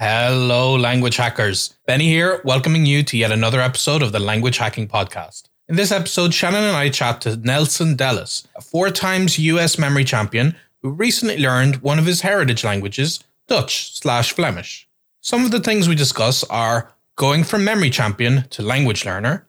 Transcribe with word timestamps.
Hello, 0.00 0.76
language 0.76 1.16
hackers. 1.16 1.74
Benny 1.84 2.06
here, 2.06 2.40
welcoming 2.44 2.86
you 2.86 3.02
to 3.02 3.16
yet 3.16 3.32
another 3.32 3.60
episode 3.60 4.00
of 4.00 4.12
the 4.12 4.20
Language 4.20 4.58
Hacking 4.58 4.86
Podcast. 4.86 5.48
In 5.66 5.74
this 5.74 5.90
episode, 5.90 6.32
Shannon 6.32 6.62
and 6.62 6.76
I 6.76 6.88
chat 6.88 7.20
to 7.22 7.36
Nelson 7.36 7.96
Dellis, 7.96 8.46
a 8.54 8.60
four 8.60 8.90
times 8.90 9.40
US 9.40 9.76
memory 9.76 10.04
champion 10.04 10.54
who 10.82 10.90
recently 10.90 11.36
learned 11.38 11.82
one 11.82 11.98
of 11.98 12.06
his 12.06 12.20
heritage 12.20 12.62
languages, 12.62 13.24
Dutch 13.48 13.92
slash 13.98 14.32
Flemish. 14.32 14.88
Some 15.20 15.44
of 15.44 15.50
the 15.50 15.58
things 15.58 15.88
we 15.88 15.96
discuss 15.96 16.44
are 16.44 16.92
going 17.16 17.42
from 17.42 17.64
memory 17.64 17.90
champion 17.90 18.44
to 18.50 18.62
language 18.62 19.04
learner, 19.04 19.48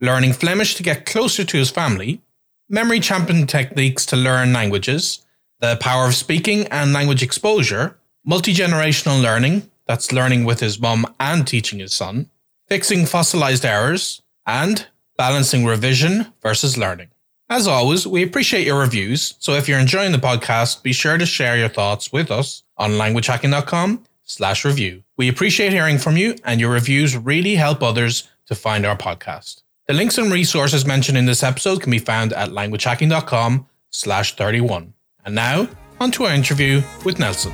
learning 0.00 0.32
Flemish 0.32 0.76
to 0.76 0.82
get 0.82 1.04
closer 1.04 1.44
to 1.44 1.58
his 1.58 1.68
family, 1.68 2.22
memory 2.70 3.00
champion 3.00 3.46
techniques 3.46 4.06
to 4.06 4.16
learn 4.16 4.54
languages, 4.54 5.26
the 5.58 5.76
power 5.76 6.06
of 6.06 6.14
speaking 6.14 6.66
and 6.68 6.94
language 6.94 7.22
exposure, 7.22 7.98
multi 8.24 8.54
generational 8.54 9.20
learning, 9.22 9.70
that's 9.90 10.12
learning 10.12 10.44
with 10.44 10.60
his 10.60 10.78
mum 10.78 11.04
and 11.18 11.44
teaching 11.44 11.80
his 11.80 11.92
son, 11.92 12.30
fixing 12.68 13.06
fossilized 13.06 13.64
errors, 13.64 14.22
and 14.46 14.86
balancing 15.16 15.66
revision 15.66 16.32
versus 16.40 16.78
learning. 16.78 17.08
As 17.48 17.66
always, 17.66 18.06
we 18.06 18.22
appreciate 18.22 18.64
your 18.64 18.78
reviews, 18.78 19.34
so 19.40 19.54
if 19.54 19.68
you're 19.68 19.80
enjoying 19.80 20.12
the 20.12 20.18
podcast, 20.18 20.84
be 20.84 20.92
sure 20.92 21.18
to 21.18 21.26
share 21.26 21.56
your 21.56 21.68
thoughts 21.68 22.12
with 22.12 22.30
us 22.30 22.62
on 22.76 22.92
languagehacking.com 22.92 24.04
slash 24.22 24.64
review. 24.64 25.02
We 25.16 25.28
appreciate 25.28 25.72
hearing 25.72 25.98
from 25.98 26.16
you, 26.16 26.36
and 26.44 26.60
your 26.60 26.70
reviews 26.70 27.16
really 27.16 27.56
help 27.56 27.82
others 27.82 28.28
to 28.46 28.54
find 28.54 28.86
our 28.86 28.96
podcast. 28.96 29.62
The 29.88 29.94
links 29.94 30.18
and 30.18 30.32
resources 30.32 30.86
mentioned 30.86 31.18
in 31.18 31.26
this 31.26 31.42
episode 31.42 31.82
can 31.82 31.90
be 31.90 31.98
found 31.98 32.32
at 32.32 32.50
languagehacking.com 32.50 33.66
slash 33.90 34.36
31. 34.36 34.94
And 35.24 35.34
now, 35.34 35.68
on 35.98 36.12
to 36.12 36.26
our 36.26 36.32
interview 36.32 36.80
with 37.04 37.18
Nelson. 37.18 37.52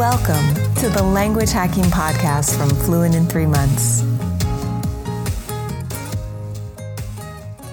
Welcome 0.00 0.54
to 0.76 0.88
the 0.88 1.02
Language 1.02 1.50
Hacking 1.50 1.84
Podcast 1.84 2.56
from 2.56 2.70
Fluent 2.70 3.14
in 3.14 3.26
Three 3.26 3.44
Months. 3.44 3.98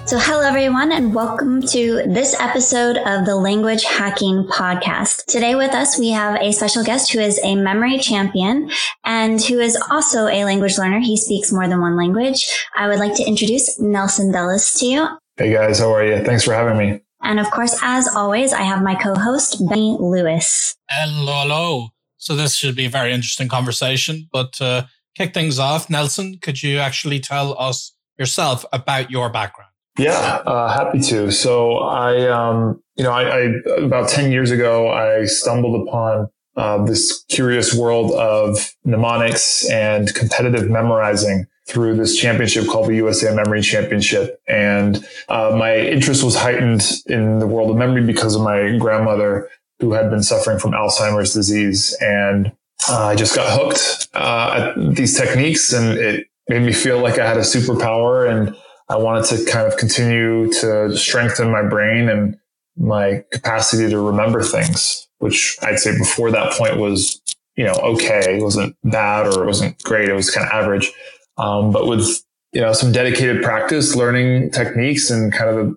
So, 0.04 0.18
hello 0.18 0.42
everyone, 0.42 0.92
and 0.92 1.14
welcome 1.14 1.62
to 1.68 2.02
this 2.06 2.38
episode 2.38 2.98
of 2.98 3.24
the 3.24 3.34
Language 3.34 3.82
Hacking 3.84 4.46
Podcast. 4.46 5.24
Today 5.24 5.54
with 5.54 5.72
us, 5.72 5.98
we 5.98 6.10
have 6.10 6.38
a 6.42 6.52
special 6.52 6.84
guest 6.84 7.14
who 7.14 7.18
is 7.18 7.40
a 7.42 7.54
memory 7.54 7.98
champion 7.98 8.70
and 9.06 9.42
who 9.42 9.58
is 9.58 9.82
also 9.90 10.26
a 10.26 10.44
language 10.44 10.76
learner. 10.76 11.00
He 11.00 11.16
speaks 11.16 11.50
more 11.50 11.66
than 11.66 11.80
one 11.80 11.96
language. 11.96 12.46
I 12.76 12.88
would 12.88 12.98
like 12.98 13.14
to 13.14 13.26
introduce 13.26 13.80
Nelson 13.80 14.34
Dellis 14.34 14.78
to 14.80 14.86
you. 14.86 15.08
Hey 15.38 15.54
guys, 15.54 15.78
how 15.78 15.94
are 15.94 16.04
you? 16.04 16.22
Thanks 16.22 16.44
for 16.44 16.52
having 16.52 16.76
me. 16.76 17.00
And 17.22 17.40
of 17.40 17.50
course, 17.50 17.80
as 17.82 18.06
always, 18.06 18.52
I 18.52 18.64
have 18.64 18.82
my 18.82 18.96
co-host, 18.96 19.66
Benny 19.66 19.96
Lewis. 19.98 20.76
Hello, 20.90 21.42
hello. 21.42 21.88
So 22.18 22.36
this 22.36 22.56
should 22.56 22.76
be 22.76 22.86
a 22.86 22.90
very 22.90 23.12
interesting 23.12 23.48
conversation. 23.48 24.28
But 24.32 24.52
to 24.54 24.64
uh, 24.64 24.86
kick 25.14 25.32
things 25.32 25.58
off, 25.58 25.88
Nelson, 25.88 26.38
could 26.42 26.62
you 26.62 26.78
actually 26.78 27.20
tell 27.20 27.58
us 27.58 27.94
yourself 28.18 28.64
about 28.72 29.10
your 29.10 29.30
background? 29.30 29.70
Yeah, 29.98 30.42
uh, 30.46 30.72
happy 30.72 31.00
to. 31.00 31.32
So 31.32 31.78
I, 31.78 32.28
um, 32.28 32.80
you 32.96 33.04
know, 33.04 33.10
I, 33.10 33.22
I, 33.22 33.40
about 33.78 34.08
ten 34.08 34.30
years 34.30 34.52
ago, 34.52 34.88
I 34.90 35.24
stumbled 35.24 35.88
upon 35.88 36.28
uh, 36.56 36.84
this 36.84 37.24
curious 37.28 37.74
world 37.74 38.12
of 38.12 38.74
mnemonics 38.84 39.68
and 39.70 40.12
competitive 40.14 40.68
memorizing 40.68 41.46
through 41.68 41.96
this 41.96 42.16
championship 42.16 42.66
called 42.66 42.88
the 42.88 42.96
USA 42.96 43.34
Memory 43.34 43.60
Championship. 43.60 44.40
And 44.48 45.06
uh, 45.28 45.54
my 45.56 45.76
interest 45.76 46.24
was 46.24 46.34
heightened 46.34 46.82
in 47.06 47.38
the 47.38 47.46
world 47.46 47.70
of 47.70 47.76
memory 47.76 48.04
because 48.04 48.34
of 48.34 48.42
my 48.42 48.76
grandmother 48.78 49.48
who 49.80 49.92
had 49.92 50.10
been 50.10 50.22
suffering 50.22 50.58
from 50.58 50.72
Alzheimer's 50.72 51.32
disease. 51.32 51.96
And 52.00 52.52
uh, 52.88 53.06
I 53.06 53.14
just 53.14 53.34
got 53.34 53.58
hooked 53.58 54.08
uh, 54.14 54.72
at 54.76 54.96
these 54.96 55.16
techniques 55.16 55.72
and 55.72 55.98
it 55.98 56.26
made 56.48 56.62
me 56.62 56.72
feel 56.72 57.00
like 57.00 57.18
I 57.18 57.26
had 57.26 57.36
a 57.36 57.40
superpower 57.40 58.28
and 58.28 58.56
I 58.88 58.96
wanted 58.96 59.24
to 59.26 59.44
kind 59.50 59.66
of 59.66 59.76
continue 59.76 60.50
to 60.54 60.96
strengthen 60.96 61.50
my 61.50 61.62
brain 61.62 62.08
and 62.08 62.36
my 62.76 63.24
capacity 63.32 63.88
to 63.90 64.00
remember 64.00 64.42
things, 64.42 65.08
which 65.18 65.56
I'd 65.62 65.78
say 65.78 65.96
before 65.98 66.30
that 66.30 66.52
point 66.52 66.78
was, 66.78 67.20
you 67.56 67.64
know, 67.64 67.74
okay. 67.74 68.36
It 68.36 68.42
wasn't 68.42 68.76
bad 68.84 69.26
or 69.26 69.42
it 69.42 69.46
wasn't 69.46 69.82
great. 69.82 70.08
It 70.08 70.14
was 70.14 70.30
kind 70.30 70.46
of 70.46 70.52
average. 70.52 70.92
Um, 71.36 71.72
but 71.72 71.86
with, 71.86 72.24
you 72.52 72.60
know, 72.60 72.72
some 72.72 72.92
dedicated 72.92 73.42
practice, 73.42 73.94
learning 73.94 74.52
techniques 74.52 75.10
and 75.10 75.32
kind 75.32 75.50
of 75.50 75.76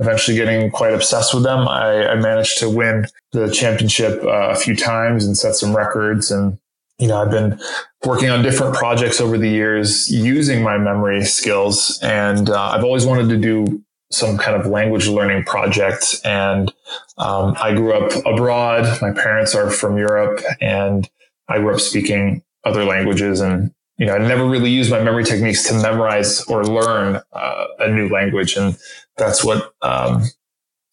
eventually 0.00 0.36
getting 0.36 0.70
quite 0.70 0.94
obsessed 0.94 1.34
with 1.34 1.44
them. 1.44 1.68
I, 1.68 2.08
I 2.08 2.14
managed 2.16 2.58
to 2.58 2.70
win 2.70 3.06
the 3.32 3.50
championship 3.50 4.22
uh, 4.24 4.48
a 4.50 4.56
few 4.56 4.74
times 4.74 5.24
and 5.24 5.36
set 5.36 5.54
some 5.54 5.76
records. 5.76 6.30
And, 6.30 6.58
you 6.98 7.06
know, 7.06 7.20
I've 7.20 7.30
been 7.30 7.60
working 8.04 8.30
on 8.30 8.42
different 8.42 8.74
projects 8.74 9.20
over 9.20 9.36
the 9.36 9.48
years 9.48 10.10
using 10.10 10.62
my 10.62 10.78
memory 10.78 11.24
skills. 11.24 11.98
And 12.02 12.48
uh, 12.48 12.70
I've 12.70 12.84
always 12.84 13.04
wanted 13.04 13.28
to 13.28 13.36
do 13.36 13.84
some 14.10 14.38
kind 14.38 14.60
of 14.60 14.66
language 14.66 15.06
learning 15.06 15.44
project. 15.44 16.16
And 16.24 16.72
um, 17.18 17.54
I 17.60 17.74
grew 17.74 17.92
up 17.92 18.10
abroad. 18.24 19.00
My 19.02 19.12
parents 19.12 19.54
are 19.54 19.70
from 19.70 19.98
Europe 19.98 20.40
and 20.60 21.08
I 21.48 21.58
grew 21.58 21.74
up 21.74 21.80
speaking 21.80 22.42
other 22.64 22.84
languages 22.84 23.40
and 23.40 23.72
you 24.00 24.06
know, 24.06 24.14
I 24.14 24.18
never 24.18 24.46
really 24.46 24.70
used 24.70 24.90
my 24.90 25.02
memory 25.02 25.24
techniques 25.24 25.68
to 25.68 25.74
memorize 25.74 26.40
or 26.44 26.64
learn 26.64 27.20
uh, 27.34 27.64
a 27.80 27.90
new 27.90 28.08
language. 28.08 28.56
And 28.56 28.78
that's 29.20 29.44
what, 29.44 29.72
um, 29.82 30.24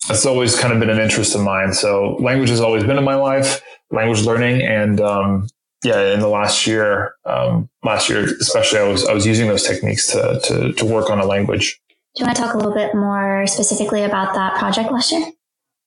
that's 0.08 0.26
always 0.26 0.60
kind 0.60 0.72
of 0.72 0.80
been 0.80 0.92
an 0.92 1.00
interest 1.00 1.34
of 1.34 1.42
mine. 1.42 1.74
So 1.74 2.18
language 2.20 2.50
has 2.50 2.62
always 2.62 2.84
been 2.84 3.00
in 3.00 3.04
my 3.04 3.16
life, 3.16 3.64
language 3.90 4.22
learning. 4.22 4.62
And, 4.62 5.02
um, 5.02 5.48
yeah, 5.84 6.14
in 6.14 6.20
the 6.20 6.28
last 6.28 6.68
year, 6.68 7.16
um, 7.26 7.70
last 7.84 8.10
year, 8.10 8.24
especially, 8.24 8.80
I 8.80 8.84
was, 8.84 9.08
I 9.08 9.14
was 9.14 9.26
using 9.26 9.48
those 9.48 9.64
techniques 9.64 10.12
to, 10.12 10.40
to, 10.46 10.74
to 10.74 10.86
work 10.86 11.10
on 11.10 11.20
a 11.20 11.26
language. 11.26 11.80
Do 12.16 12.22
you 12.22 12.26
want 12.28 12.36
to 12.38 12.44
talk 12.44 12.54
a 12.54 12.58
little 12.58 12.74
bit 12.74 12.94
more 12.94 13.48
specifically 13.48 14.04
about 14.04 14.34
that 14.36 14.58
project 14.60 14.92
last 14.92 15.12
year? 15.12 15.26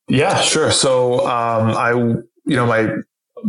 Yeah, 0.08 0.40
sure. 0.40 0.70
So, 0.70 1.20
um, 1.20 1.76
I, 1.76 1.92
you 1.92 2.56
know, 2.56 2.66
my, 2.66 2.88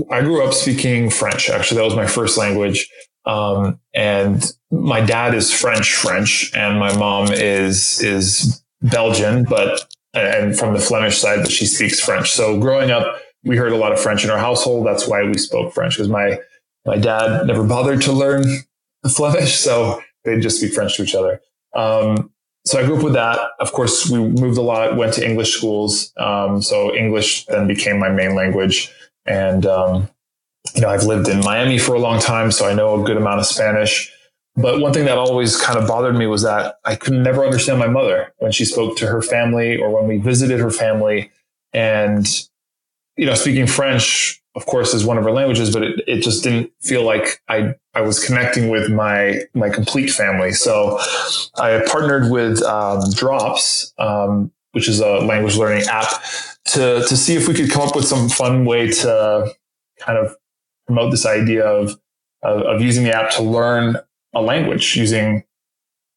I 0.09 0.21
grew 0.21 0.45
up 0.45 0.53
speaking 0.53 1.09
French. 1.09 1.49
Actually, 1.49 1.77
that 1.77 1.85
was 1.85 1.95
my 1.95 2.07
first 2.07 2.37
language. 2.37 2.87
Um, 3.25 3.79
and 3.93 4.43
my 4.71 5.01
dad 5.01 5.35
is 5.35 5.53
French, 5.53 5.93
French, 5.93 6.51
and 6.55 6.79
my 6.79 6.95
mom 6.97 7.31
is 7.31 8.01
is 8.01 8.60
Belgian, 8.81 9.43
but 9.43 9.87
and 10.13 10.57
from 10.57 10.73
the 10.73 10.79
Flemish 10.79 11.17
side, 11.17 11.39
but 11.41 11.51
she 11.51 11.65
speaks 11.65 11.99
French. 11.99 12.31
So 12.31 12.59
growing 12.59 12.91
up, 12.91 13.21
we 13.43 13.57
heard 13.57 13.71
a 13.71 13.77
lot 13.77 13.91
of 13.91 13.99
French 13.99 14.23
in 14.23 14.29
our 14.29 14.37
household. 14.37 14.85
That's 14.85 15.07
why 15.07 15.23
we 15.23 15.37
spoke 15.37 15.73
French 15.73 15.95
because 15.95 16.09
my 16.09 16.39
my 16.85 16.97
dad 16.97 17.45
never 17.47 17.63
bothered 17.63 18.01
to 18.03 18.11
learn 18.11 18.43
Flemish, 19.09 19.55
so 19.55 20.01
they 20.25 20.39
just 20.39 20.57
speak 20.57 20.73
French 20.73 20.97
to 20.97 21.03
each 21.03 21.15
other. 21.15 21.41
Um, 21.75 22.31
so 22.65 22.79
I 22.79 22.85
grew 22.85 22.97
up 22.97 23.03
with 23.03 23.13
that. 23.13 23.39
Of 23.59 23.71
course, 23.71 24.09
we 24.09 24.19
moved 24.19 24.57
a 24.57 24.61
lot, 24.61 24.95
went 24.95 25.13
to 25.13 25.27
English 25.27 25.55
schools. 25.55 26.13
Um, 26.17 26.61
so 26.61 26.93
English 26.93 27.45
then 27.45 27.67
became 27.67 27.97
my 27.97 28.09
main 28.09 28.35
language, 28.35 28.91
and 29.25 29.65
um, 29.65 30.09
you 30.75 30.81
know, 30.81 30.89
I've 30.89 31.03
lived 31.03 31.27
in 31.27 31.39
Miami 31.39 31.77
for 31.77 31.95
a 31.95 31.99
long 31.99 32.19
time, 32.19 32.51
so 32.51 32.67
I 32.67 32.73
know 32.73 33.01
a 33.01 33.05
good 33.05 33.17
amount 33.17 33.39
of 33.39 33.45
Spanish. 33.45 34.11
But 34.55 34.81
one 34.81 34.91
thing 34.91 35.05
that 35.05 35.17
always 35.17 35.59
kind 35.59 35.79
of 35.79 35.87
bothered 35.87 36.15
me 36.15 36.27
was 36.27 36.41
that 36.41 36.75
I 36.83 36.95
could 36.95 37.13
never 37.13 37.45
understand 37.45 37.79
my 37.79 37.87
mother 37.87 38.33
when 38.39 38.51
she 38.51 38.65
spoke 38.65 38.97
to 38.97 39.07
her 39.07 39.21
family 39.21 39.77
or 39.77 39.89
when 39.95 40.07
we 40.07 40.17
visited 40.17 40.59
her 40.59 40.71
family. 40.71 41.31
And, 41.73 42.27
you 43.15 43.25
know, 43.25 43.33
speaking 43.33 43.65
French, 43.65 44.41
of 44.55 44.65
course, 44.65 44.93
is 44.93 45.05
one 45.05 45.17
of 45.17 45.23
her 45.23 45.31
languages, 45.31 45.71
but 45.71 45.83
it, 45.83 46.01
it 46.05 46.21
just 46.21 46.43
didn't 46.43 46.71
feel 46.81 47.03
like 47.03 47.41
I, 47.47 47.75
I 47.93 48.01
was 48.01 48.23
connecting 48.23 48.69
with 48.69 48.91
my, 48.91 49.43
my 49.53 49.69
complete 49.69 50.09
family. 50.09 50.51
So 50.51 50.99
I 51.57 51.81
partnered 51.89 52.29
with 52.29 52.61
um, 52.63 53.09
Drops, 53.13 53.93
um, 53.97 54.51
which 54.73 54.89
is 54.89 54.99
a 54.99 55.19
language 55.19 55.55
learning 55.55 55.85
app 55.87 56.09
to, 56.65 57.05
to 57.07 57.17
see 57.17 57.35
if 57.35 57.47
we 57.47 57.53
could 57.53 57.71
come 57.71 57.87
up 57.87 57.95
with 57.95 58.05
some 58.05 58.27
fun 58.27 58.65
way 58.65 58.89
to 58.89 59.53
kind 59.99 60.17
of 60.17 60.35
promote 60.87 61.11
this 61.11 61.25
idea 61.25 61.65
of, 61.65 61.97
of, 62.43 62.61
of 62.63 62.81
using 62.81 63.05
the 63.05 63.15
app 63.15 63.31
to 63.31 63.43
learn 63.43 63.95
a 64.33 64.41
language 64.41 64.95
using 64.95 65.43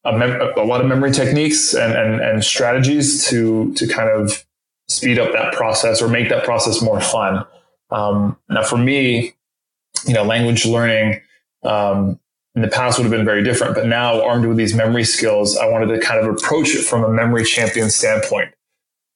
a, 0.03 0.17
mem- 0.17 0.41
a, 0.57 0.63
lot 0.63 0.81
of 0.81 0.87
memory 0.87 1.11
techniques 1.11 1.73
and, 1.73 1.93
and, 1.93 2.21
and 2.21 2.43
strategies 2.43 3.27
to, 3.27 3.73
to 3.73 3.87
kind 3.87 4.09
of 4.09 4.45
speed 4.87 5.17
up 5.17 5.31
that 5.33 5.53
process 5.53 6.01
or 6.01 6.07
make 6.07 6.29
that 6.29 6.43
process 6.43 6.81
more 6.81 7.01
fun. 7.01 7.45
Um, 7.89 8.37
now, 8.49 8.63
for 8.63 8.77
me, 8.77 9.33
you 10.05 10.13
know, 10.13 10.23
language 10.23 10.65
learning 10.65 11.21
um, 11.63 12.19
in 12.55 12.61
the 12.61 12.67
past 12.67 12.97
would 12.97 13.03
have 13.03 13.11
been 13.11 13.25
very 13.25 13.43
different, 13.43 13.75
but 13.75 13.87
now 13.87 14.23
armed 14.23 14.45
with 14.45 14.57
these 14.57 14.73
memory 14.73 15.03
skills, 15.03 15.57
I 15.57 15.67
wanted 15.67 15.87
to 15.87 15.99
kind 15.99 16.19
of 16.19 16.33
approach 16.33 16.75
it 16.75 16.83
from 16.83 17.03
a 17.03 17.09
memory 17.09 17.43
champion 17.43 17.89
standpoint. 17.89 18.53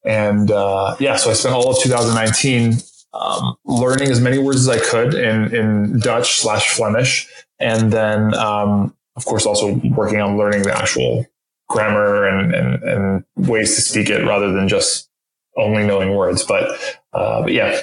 And 0.04 0.50
uh, 0.50 0.96
yeah, 1.00 1.18
so 1.18 1.30
I 1.30 1.34
spent 1.34 1.56
all 1.56 1.70
of 1.70 1.80
2019 1.80 2.78
um, 3.14 3.56
learning 3.66 4.10
as 4.10 4.22
many 4.22 4.38
words 4.38 4.68
as 4.68 4.70
I 4.70 4.80
could 4.80 5.14
in, 5.14 5.56
in 5.56 6.00
Dutch 6.00 6.40
slash 6.40 6.76
Flemish. 6.76 7.28
And 7.60 7.92
then, 7.92 8.34
um, 8.36 8.96
of 9.16 9.26
course, 9.26 9.46
also 9.46 9.76
working 9.96 10.22
on 10.22 10.38
learning 10.38 10.64
the 10.64 10.78
actual 10.78 11.26
grammar 11.68 12.28
and, 12.28 12.54
and, 12.54 12.84
and 12.84 13.24
ways 13.36 13.76
to 13.76 13.82
speak 13.82 14.10
it 14.10 14.26
rather 14.26 14.52
than 14.52 14.68
just 14.68 15.10
only 15.58 15.86
knowing 15.86 16.16
words. 16.16 16.44
But, 16.44 16.70
uh, 17.14 17.44
but 17.44 17.54
yeah. 17.54 17.82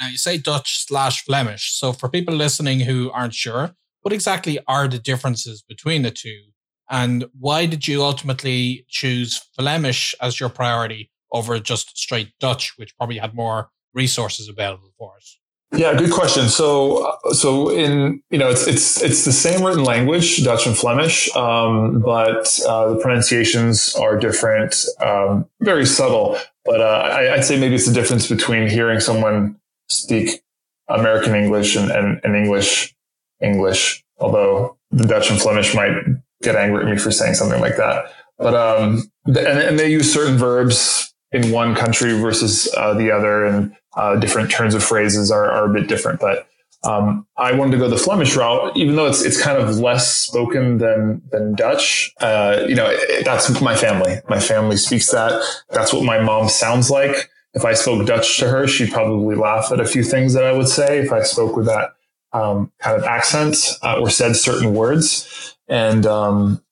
Now 0.00 0.08
you 0.08 0.18
say 0.18 0.38
Dutch 0.38 0.84
slash 0.84 1.24
Flemish. 1.24 1.72
So 1.72 1.92
for 1.92 2.08
people 2.08 2.34
listening 2.34 2.80
who 2.80 3.10
aren't 3.12 3.34
sure, 3.34 3.74
what 4.02 4.12
exactly 4.12 4.58
are 4.66 4.86
the 4.86 4.98
differences 4.98 5.62
between 5.62 6.02
the 6.02 6.10
two? 6.10 6.40
And 6.90 7.24
why 7.38 7.64
did 7.66 7.88
you 7.88 8.02
ultimately 8.02 8.84
choose 8.88 9.38
Flemish 9.56 10.14
as 10.20 10.38
your 10.38 10.50
priority 10.50 11.10
over 11.32 11.58
just 11.58 11.96
straight 11.96 12.32
Dutch, 12.38 12.76
which 12.76 12.96
probably 12.96 13.18
had 13.18 13.34
more 13.34 13.70
resources 13.94 14.48
available 14.48 14.92
for 14.98 15.16
us? 15.16 15.38
Yeah, 15.76 15.94
good 15.94 16.12
question. 16.12 16.48
So, 16.48 17.16
so 17.32 17.68
in 17.70 18.22
you 18.30 18.38
know, 18.38 18.48
it's 18.48 18.66
it's 18.66 19.02
it's 19.02 19.24
the 19.24 19.32
same 19.32 19.64
written 19.64 19.84
language, 19.84 20.44
Dutch 20.44 20.66
and 20.66 20.76
Flemish, 20.76 21.34
um, 21.34 22.00
but 22.00 22.60
uh, 22.66 22.94
the 22.94 23.00
pronunciations 23.00 23.94
are 23.96 24.16
different, 24.16 24.84
um, 25.00 25.46
very 25.60 25.84
subtle. 25.84 26.38
But 26.64 26.80
uh, 26.80 27.08
I, 27.12 27.36
would 27.36 27.44
say 27.44 27.58
maybe 27.58 27.74
it's 27.74 27.86
the 27.86 27.94
difference 27.94 28.28
between 28.28 28.68
hearing 28.68 29.00
someone 29.00 29.56
speak 29.88 30.42
American 30.88 31.34
English 31.34 31.76
and, 31.76 31.90
and, 31.90 32.20
and 32.22 32.36
English 32.36 32.94
English. 33.42 34.04
Although 34.18 34.78
the 34.90 35.04
Dutch 35.04 35.30
and 35.30 35.40
Flemish 35.40 35.74
might 35.74 35.94
get 36.42 36.54
angry 36.54 36.84
at 36.84 36.90
me 36.90 36.96
for 36.96 37.10
saying 37.10 37.34
something 37.34 37.60
like 37.60 37.76
that, 37.76 38.12
but 38.38 38.54
um, 38.54 39.10
and, 39.26 39.38
and 39.38 39.78
they 39.78 39.90
use 39.90 40.12
certain 40.12 40.36
verbs 40.36 41.12
in 41.32 41.50
one 41.50 41.74
country 41.74 42.16
versus 42.18 42.72
uh, 42.76 42.94
the 42.94 43.10
other, 43.10 43.44
and 43.44 43.74
uh, 43.96 44.16
different 44.16 44.50
turns 44.50 44.74
of 44.74 44.82
phrases 44.82 45.30
are, 45.30 45.50
are 45.50 45.70
a 45.70 45.72
bit 45.72 45.88
different. 45.88 46.20
But 46.20 46.48
um, 46.84 47.26
I 47.36 47.52
wanted 47.52 47.72
to 47.72 47.78
go 47.78 47.88
the 47.88 47.96
Flemish 47.96 48.36
route, 48.36 48.76
even 48.76 48.96
though 48.96 49.06
it's 49.06 49.24
it's 49.24 49.40
kind 49.40 49.58
of 49.58 49.78
less 49.78 50.14
spoken 50.14 50.78
than 50.78 51.22
than 51.30 51.54
Dutch. 51.54 52.12
Uh, 52.20 52.64
you 52.68 52.74
know, 52.74 52.94
that's 53.24 53.60
my 53.60 53.74
family. 53.74 54.16
My 54.28 54.40
family 54.40 54.76
speaks 54.76 55.10
that. 55.10 55.42
That's 55.70 55.92
what 55.92 56.04
my 56.04 56.20
mom 56.20 56.48
sounds 56.48 56.90
like. 56.90 57.30
If 57.54 57.64
I 57.64 57.72
spoke 57.74 58.06
Dutch 58.06 58.38
to 58.38 58.48
her, 58.48 58.66
she'd 58.66 58.92
probably 58.92 59.36
laugh 59.36 59.70
at 59.72 59.80
a 59.80 59.86
few 59.86 60.02
things 60.02 60.34
that 60.34 60.44
I 60.44 60.52
would 60.52 60.68
say 60.68 60.98
if 60.98 61.12
I 61.12 61.22
spoke 61.22 61.56
with 61.56 61.66
that 61.66 61.94
um, 62.32 62.72
kind 62.80 62.96
of 62.96 63.04
accent 63.04 63.56
uh, 63.82 64.00
or 64.00 64.10
said 64.10 64.36
certain 64.36 64.74
words. 64.74 65.56
And 65.68 66.04
um, 66.04 66.62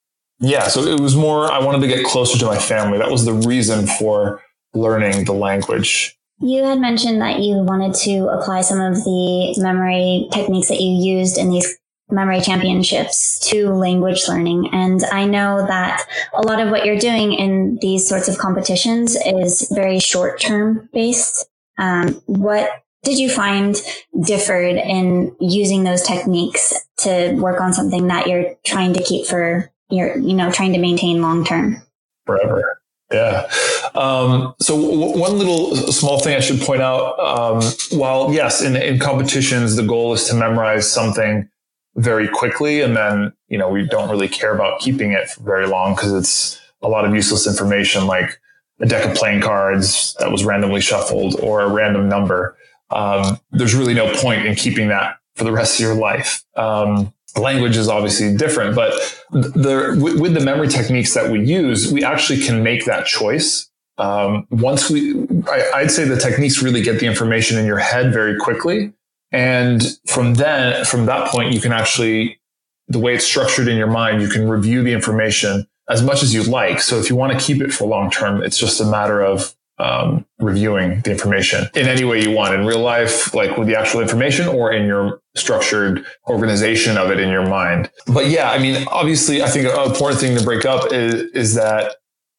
yeah, 0.41 0.69
so 0.69 0.83
it 0.83 1.01
was 1.01 1.17
more. 1.17 1.51
I 1.51 1.61
wanted 1.61 1.81
to 1.83 1.87
get 1.87 2.05
closer 2.05 2.39
to 2.39 2.47
my 2.47 2.59
family. 2.59 2.99
That 2.99 3.11
was 3.11 3.25
the 3.25 3.33
reason 3.33 3.87
for 3.87 4.43
learning 4.75 5.25
the 5.25 5.33
language. 5.33 6.19
You 6.41 6.65
had 6.65 6.81
mentioned 6.81 7.21
that 7.21 7.41
you 7.41 7.57
wanted 7.59 7.95
to 8.03 8.29
apply 8.29 8.63
some 8.63 8.81
of 8.81 9.05
the 9.05 9.55
memory 9.59 10.29
techniques 10.33 10.69
that 10.69 10.81
you 10.81 11.19
used 11.19 11.39
in 11.39 11.51
these 11.51 11.79
memory 12.11 12.41
championships 12.41 13.39
to 13.51 13.71
language 13.71 14.23
learning. 14.29 14.69
And 14.73 15.03
I 15.05 15.25
know 15.25 15.67
that 15.67 16.05
a 16.35 16.43
lot 16.43 16.61
of 16.61 16.71
what 16.71 16.85
you're 16.85 16.99
doing 16.99 17.33
in 17.33 17.79
these 17.81 18.09
sorts 18.09 18.29
of 18.29 18.39
competitions 18.39 19.17
is 19.17 19.71
very 19.75 19.99
short 19.99 20.41
term 20.41 20.89
based. 20.93 21.49
Um, 21.79 22.21
what 22.27 22.71
did 23.03 23.19
you 23.19 23.29
find 23.29 23.77
differed 24.25 24.77
in 24.77 25.35
using 25.41 25.85
those 25.85 26.03
techniques 26.03 26.73
to 26.99 27.33
work 27.33 27.61
on 27.61 27.73
something 27.73 28.07
that 28.09 28.27
you're 28.27 28.55
trying 28.65 28.93
to 28.95 29.03
keep 29.03 29.27
for 29.27 29.73
your, 29.91 30.17
you 30.19 30.35
know, 30.35 30.53
trying 30.53 30.73
to 30.73 30.79
maintain 30.79 31.23
long 31.23 31.45
term? 31.45 31.83
Forever. 32.27 32.82
Yeah. 33.13 33.49
Um, 33.95 34.55
so 34.61 34.81
w- 34.81 35.19
one 35.19 35.39
little 35.39 35.77
small 35.77 36.21
thing 36.21 36.35
I 36.35 36.41
should 36.41 36.61
point 36.61 36.83
out, 36.83 37.19
um, 37.19 37.63
while 37.99 38.33
yes, 38.33 38.63
in, 38.63 38.77
in 38.77 38.99
competitions, 38.99 39.77
the 39.77 39.83
goal 39.83 40.13
is 40.15 40.25
to 40.29 40.35
memorize 40.35 40.91
something 40.91 41.49
very 41.97 42.29
quickly. 42.29 42.81
And 42.81 42.97
then, 42.97 43.33
you 43.49 43.59
know, 43.59 43.69
we 43.69 43.87
don't 43.87 44.11
really 44.11 44.29
care 44.29 44.55
about 44.55 44.81
keeping 44.81 45.13
it 45.13 45.29
for 45.29 45.43
very 45.43 45.67
long 45.67 45.95
because 45.95 46.13
it's 46.13 46.61
a 46.81 46.89
lot 46.89 47.05
of 47.05 47.15
useless 47.15 47.47
information 47.47 48.07
like 48.07 48.41
a 48.81 48.87
deck 48.87 49.09
of 49.09 49.17
playing 49.17 49.41
cards 49.41 50.15
that 50.19 50.33
was 50.33 50.45
randomly 50.45 50.81
shuffled 50.81 51.39
or 51.41 51.61
a 51.61 51.69
random 51.69 52.09
number. 52.09 52.57
Um, 52.91 53.39
there's 53.51 53.75
really 53.75 53.95
no 53.95 54.13
point 54.15 54.47
in 54.47 54.55
keeping 54.55 54.89
that 54.89 55.17
for 55.37 55.45
the 55.45 55.53
rest 55.53 55.79
of 55.79 55.81
your 55.81 55.95
life. 55.95 56.45
Um, 56.57 57.15
language 57.37 57.77
is 57.77 57.89
obviously 57.89 58.37
different, 58.37 58.75
but 58.75 58.93
the, 59.31 59.97
with 60.21 60.35
the 60.35 60.41
memory 60.41 60.69
techniques 60.69 61.15
that 61.15 61.31
we 61.31 61.45
use, 61.45 61.93
we 61.93 62.05
actually 62.05 62.41
can 62.41 62.63
make 62.63 62.85
that 62.85 63.07
choice. 63.07 63.71
Um, 63.99 64.47
once 64.51 64.91
we, 64.91 65.27
I, 65.49 65.71
I'd 65.77 65.91
say 65.91 66.05
the 66.05 66.17
techniques 66.17 66.63
really 66.63 66.83
get 66.83 67.01
the 67.01 67.07
information 67.07 67.59
in 67.59 67.67
your 67.67 67.79
head 67.79 68.13
very 68.13 68.39
quickly. 68.39 68.93
And 69.31 69.83
from 70.07 70.35
then, 70.35 70.85
from 70.85 71.07
that 71.07 71.29
point, 71.29 71.55
you 71.55 71.61
can 71.61 71.73
actually, 71.73 72.39
the 72.89 72.99
way 72.99 73.15
it's 73.15 73.25
structured 73.25 73.69
in 73.69 73.79
your 73.79 73.87
mind, 73.87 74.21
you 74.21 74.29
can 74.29 74.49
review 74.49 74.83
the 74.83 74.93
information 74.93 75.67
as 75.89 76.03
much 76.03 76.23
as 76.23 76.35
you 76.35 76.43
like. 76.43 76.81
So 76.81 76.99
if 76.99 77.09
you 77.09 77.17
want 77.17 77.39
to 77.39 77.45
keep 77.45 77.63
it 77.63 77.73
for 77.73 77.87
long 77.87 78.11
term, 78.11 78.43
it's 78.43 78.59
just 78.59 78.81
a 78.81 78.85
matter 78.85 79.23
of 79.23 79.55
um, 79.79 80.27
reviewing 80.39 81.01
the 81.01 81.11
information 81.11 81.67
in 81.75 81.87
any 81.87 82.05
way 82.05 82.23
you 82.23 82.31
want 82.31 82.55
in 82.55 82.67
real 82.67 82.81
life, 82.81 83.35
like 83.35 83.57
with 83.57 83.69
the 83.69 83.77
actual 83.77 84.01
information 84.01 84.49
or 84.49 84.71
in 84.71 84.87
your 84.87 85.22
structured 85.35 86.05
organization 86.29 86.99
of 86.99 87.11
it 87.11 87.19
in 87.19 87.31
your 87.31 87.47
mind. 87.47 87.91
But 88.07 88.29
yeah, 88.29 88.51
I 88.51 88.59
mean, 88.59 88.85
obviously, 88.89 89.43
I 89.43 89.49
think 89.49 89.67
an 89.67 89.91
important 89.91 90.21
thing 90.21 90.37
to 90.37 90.45
break 90.45 90.65
up 90.65 90.93
is, 90.93 91.15
is 91.33 91.55
that 91.55 91.97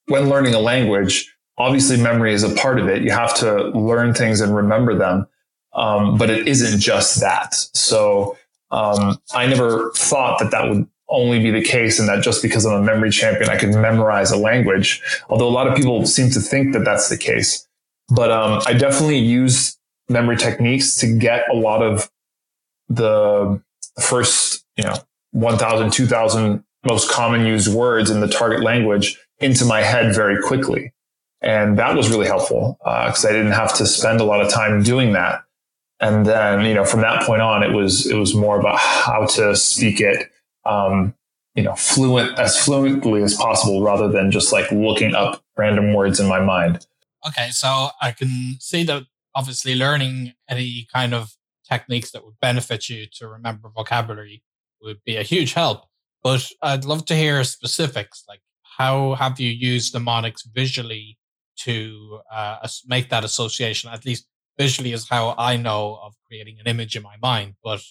when 0.07 0.29
learning 0.29 0.53
a 0.53 0.59
language, 0.59 1.33
obviously 1.57 1.97
memory 1.97 2.33
is 2.33 2.43
a 2.43 2.53
part 2.55 2.79
of 2.79 2.87
it. 2.87 3.03
You 3.03 3.11
have 3.11 3.35
to 3.37 3.69
learn 3.69 4.13
things 4.13 4.41
and 4.41 4.55
remember 4.55 4.95
them. 4.95 5.27
Um, 5.73 6.17
but 6.19 6.29
it 6.29 6.47
isn't 6.47 6.79
just 6.79 7.19
that. 7.21 7.55
So, 7.55 8.37
um, 8.69 9.17
I 9.33 9.47
never 9.47 9.91
thought 9.91 10.39
that 10.39 10.51
that 10.51 10.69
would 10.69 10.87
only 11.09 11.39
be 11.39 11.51
the 11.51 11.63
case 11.63 11.99
and 11.99 12.09
that 12.09 12.23
just 12.23 12.41
because 12.41 12.65
I'm 12.65 12.73
a 12.73 12.83
memory 12.83 13.11
champion, 13.11 13.49
I 13.49 13.57
can 13.57 13.79
memorize 13.79 14.31
a 14.31 14.37
language. 14.37 15.01
Although 15.29 15.47
a 15.47 15.51
lot 15.51 15.67
of 15.67 15.75
people 15.75 16.05
seem 16.05 16.29
to 16.31 16.39
think 16.39 16.73
that 16.73 16.83
that's 16.85 17.09
the 17.09 17.17
case. 17.17 17.67
But 18.09 18.31
um, 18.31 18.61
I 18.65 18.73
definitely 18.73 19.19
use 19.19 19.77
memory 20.09 20.37
techniques 20.37 20.95
to 20.97 21.07
get 21.07 21.47
a 21.49 21.55
lot 21.55 21.81
of 21.81 22.09
the 22.89 23.61
first, 24.01 24.65
you 24.77 24.83
know, 24.83 24.95
1,000, 25.31 25.91
2,000 25.91 26.63
most 26.85 27.09
common 27.09 27.45
used 27.45 27.73
words 27.73 28.09
in 28.09 28.19
the 28.19 28.27
target 28.27 28.61
language 28.61 29.19
into 29.39 29.65
my 29.65 29.81
head 29.81 30.13
very 30.13 30.41
quickly. 30.41 30.93
And 31.41 31.77
that 31.77 31.95
was 31.95 32.09
really 32.09 32.27
helpful 32.27 32.77
because 32.83 33.25
uh, 33.25 33.29
I 33.29 33.31
didn't 33.31 33.51
have 33.51 33.73
to 33.75 33.85
spend 33.85 34.21
a 34.21 34.23
lot 34.23 34.41
of 34.41 34.51
time 34.51 34.83
doing 34.83 35.13
that. 35.13 35.43
And 35.99 36.25
then, 36.25 36.65
you 36.65 36.73
know, 36.73 36.85
from 36.85 37.01
that 37.01 37.23
point 37.23 37.41
on, 37.41 37.63
it 37.63 37.73
was 37.73 38.05
it 38.05 38.15
was 38.15 38.33
more 38.33 38.59
about 38.59 38.77
how 38.79 39.25
to 39.25 39.55
speak 39.55 40.01
it 40.01 40.29
um, 40.65 41.13
you 41.55 41.63
know, 41.63 41.75
fluent 41.75 42.37
as 42.39 42.57
fluently 42.57 43.21
as 43.21 43.35
possible 43.35 43.83
rather 43.83 44.07
than 44.07 44.31
just 44.31 44.51
like 44.51 44.71
looking 44.71 45.13
up 45.13 45.43
random 45.55 45.93
words 45.93 46.19
in 46.19 46.27
my 46.27 46.39
mind. 46.39 46.85
Okay, 47.27 47.49
so 47.51 47.89
I 48.01 48.11
can 48.11 48.57
see 48.59 48.83
that 48.83 49.03
obviously 49.35 49.75
learning 49.75 50.33
any 50.49 50.87
kind 50.91 51.13
of 51.13 51.35
techniques 51.69 52.11
that 52.11 52.23
would 52.25 52.39
benefit 52.41 52.89
you 52.89 53.05
to 53.13 53.27
remember 53.27 53.69
vocabulary 53.69 54.43
would 54.81 55.03
be 55.05 55.15
a 55.17 55.23
huge 55.23 55.53
help. 55.53 55.85
But 56.23 56.47
I'd 56.61 56.85
love 56.85 57.05
to 57.05 57.15
hear 57.15 57.43
specifics, 57.43 58.23
like 58.27 58.41
how 58.77 59.13
have 59.15 59.39
you 59.39 59.49
used 59.49 59.93
mnemonics 59.93 60.43
visually 60.43 61.17
to 61.57 62.19
uh, 62.31 62.67
make 62.87 63.09
that 63.09 63.23
association? 63.23 63.91
At 63.91 64.05
least 64.05 64.27
visually 64.57 64.93
is 64.93 65.07
how 65.07 65.35
I 65.37 65.57
know 65.57 65.99
of 66.01 66.13
creating 66.27 66.57
an 66.59 66.67
image 66.67 66.95
in 66.95 67.03
my 67.03 67.15
mind. 67.21 67.55
But 67.63 67.81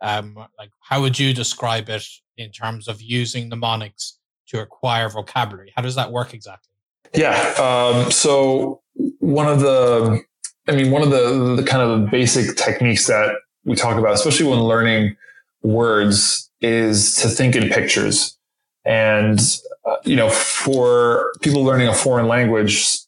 um, 0.00 0.34
like 0.58 0.70
how 0.80 1.00
would 1.00 1.18
you 1.18 1.32
describe 1.34 1.88
it 1.88 2.04
in 2.36 2.50
terms 2.50 2.88
of 2.88 3.00
using 3.00 3.48
mnemonics 3.48 4.18
to 4.48 4.60
acquire 4.60 5.08
vocabulary? 5.08 5.72
How 5.76 5.82
does 5.82 5.94
that 5.94 6.10
work 6.10 6.34
exactly? 6.34 6.72
Yeah. 7.14 7.36
Um, 7.58 8.10
so 8.10 8.82
one 9.20 9.46
of 9.46 9.60
the, 9.60 10.22
I 10.66 10.72
mean, 10.72 10.90
one 10.90 11.02
of 11.02 11.10
the, 11.10 11.56
the 11.56 11.62
kind 11.62 11.82
of 11.82 12.10
basic 12.10 12.56
techniques 12.56 13.06
that 13.06 13.36
we 13.64 13.76
talk 13.76 13.98
about, 13.98 14.14
especially 14.14 14.48
when 14.48 14.60
learning 14.60 15.16
words, 15.62 16.50
is 16.60 17.16
to 17.16 17.28
think 17.28 17.54
in 17.56 17.68
pictures. 17.68 18.38
And, 18.84 19.40
uh, 19.84 19.96
you 20.04 20.16
know, 20.16 20.30
for 20.30 21.32
people 21.42 21.62
learning 21.62 21.88
a 21.88 21.94
foreign 21.94 22.28
language, 22.28 22.98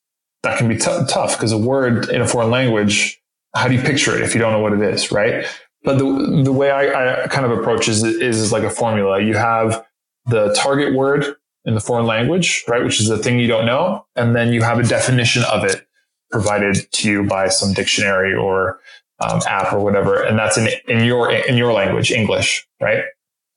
that 0.42 0.58
can 0.58 0.68
be 0.68 0.76
t- 0.76 1.04
tough 1.08 1.36
because 1.36 1.52
a 1.52 1.58
word 1.58 2.08
in 2.10 2.20
a 2.20 2.28
foreign 2.28 2.50
language, 2.50 3.20
how 3.54 3.68
do 3.68 3.75
you 3.75 3.80
picture 3.80 4.14
it 4.14 4.22
if 4.22 4.34
you 4.34 4.40
don't 4.40 4.52
know 4.52 4.60
what 4.60 4.72
it 4.72 4.80
is, 4.80 5.10
right? 5.10 5.46
But 5.82 5.98
the, 5.98 6.42
the 6.44 6.52
way 6.52 6.70
I, 6.70 7.25
I 7.25 7.26
kind 7.28 7.46
of 7.46 7.58
approach 7.58 7.88
is, 7.88 8.02
is 8.02 8.52
like 8.52 8.62
a 8.62 8.70
formula. 8.70 9.20
You 9.20 9.34
have 9.34 9.84
the 10.26 10.52
target 10.54 10.94
word 10.94 11.36
in 11.64 11.75
the 11.75 11.80
foreign 11.80 12.06
language, 12.06 12.64
right? 12.68 12.84
Which 12.84 13.00
is 13.00 13.08
the 13.08 13.18
thing 13.18 13.38
you 13.38 13.46
don't 13.46 13.66
know. 13.66 14.06
And 14.14 14.36
then 14.36 14.52
you 14.52 14.62
have 14.62 14.78
a 14.78 14.82
definition 14.82 15.42
of 15.52 15.64
it 15.64 15.86
provided 16.30 16.76
to 16.92 17.11
you 17.11 17.23
by 17.25 17.49
some 17.49 17.73
dictionary 17.73 18.35
or 18.35 18.80
um, 19.21 19.40
app 19.47 19.73
or 19.73 19.80
whatever. 19.80 20.23
And 20.23 20.38
that's 20.38 20.59
in, 20.59 20.68
in 20.88 21.04
your, 21.04 21.30
in 21.30 21.56
your 21.56 21.73
language, 21.73 22.11
English, 22.11 22.66
right? 22.80 23.04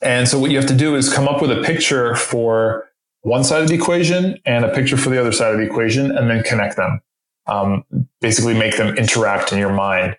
And 0.01 0.27
so 0.27 0.39
what 0.39 0.51
you 0.51 0.57
have 0.57 0.67
to 0.67 0.75
do 0.75 0.95
is 0.95 1.11
come 1.11 1.27
up 1.27 1.41
with 1.41 1.51
a 1.51 1.61
picture 1.61 2.15
for 2.15 2.89
one 3.21 3.43
side 3.43 3.61
of 3.61 3.67
the 3.67 3.75
equation 3.75 4.39
and 4.45 4.63
a 4.63 4.73
picture 4.73 4.95
for 4.95 5.09
the 5.09 5.19
other 5.19 5.33
side 5.33 5.53
of 5.53 5.59
the 5.59 5.65
equation 5.65 6.15
and 6.15 6.29
then 6.29 6.43
connect 6.43 6.77
them. 6.77 7.01
Um, 7.47 7.83
basically 8.21 8.53
make 8.53 8.77
them 8.77 8.95
interact 8.95 9.51
in 9.51 9.59
your 9.59 9.73
mind. 9.73 10.15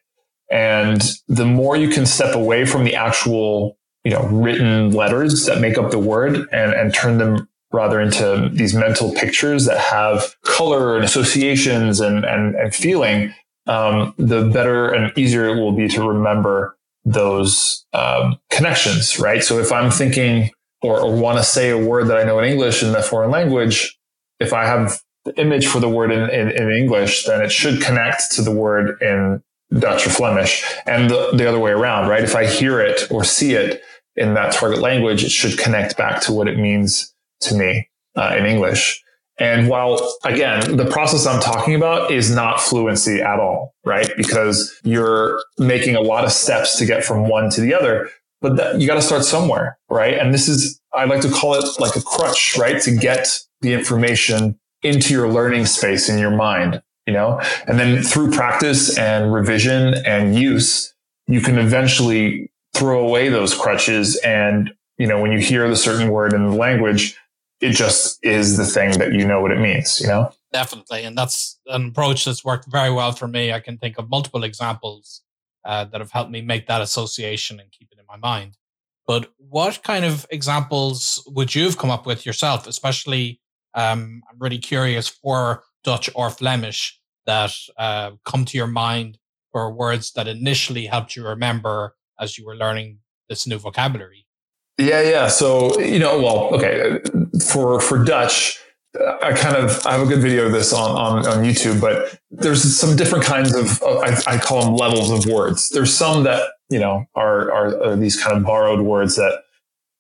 And 0.51 1.01
the 1.29 1.47
more 1.47 1.77
you 1.77 1.89
can 1.89 2.05
step 2.05 2.35
away 2.35 2.67
from 2.67 2.85
the 2.85 2.97
actual 2.97 3.79
you 4.05 4.11
know, 4.11 4.27
written 4.29 4.91
letters 4.91 5.47
that 5.47 5.61
make 5.61 5.77
up 5.77 5.91
the 5.91 5.99
word 5.99 6.49
and, 6.53 6.73
and 6.73 6.95
turn 6.95 7.19
them 7.19 7.49
rather 7.73 8.01
into 8.01 8.51
these 8.53 8.75
mental 8.75 9.13
pictures 9.15 9.67
that 9.67 9.79
have 9.79 10.35
color 10.43 10.97
and 10.97 11.05
associations 11.05 12.01
and, 12.01 12.25
and, 12.25 12.55
and 12.57 12.75
feeling, 12.75 13.33
um, 13.67 14.15
the 14.19 14.49
better 14.49 14.91
and 14.91 15.17
easier 15.17 15.47
it 15.47 15.61
will 15.61 15.73
be 15.73 15.89
to 15.89 16.07
remember 16.07 16.77
those 17.05 17.87
um, 17.93 18.39
connections, 18.51 19.19
right? 19.19 19.43
So 19.43 19.59
if 19.59 19.73
I'm 19.73 19.91
thinking 19.91 20.51
or, 20.83 21.01
or 21.01 21.15
want 21.15 21.39
to 21.39 21.45
say 21.45 21.71
a 21.71 21.79
word 21.79 22.09
that 22.09 22.19
I 22.19 22.25
know 22.25 22.39
in 22.39 22.45
English 22.45 22.83
in 22.83 22.93
the 22.93 23.03
foreign 23.03 23.31
language, 23.31 23.97
if 24.41 24.53
I 24.53 24.65
have 24.67 25.01
the 25.25 25.39
image 25.39 25.67
for 25.67 25.81
the 25.81 25.89
word 25.89 26.11
in, 26.11 26.29
in, 26.31 26.51
in 26.51 26.71
English, 26.71 27.25
then 27.25 27.43
it 27.43 27.53
should 27.53 27.83
connect 27.83 28.33
to 28.33 28.43
the 28.43 28.51
word 28.51 29.01
in 29.01 29.43
Dutch 29.79 30.07
or 30.07 30.11
Flemish 30.11 30.65
and 30.87 31.11
the, 31.11 31.31
the 31.35 31.49
other 31.49 31.59
way 31.59 31.71
around, 31.71 32.09
right? 32.09 32.25
If 32.25 32.35
I 32.35 32.47
hear 32.47 32.81
it 32.81 33.11
or 33.11 33.23
see 33.23 33.55
it 33.55 33.83
in 34.17 34.35
that 34.35 34.53
target 34.53 34.81
language, 34.81 35.23
it 35.23 35.31
should 35.31 35.59
connect 35.59 35.97
back 35.97 36.21
to 36.23 36.33
what 36.33 36.49
it 36.49 36.59
means 36.59 37.15
to 37.43 37.55
me 37.55 37.89
uh, 38.17 38.35
in 38.39 38.47
English. 38.47 39.03
And 39.39 39.69
while 39.69 40.17
again, 40.25 40.77
the 40.77 40.85
process 40.85 41.27
I'm 41.27 41.41
talking 41.41 41.75
about 41.75 42.11
is 42.11 42.31
not 42.31 42.61
fluency 42.61 43.23
at 43.23 43.41
all, 43.41 43.75
right? 43.87 44.11
Because 44.17 44.79
you're 44.85 45.43
making 45.59 45.97
a 45.97 46.01
lot 46.03 46.25
of 46.25 46.33
steps 46.33 46.79
to 46.79 46.85
get 46.85 47.03
from 47.05 47.27
one 47.27 47.49
to 47.51 47.63
the 47.63 47.73
other, 47.73 48.11
but 48.43 48.57
that, 48.57 48.81
you 48.81 48.87
got 48.87 48.97
to 48.97 49.03
start 49.03 49.25
somewhere, 49.25 49.79
right? 49.89 50.19
And 50.19 50.35
this 50.35 50.47
is, 50.47 50.79
I 50.93 51.07
like 51.07 51.23
to 51.23 51.31
call 51.31 51.55
it 51.55 51.65
like 51.79 51.97
a 51.97 52.03
crutch, 52.03 52.59
right? 52.59 52.83
To 52.83 52.95
get 52.95 53.29
the 53.63 53.73
information 53.73 54.59
into 54.83 55.15
your 55.15 55.29
learning 55.29 55.65
space 55.67 56.11
in 56.11 56.19
your 56.19 56.31
mind, 56.31 56.83
you 57.07 57.15
know, 57.15 57.41
and 57.67 57.79
then 57.79 58.03
through 58.03 58.33
practice 58.33 58.99
and 58.99 59.33
revision 59.33 59.95
and 60.05 60.39
use, 60.39 60.95
you 61.29 61.41
can 61.41 61.59
eventually 61.59 62.51
throw 62.75 63.01
away 63.07 63.31
those 63.31 63.55
crutches. 63.55 64.17
And, 64.19 64.71
you 64.99 65.07
know, 65.07 65.21
when 65.21 65.33
you 65.33 65.39
hear 65.39 65.67
the 65.69 65.77
certain 65.77 66.11
word 66.11 66.35
in 66.35 66.45
the 66.45 66.57
language, 66.57 67.17
it 67.61 67.73
just 67.73 68.19
is 68.23 68.57
the 68.57 68.65
thing 68.65 68.99
that 68.99 69.13
you 69.13 69.27
know 69.27 69.41
what 69.41 69.53
it 69.53 69.61
means, 69.61 70.01
you 70.01 70.07
know? 70.07 70.31
Definitely. 70.53 71.05
And 71.05 71.17
that's 71.17 71.61
an 71.67 71.89
approach 71.89 72.25
that's 72.25 72.45
worked 72.45 72.71
very 72.71 72.91
well 72.91 73.13
for 73.13 73.29
me. 73.29 73.53
I 73.53 73.61
can 73.61 73.79
think 73.79 73.99
of 73.99 74.09
multiple 74.09 74.45
examples 74.45 75.23
uh, 75.65 75.85
that 75.85 76.01
have 76.01 76.11
helped 76.11 76.31
me 76.31 76.41
make 76.41 76.67
that 76.67 76.81
association 76.81 77.61
and 77.61 77.71
keep 77.71 77.89
it 77.93 77.99
in 77.99 78.07
my 78.09 78.17
mind. 78.17 78.57
But 79.07 79.31
what 79.37 79.83
kind 79.83 80.05
of 80.05 80.27
examples 80.31 81.23
would 81.27 81.55
you 81.55 81.65
have 81.65 81.79
come 81.79 81.91
up 81.91 82.07
with 82.07 82.25
yourself, 82.25 82.67
especially? 82.67 83.41
Um, 83.75 84.23
I'm 84.31 84.39
really 84.39 84.59
curious 84.59 85.09
for 85.09 85.63
Dutch 85.85 86.11
or 86.15 86.31
Flemish 86.31 87.01
that 87.27 87.53
uh, 87.77 88.13
come 88.25 88.45
to 88.47 88.57
your 88.57 88.67
mind 88.67 89.19
for 89.53 89.73
words 89.73 90.13
that 90.13 90.29
initially 90.29 90.87
helped 90.87 91.17
you 91.17 91.27
remember 91.27 91.95
as 92.19 92.39
you 92.39 92.47
were 92.47 92.57
learning 92.57 92.99
this 93.29 93.47
new 93.47 93.59
vocabulary. 93.59 94.27
Yeah, 94.79 95.03
yeah. 95.03 95.29
So 95.29 95.79
you 95.81 95.99
know, 95.99 96.21
well, 96.21 96.55
okay, 96.55 96.99
for 97.41 97.81
for 97.81 98.03
Dutch, 98.03 98.59
uh, 98.99 99.17
I 99.23 99.33
kind 99.33 99.57
of 99.57 99.85
I 99.87 99.93
have 99.93 100.03
a 100.03 100.07
good 100.07 100.21
video 100.21 100.47
of 100.47 100.53
this 100.53 100.73
on 100.73 100.91
on, 100.91 101.27
on 101.27 101.45
YouTube, 101.45 101.81
but 101.81 102.19
there's 102.31 102.63
some 102.77 102.97
different 102.97 103.25
kinds 103.25 103.55
of 103.55 103.83
I, 103.83 104.17
I, 104.27 104.39
call 104.39 104.65
them 104.65 104.75
levels 104.75 105.11
of 105.11 105.31
words. 105.31 105.71
There's 105.71 105.95
some 105.95 106.25
that 106.25 106.43
you 106.69 106.79
know 106.79 107.07
are, 107.15 107.53
are 107.53 107.83
are 107.85 107.97
these 107.97 108.21
kind 108.23 108.37
of 108.37 108.45
borrowed 108.45 108.81
words 108.81 109.17
that 109.17 109.43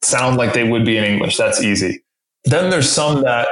sound 0.03 0.37
like 0.37 0.53
they 0.53 0.69
would 0.69 0.85
be 0.85 0.97
in 0.97 1.05
English. 1.05 1.37
That's 1.37 1.63
easy. 1.63 2.03
Then 2.45 2.71
there's 2.71 2.91
some 2.91 3.23
that 3.23 3.49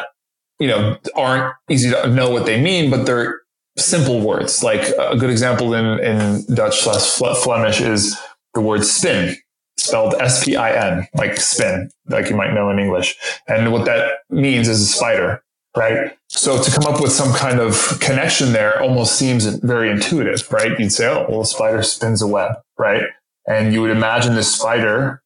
you 0.59 0.69
know 0.69 0.99
aren't 1.15 1.55
easy 1.71 1.91
to 1.91 2.09
know 2.09 2.31
what 2.31 2.47
they 2.47 2.61
mean, 2.61 2.91
but 2.91 3.07
they're 3.07 3.41
simple 3.77 4.21
words. 4.21 4.63
Like 4.63 4.93
a 4.99 5.17
good 5.17 5.31
example 5.31 5.75
in 5.75 6.01
in 6.01 6.55
Dutch 6.55 6.81
slash 6.81 7.43
Flemish 7.43 7.81
is 7.81 8.19
the 8.55 8.61
word 8.61 8.85
spin 8.85 9.37
spelled 9.79 10.15
S-P-I-N, 10.21 11.09
like 11.15 11.37
spin, 11.37 11.91
like 12.09 12.29
you 12.29 12.37
might 12.37 12.53
know 12.53 12.71
in 12.71 12.79
English. 12.79 13.17
And 13.47 13.73
what 13.73 13.85
that 13.87 14.19
means 14.29 14.69
is 14.69 14.83
a 14.83 14.87
spider, 14.87 15.43
right? 15.77 16.17
So 16.29 16.63
to 16.63 16.71
come 16.71 16.93
up 16.93 17.01
with 17.01 17.13
some 17.13 17.33
kind 17.35 17.61
of 17.61 17.99
connection 18.01 18.53
there 18.53 18.83
almost 18.83 19.17
seems 19.17 19.47
very 19.47 19.91
intuitive, 19.91 20.51
right? 20.53 20.79
You'd 20.79 20.93
say, 20.93 21.07
oh, 21.07 21.27
well, 21.29 21.43
a 21.43 21.47
spider 21.47 21.83
spins 21.83 22.21
a 22.21 22.27
web, 22.27 22.57
right? 22.79 23.05
And 23.49 23.73
you 23.73 23.81
would 23.81 23.91
imagine 23.91 24.35
this 24.35 24.55
spider, 24.55 25.23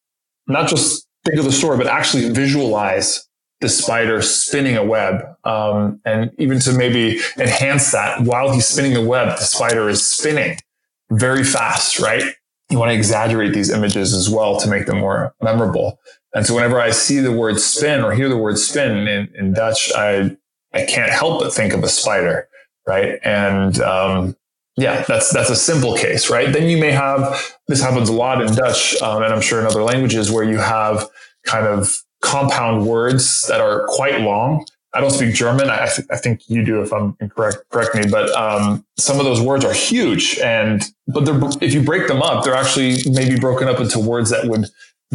not 0.47 0.69
just 0.69 1.07
think 1.25 1.39
of 1.39 1.45
the 1.45 1.51
story, 1.51 1.77
but 1.77 1.87
actually 1.87 2.29
visualize 2.29 3.27
the 3.59 3.69
spider 3.69 4.21
spinning 4.21 4.77
a 4.77 4.83
web. 4.83 5.23
Um, 5.45 5.99
and 6.05 6.31
even 6.37 6.59
to 6.59 6.73
maybe 6.73 7.19
enhance 7.37 7.91
that 7.91 8.21
while 8.21 8.51
he's 8.51 8.67
spinning 8.67 8.93
the 8.93 9.01
web, 9.01 9.29
the 9.37 9.43
spider 9.43 9.89
is 9.89 10.05
spinning 10.05 10.57
very 11.09 11.43
fast, 11.43 11.99
right? 11.99 12.23
You 12.73 12.79
want 12.79 12.89
to 12.89 12.95
exaggerate 12.95 13.53
these 13.53 13.69
images 13.69 14.13
as 14.13 14.29
well 14.29 14.59
to 14.59 14.67
make 14.67 14.87
them 14.87 14.99
more 14.99 15.33
memorable. 15.41 15.99
And 16.33 16.45
so 16.45 16.55
whenever 16.55 16.81
I 16.81 16.89
see 16.89 17.19
the 17.19 17.31
word 17.31 17.59
spin 17.59 18.03
or 18.03 18.11
hear 18.13 18.27
the 18.27 18.37
word 18.37 18.57
spin 18.57 19.07
in, 19.07 19.29
in 19.35 19.53
Dutch, 19.53 19.91
I, 19.95 20.35
I 20.73 20.85
can't 20.85 21.11
help 21.11 21.41
but 21.41 21.53
think 21.53 21.73
of 21.73 21.83
a 21.83 21.87
spider. 21.87 22.49
Right. 22.85 23.19
And, 23.23 23.79
um, 23.79 24.35
yeah, 24.75 25.03
that's, 25.03 25.31
that's 25.31 25.51
a 25.51 25.55
simple 25.55 25.95
case, 25.95 26.31
right? 26.31 26.51
Then 26.51 26.67
you 26.67 26.79
may 26.79 26.91
have, 26.91 27.55
this 27.67 27.79
happens 27.79 28.09
a 28.09 28.13
lot 28.13 28.41
in 28.41 28.53
Dutch, 28.55 28.99
um, 29.03 29.21
and 29.21 29.31
I'm 29.31 29.39
sure 29.39 29.59
in 29.59 29.67
other 29.67 29.83
languages 29.83 30.31
where 30.31 30.43
you 30.43 30.57
have 30.57 31.07
kind 31.45 31.67
of 31.67 31.95
compound 32.21 32.87
words 32.87 33.43
that 33.47 33.61
are 33.61 33.85
quite 33.87 34.21
long 34.21 34.65
I 34.93 35.01
don't 35.01 35.11
speak 35.11 35.33
German. 35.33 35.69
I, 35.69 35.87
th- 35.87 36.07
I, 36.11 36.17
think 36.17 36.49
you 36.49 36.63
do, 36.63 36.81
if 36.81 36.93
I'm 36.93 37.17
incorrect. 37.19 37.63
Correct 37.69 37.95
me. 37.95 38.03
But 38.09 38.29
um, 38.35 38.85
some 38.97 39.19
of 39.19 39.25
those 39.25 39.41
words 39.41 39.65
are 39.65 39.73
huge, 39.73 40.37
and 40.39 40.83
but 41.07 41.27
if 41.61 41.73
you 41.73 41.81
break 41.81 42.07
them 42.07 42.21
up, 42.21 42.43
they're 42.43 42.55
actually 42.55 42.97
maybe 43.09 43.39
broken 43.39 43.67
up 43.67 43.79
into 43.79 43.99
words 43.99 44.29
that 44.29 44.45
would 44.47 44.67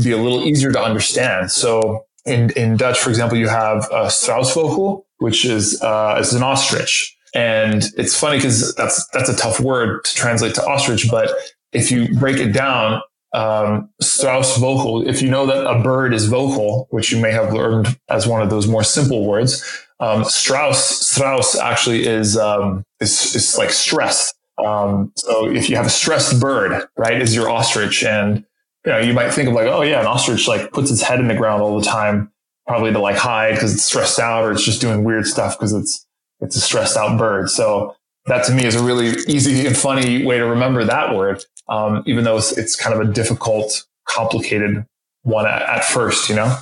be 0.02 0.11
a 0.11 0.16
little 0.16 0.44
easier 0.44 0.73
to 0.73 0.80
understand. 0.80 1.52
So 1.52 2.06
in 2.25 2.50
in 2.50 2.76
Dutch, 2.76 2.99
for 2.99 3.11
example, 3.11 3.38
you 3.38 3.49
have 3.49 3.85
struisvogel, 3.85 5.04
which 5.18 5.44
is 5.44 5.80
uh, 5.82 6.16
is 6.18 6.35
an 6.35 6.42
ostrich, 6.42 7.16
and 7.35 7.85
it's 7.97 8.18
funny 8.18 8.38
because 8.38 8.75
that's 8.75 9.06
that's 9.11 9.28
a 9.28 9.37
tough 9.37 9.61
word 9.61 10.04
to 10.04 10.14
translate 10.14 10.54
to 10.56 10.66
ostrich. 10.66 11.08
But 11.11 11.30
if 11.73 11.90
you 11.90 12.18
break 12.18 12.38
it 12.38 12.52
down, 12.52 13.00
um, 13.32 13.90
vogel. 14.00 15.06
If 15.06 15.23
you 15.23 15.28
know 15.28 15.47
that 15.47 15.66
a 15.66 15.82
bird 15.82 16.14
is 16.14 16.26
vogel, 16.26 16.88
which 16.90 17.12
you 17.12 17.20
may 17.20 17.30
have 17.32 17.52
learned 17.52 17.99
as 18.08 18.26
one 18.26 18.42
of 18.42 18.50
those 18.50 18.66
more 18.66 18.85
simple 18.85 19.26
words, 19.26 19.62
um, 20.00 20.25
Strauss, 20.25 21.06
Strauss 21.06 21.56
actually 21.58 22.06
is, 22.06 22.37
um, 22.37 22.85
is, 23.00 23.35
is 23.35 23.58
like 23.58 23.70
stressed. 23.70 24.35
Um, 24.64 25.12
so 25.16 25.49
if 25.49 25.68
you 25.68 25.76
have 25.76 25.87
a 25.87 25.90
stressed 25.90 26.40
bird, 26.40 26.88
right, 26.97 27.20
is 27.20 27.35
your 27.35 27.50
ostrich. 27.50 28.02
And, 28.02 28.44
you 28.85 28.92
know, 28.92 28.99
you 28.99 29.12
might 29.12 29.30
think 29.32 29.49
of 29.49 29.54
like, 29.54 29.66
oh 29.66 29.82
yeah, 29.82 30.00
an 30.00 30.06
ostrich 30.06 30.49
like 30.49 30.73
puts 30.73 30.90
its 30.90 31.02
head 31.02 31.20
in 31.20 31.28
the 31.28 31.35
ground 31.35 31.62
all 31.62 31.78
the 31.78 31.85
time, 31.85 32.32
probably 32.66 32.92
to 32.92 32.99
like 32.99 33.16
hide 33.16 33.54
because 33.54 33.75
it's 33.75 33.85
stressed 33.85 34.18
out 34.18 34.44
or 34.44 34.52
it's 34.52 34.64
just 34.64 34.80
doing 34.80 35.04
weird 35.04 35.26
stuff 35.26 35.58
because 35.58 35.73
it's, 35.73 36.06
it's 36.40 36.56
a 36.56 36.61
stressed 36.61 36.97
out 36.97 37.18
bird. 37.18 37.50
So 37.50 37.94
that 38.26 38.44
to 38.47 38.52
me 38.52 38.64
is 38.64 38.75
a 38.75 38.82
really 38.82 39.08
easy 39.26 39.66
and 39.66 39.76
funny 39.76 40.25
way 40.25 40.38
to 40.38 40.44
remember 40.44 40.85
that 40.85 41.14
word 41.14 41.42
um, 41.68 42.02
even 42.06 42.25
though 42.25 42.37
it's, 42.37 42.56
it's, 42.56 42.76
kind 42.76 42.98
of 42.98 43.08
a 43.08 43.12
difficult, 43.12 43.87
complicated 44.06 44.87
one 45.22 45.46
at, 45.46 45.62
at, 45.62 45.84
first, 45.84 46.28
you 46.28 46.34
know? 46.34 46.58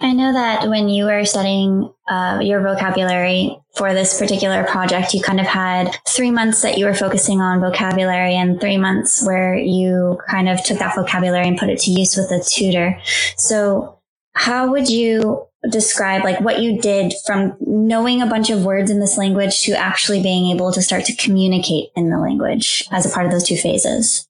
I 0.00 0.12
know 0.12 0.32
that 0.32 0.68
when 0.68 0.88
you 0.88 1.04
were 1.04 1.24
studying 1.26 1.92
uh, 2.08 2.40
your 2.42 2.62
vocabulary 2.62 3.58
for 3.76 3.92
this 3.92 4.18
particular 4.18 4.64
project, 4.64 5.12
you 5.12 5.20
kind 5.20 5.38
of 5.38 5.46
had 5.46 5.94
three 6.08 6.30
months 6.30 6.62
that 6.62 6.78
you 6.78 6.86
were 6.86 6.94
focusing 6.94 7.40
on 7.40 7.60
vocabulary 7.60 8.34
and 8.34 8.58
three 8.60 8.78
months 8.78 9.24
where 9.24 9.54
you 9.54 10.18
kind 10.26 10.48
of 10.48 10.64
took 10.64 10.78
that 10.78 10.94
vocabulary 10.94 11.46
and 11.46 11.58
put 11.58 11.68
it 11.68 11.78
to 11.80 11.90
use 11.90 12.16
with 12.16 12.30
a 12.30 12.42
tutor. 12.42 12.98
So 13.36 13.98
how 14.32 14.70
would 14.70 14.88
you 14.88 15.46
describe 15.70 16.24
like 16.24 16.40
what 16.40 16.62
you 16.62 16.80
did 16.80 17.12
from 17.26 17.54
knowing 17.60 18.22
a 18.22 18.26
bunch 18.26 18.48
of 18.48 18.64
words 18.64 18.90
in 18.90 19.00
this 19.00 19.18
language 19.18 19.60
to 19.62 19.72
actually 19.72 20.22
being 20.22 20.50
able 20.50 20.72
to 20.72 20.80
start 20.80 21.04
to 21.04 21.16
communicate 21.16 21.90
in 21.94 22.08
the 22.08 22.18
language 22.18 22.88
as 22.90 23.04
a 23.04 23.10
part 23.10 23.26
of 23.26 23.32
those 23.32 23.46
two 23.46 23.56
phases? 23.56 24.26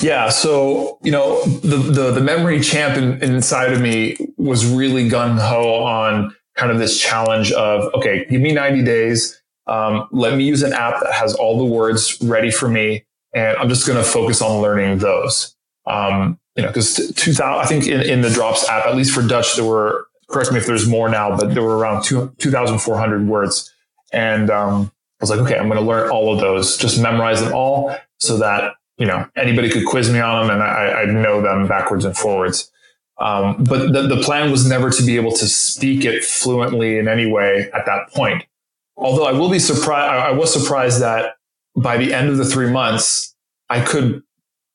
Yeah. 0.00 0.30
So, 0.30 0.98
you 1.02 1.12
know, 1.12 1.44
the, 1.44 1.76
the, 1.76 2.10
the 2.12 2.20
memory 2.20 2.60
champ 2.60 2.96
in, 2.96 3.22
inside 3.22 3.72
of 3.72 3.80
me 3.80 4.16
was 4.36 4.64
really 4.64 5.08
gun 5.08 5.36
ho 5.36 5.82
on 5.84 6.34
kind 6.56 6.72
of 6.72 6.78
this 6.78 7.00
challenge 7.00 7.52
of, 7.52 7.92
okay, 7.94 8.26
give 8.30 8.40
me 8.40 8.52
90 8.52 8.82
days. 8.82 9.40
Um, 9.66 10.08
let 10.10 10.36
me 10.36 10.44
use 10.44 10.62
an 10.62 10.72
app 10.72 11.02
that 11.02 11.12
has 11.12 11.34
all 11.34 11.58
the 11.58 11.64
words 11.64 12.20
ready 12.22 12.50
for 12.50 12.68
me. 12.68 13.04
And 13.34 13.56
I'm 13.58 13.68
just 13.68 13.86
going 13.86 13.98
to 13.98 14.04
focus 14.04 14.42
on 14.42 14.60
learning 14.60 14.98
those. 14.98 15.54
Um, 15.86 16.38
you 16.56 16.62
know, 16.62 16.68
because 16.68 17.12
2000, 17.16 17.42
I 17.42 17.64
think 17.66 17.86
in, 17.86 18.00
in 18.00 18.20
the 18.22 18.30
drops 18.30 18.68
app, 18.68 18.86
at 18.86 18.96
least 18.96 19.12
for 19.12 19.22
Dutch, 19.22 19.54
there 19.56 19.64
were, 19.64 20.06
correct 20.28 20.50
me 20.50 20.58
if 20.58 20.66
there's 20.66 20.88
more 20.88 21.08
now, 21.08 21.36
but 21.36 21.54
there 21.54 21.62
were 21.62 21.76
around 21.76 22.02
2,400 22.04 23.28
words. 23.28 23.72
And, 24.12 24.50
um, 24.50 24.90
I 25.20 25.24
was 25.24 25.30
like, 25.30 25.40
okay, 25.40 25.58
I'm 25.58 25.68
going 25.68 25.78
to 25.78 25.86
learn 25.86 26.10
all 26.10 26.32
of 26.32 26.40
those, 26.40 26.78
just 26.78 26.98
memorize 27.00 27.42
them 27.42 27.52
all 27.52 27.94
so 28.18 28.38
that 28.38 28.72
you 29.00 29.06
know, 29.06 29.26
anybody 29.34 29.70
could 29.70 29.86
quiz 29.86 30.10
me 30.10 30.20
on 30.20 30.46
them 30.46 30.54
and 30.54 30.62
I, 30.62 31.02
I 31.02 31.04
know 31.06 31.40
them 31.40 31.66
backwards 31.66 32.04
and 32.04 32.14
forwards. 32.14 32.70
Um, 33.18 33.64
but 33.64 33.92
the, 33.92 34.02
the 34.02 34.22
plan 34.22 34.50
was 34.50 34.68
never 34.68 34.90
to 34.90 35.02
be 35.02 35.16
able 35.16 35.32
to 35.32 35.46
speak 35.46 36.04
it 36.04 36.22
fluently 36.22 36.98
in 36.98 37.08
any 37.08 37.24
way 37.24 37.70
at 37.72 37.86
that 37.86 38.10
point. 38.14 38.44
Although 38.98 39.24
I 39.24 39.32
will 39.32 39.50
be 39.50 39.58
surprised, 39.58 40.10
I 40.10 40.32
was 40.32 40.52
surprised 40.52 41.00
that 41.00 41.36
by 41.74 41.96
the 41.96 42.12
end 42.12 42.28
of 42.28 42.36
the 42.36 42.44
three 42.44 42.70
months, 42.70 43.34
I 43.70 43.82
could 43.82 44.22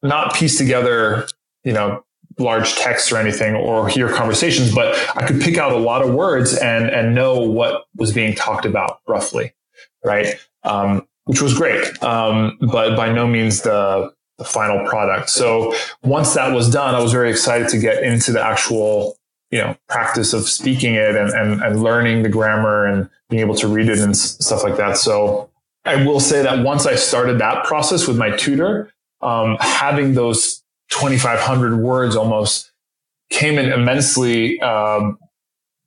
not 0.02 0.34
piece 0.34 0.58
together, 0.58 1.28
you 1.64 1.74
know, 1.74 2.04
large 2.40 2.76
texts 2.76 3.12
or 3.12 3.18
anything 3.18 3.56
or 3.56 3.88
hear 3.88 4.10
conversations, 4.10 4.74
but 4.74 4.96
I 5.16 5.28
could 5.28 5.40
pick 5.40 5.58
out 5.58 5.72
a 5.72 5.78
lot 5.78 6.02
of 6.02 6.14
words 6.14 6.58
and 6.58 6.90
and 6.90 7.14
know 7.14 7.40
what 7.40 7.86
was 7.96 8.12
being 8.12 8.34
talked 8.34 8.66
about 8.66 9.02
roughly, 9.08 9.54
right? 10.04 10.36
Um, 10.64 11.08
which 11.26 11.42
was 11.42 11.54
great, 11.54 12.02
um, 12.04 12.58
but 12.62 12.96
by 12.96 13.12
no 13.12 13.28
means 13.28 13.62
the 13.62 14.14
the 14.38 14.44
final 14.44 14.86
product. 14.86 15.30
So 15.30 15.74
once 16.04 16.34
that 16.34 16.54
was 16.54 16.70
done, 16.70 16.94
I 16.94 17.00
was 17.00 17.14
very 17.14 17.30
excited 17.30 17.70
to 17.70 17.78
get 17.78 18.04
into 18.04 18.32
the 18.32 18.42
actual 18.42 19.18
you 19.52 19.60
know 19.60 19.78
practice 19.88 20.34
of 20.34 20.44
speaking 20.44 20.96
it 20.96 21.16
and, 21.16 21.30
and, 21.32 21.62
and 21.62 21.84
learning 21.84 22.24
the 22.24 22.30
grammar 22.30 22.86
and 22.86 23.10
being 23.30 23.42
able 23.42 23.56
to 23.56 23.68
read 23.68 23.90
it 23.90 24.00
and 24.00 24.16
stuff 24.16 24.64
like 24.64 24.78
that. 24.78 24.98
So 24.98 25.50
I 25.86 26.06
will 26.06 26.20
say 26.20 26.42
that 26.42 26.64
once 26.64 26.86
I 26.86 26.96
started 26.96 27.40
that 27.40 27.66
process 27.66 28.08
with 28.08 28.18
my 28.18 28.32
tutor, 28.32 28.92
um, 29.22 29.58
having 29.60 30.14
those 30.14 30.64
2,500 30.90 31.78
words 31.78 32.16
almost 32.16 32.72
came 33.30 33.58
in 33.58 33.72
immensely 33.72 34.60
um, 34.62 35.18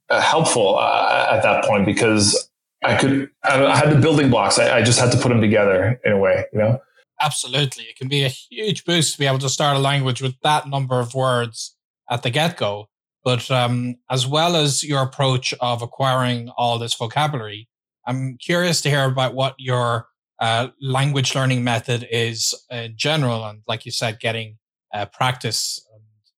uh, 0.09 0.21
helpful 0.21 0.79
uh, 0.79 1.29
at 1.31 1.43
that 1.43 1.65
point 1.65 1.85
because 1.85 2.48
I 2.85 2.97
could, 2.97 3.31
I 3.43 3.77
had 3.77 3.91
the 3.91 4.01
building 4.01 4.31
blocks. 4.31 4.59
I, 4.59 4.79
I, 4.79 4.83
just 4.83 5.01
had 5.01 5.11
to 5.11 5.19
put 5.19 5.31
them 5.31 5.41
together 5.41 6.01
in 6.05 6.13
a 6.13 6.19
way, 6.19 6.45
you 6.53 6.61
know? 6.61 6.81
Absolutely. 7.21 7.85
It 7.85 7.97
can 7.97 8.09
be 8.09 8.23
a 8.23 8.29
huge 8.29 8.85
boost 8.85 9.15
to 9.15 9.19
be 9.19 9.27
able 9.27 9.41
to 9.41 9.49
start 9.49 9.77
a 9.77 9.81
language 9.81 10.23
with 10.23 10.39
that 10.43 10.69
number 10.69 11.01
of 11.01 11.15
words 11.15 11.77
at 12.09 12.23
the 12.23 12.31
get 12.31 12.57
go. 12.57 12.89
But 13.25 13.51
um, 13.51 13.97
as 14.09 14.27
well 14.27 14.55
as 14.55 14.85
your 14.85 15.03
approach 15.03 15.53
of 15.61 15.83
acquiring 15.83 16.51
all 16.57 16.79
this 16.79 16.95
vocabulary, 16.95 17.69
I'm 18.07 18.39
curious 18.39 18.81
to 18.83 18.91
hear 18.91 19.05
about 19.05 19.35
what 19.35 19.55
your 19.59 20.07
uh, 20.41 20.69
language 20.81 21.35
learning 21.35 21.65
method 21.65 22.07
is 22.11 22.55
in 22.71 22.95
general, 22.97 23.45
and 23.45 23.63
like 23.67 23.85
you 23.85 23.93
said, 23.93 24.21
getting 24.21 24.57
uh, 24.95 25.07
practice. 25.07 25.85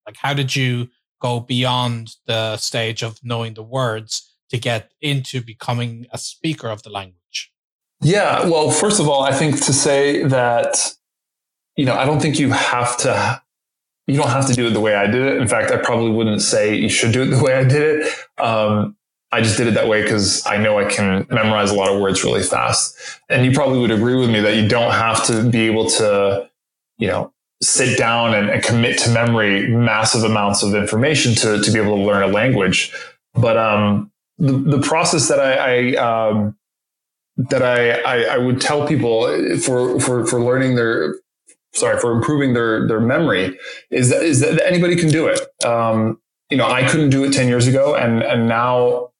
Like, 0.07 0.17
how 0.17 0.35
did 0.35 0.57
you 0.57 0.89
go 1.21 1.39
beyond 1.39 2.17
the 2.27 2.57
stage 2.57 3.03
of 3.03 3.21
knowing 3.23 3.55
the 3.55 3.63
words 3.63 4.30
to 4.51 4.59
get 4.59 4.93
into 5.01 5.41
becoming 5.41 6.07
a 6.13 6.19
speaker 6.19 6.69
of 6.69 6.83
the 6.83 6.91
language? 6.91 7.53
Yeah, 8.03 8.47
well, 8.49 8.71
first 8.71 9.01
of 9.01 9.09
all, 9.09 9.23
I 9.23 9.33
think 9.33 9.57
to 9.65 9.73
say 9.73 10.23
that, 10.25 10.95
you 11.77 11.85
know, 11.85 11.95
I 11.95 12.05
don't 12.05 12.21
think 12.21 12.39
you 12.39 12.51
have 12.51 12.97
to, 12.99 13.43
you 14.07 14.17
don't 14.17 14.31
have 14.31 14.47
to 14.47 14.55
do 14.55 14.69
it 14.69 14.71
the 14.71 14.81
way 14.81 14.95
I 14.95 15.07
did 15.07 15.23
it. 15.23 15.37
In 15.41 15.47
fact, 15.47 15.71
I 15.71 15.77
probably 15.77 16.11
wouldn't 16.11 16.43
say 16.43 16.75
you 16.75 16.89
should 16.89 17.13
do 17.13 17.23
it 17.23 17.27
the 17.27 17.43
way 17.43 17.55
I 17.55 17.65
did 17.65 17.83
it. 17.83 18.15
Um, 18.39 18.97
I 19.33 19.43
just 19.43 19.57
did 19.57 19.69
it 19.69 19.75
that 19.75 19.87
way 19.87 20.03
because 20.03 20.45
I 20.47 20.57
know 20.57 20.79
I 20.79 20.87
can 20.87 21.27
memorize 21.31 21.71
a 21.71 21.75
lot 21.75 21.93
of 21.93 22.01
words 22.01 22.25
really 22.25 22.43
fast. 22.43 22.97
And 23.29 23.45
you 23.45 23.53
probably 23.53 23.79
would 23.79 23.93
agree 23.93 24.17
with 24.17 24.31
me 24.31 24.41
that 24.41 24.57
you 24.57 24.67
don't 24.67 24.93
have 24.93 25.25
to 25.27 25.49
be 25.49 25.67
able 25.67 25.89
to, 25.91 26.51
you 26.99 27.07
know, 27.07 27.33
sit 27.63 27.97
down 27.99 28.35
and, 28.35 28.51
and 28.51 28.63
commit 28.63 28.99
to 29.01 29.11
memory 29.11 29.69
massive 29.69 30.25
amounts 30.25 30.63
of 30.63 30.75
information 30.75 31.35
to, 31.35 31.61
to 31.61 31.71
be 31.71 31.79
able 31.79 31.97
to 31.97 32.03
learn 32.03 32.23
a 32.23 32.33
language. 32.33 32.93
But 33.35 33.57
um, 33.57 34.11
the, 34.41 34.53
the 34.53 34.81
process 34.81 35.29
that 35.29 35.39
I, 35.39 35.95
I 35.95 36.33
um, 36.33 36.57
that 37.37 37.63
I, 37.63 38.01
I, 38.01 38.35
I 38.35 38.39
would 38.39 38.61
tell 38.61 38.87
people 38.87 39.27
for 39.59 40.01
for 40.01 40.27
for 40.27 40.41
learning 40.43 40.75
their 40.75 41.15
sorry 41.73 41.99
for 42.01 42.13
improving 42.13 42.55
their 42.55 42.87
their 42.89 43.01
memory 43.01 43.57
is 43.91 44.11
that 44.11 44.23
is 44.23 44.41
that 44.41 44.67
anybody 44.67 44.97
can 44.97 45.09
do 45.09 45.27
it. 45.27 45.41
Um, 45.65 46.21
you 46.51 46.57
know, 46.57 46.67
I 46.67 46.89
couldn't 46.89 47.11
do 47.11 47.23
it 47.25 47.33
ten 47.33 47.47
years 47.47 47.67
ago, 47.67 47.95
and 47.95 48.23
and 48.23 48.49
now 48.49 49.11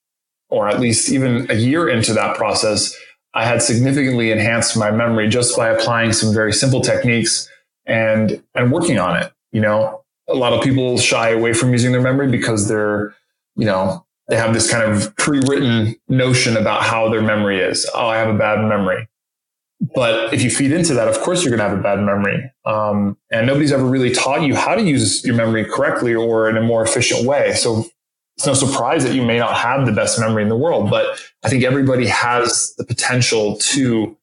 or 0.49 0.69
at 0.69 0.81
least 0.81 1.11
even 1.11 1.49
a 1.51 1.55
year 1.55 1.89
into 1.89 2.13
that 2.13 2.37
process, 2.37 2.97
I 3.35 3.45
had 3.45 3.63
significantly 3.63 4.33
enhanced 4.33 4.77
my 4.77 4.91
memory 4.91 5.29
just 5.29 5.57
by 5.57 5.69
applying 5.69 6.13
some 6.13 6.35
very 6.35 6.53
simple 6.53 6.81
techniques 6.81 7.49
and 7.87 8.43
and 8.55 8.73
working 8.73 8.99
on 8.99 9.17
it. 9.17 9.33
You 9.53 9.61
know, 9.61 10.03
a 10.29 10.35
lot 10.35 10.53
of 10.53 10.63
people 10.63 10.99
shy 10.99 11.31
away 11.31 11.53
from 11.53 11.73
using 11.73 11.93
their 11.93 12.01
memory 12.01 12.29
because 12.29 12.69
they're, 12.69 13.15
you 13.57 13.65
know, 13.65 14.05
they 14.31 14.37
have 14.37 14.55
this 14.55 14.71
kind 14.71 14.91
of 14.91 15.15
pre-written 15.17 15.97
notion 16.09 16.57
about 16.57 16.83
how 16.83 17.11
their 17.11 17.21
memory 17.21 17.61
is. 17.61 17.89
Oh, 17.95 18.07
I 18.07 18.17
have 18.19 18.33
a 18.33 18.39
bad 18.39 18.65
memory. 18.67 19.09
But 19.95 20.33
if 20.33 20.43
you 20.43 20.51
feed 20.51 20.71
into 20.71 20.95
that, 20.95 21.09
of 21.09 21.19
course 21.21 21.43
you're 21.43 21.57
going 21.57 21.67
to 21.67 21.69
have 21.69 21.79
a 21.79 21.83
bad 21.83 21.99
memory. 22.01 22.51
Um, 22.65 23.17
and 23.33 23.47
nobody's 23.47 23.73
ever 23.73 23.85
really 23.85 24.13
taught 24.13 24.43
you 24.43 24.55
how 24.55 24.77
to 24.77 24.83
use 24.83 25.25
your 25.25 25.35
memory 25.35 25.65
correctly 25.65 26.15
or 26.15 26.49
in 26.49 26.57
a 26.57 26.63
more 26.63 26.83
efficient 26.83 27.27
way. 27.27 27.55
So 27.55 27.87
it's 28.37 28.47
no 28.47 28.55
surprise 28.55 29.03
that 29.05 29.15
you 29.15 29.23
may 29.23 29.39
not 29.39 29.57
have 29.57 29.85
the 29.85 29.93
best 29.93 30.21
memory 30.21 30.45
in 30.45 30.49
the 30.49 30.57
world, 30.57 30.91
but 30.91 31.21
I 31.43 31.49
think 31.49 31.65
everybody 31.65 32.07
has 32.07 32.73
the 32.79 32.85
potential 32.85 33.57
to 33.59 34.17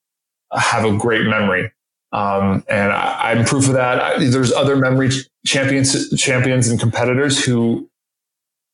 have 0.52 0.86
a 0.86 0.96
great 0.96 1.26
memory. 1.26 1.70
Um, 2.12 2.64
and 2.70 2.92
I, 2.92 3.32
am 3.32 3.44
proof 3.44 3.66
of 3.66 3.74
that. 3.74 4.00
I, 4.00 4.24
there's 4.24 4.52
other 4.52 4.76
memory 4.76 5.10
champions, 5.44 6.18
champions 6.18 6.68
and 6.68 6.80
competitors 6.80 7.44
who 7.44 7.87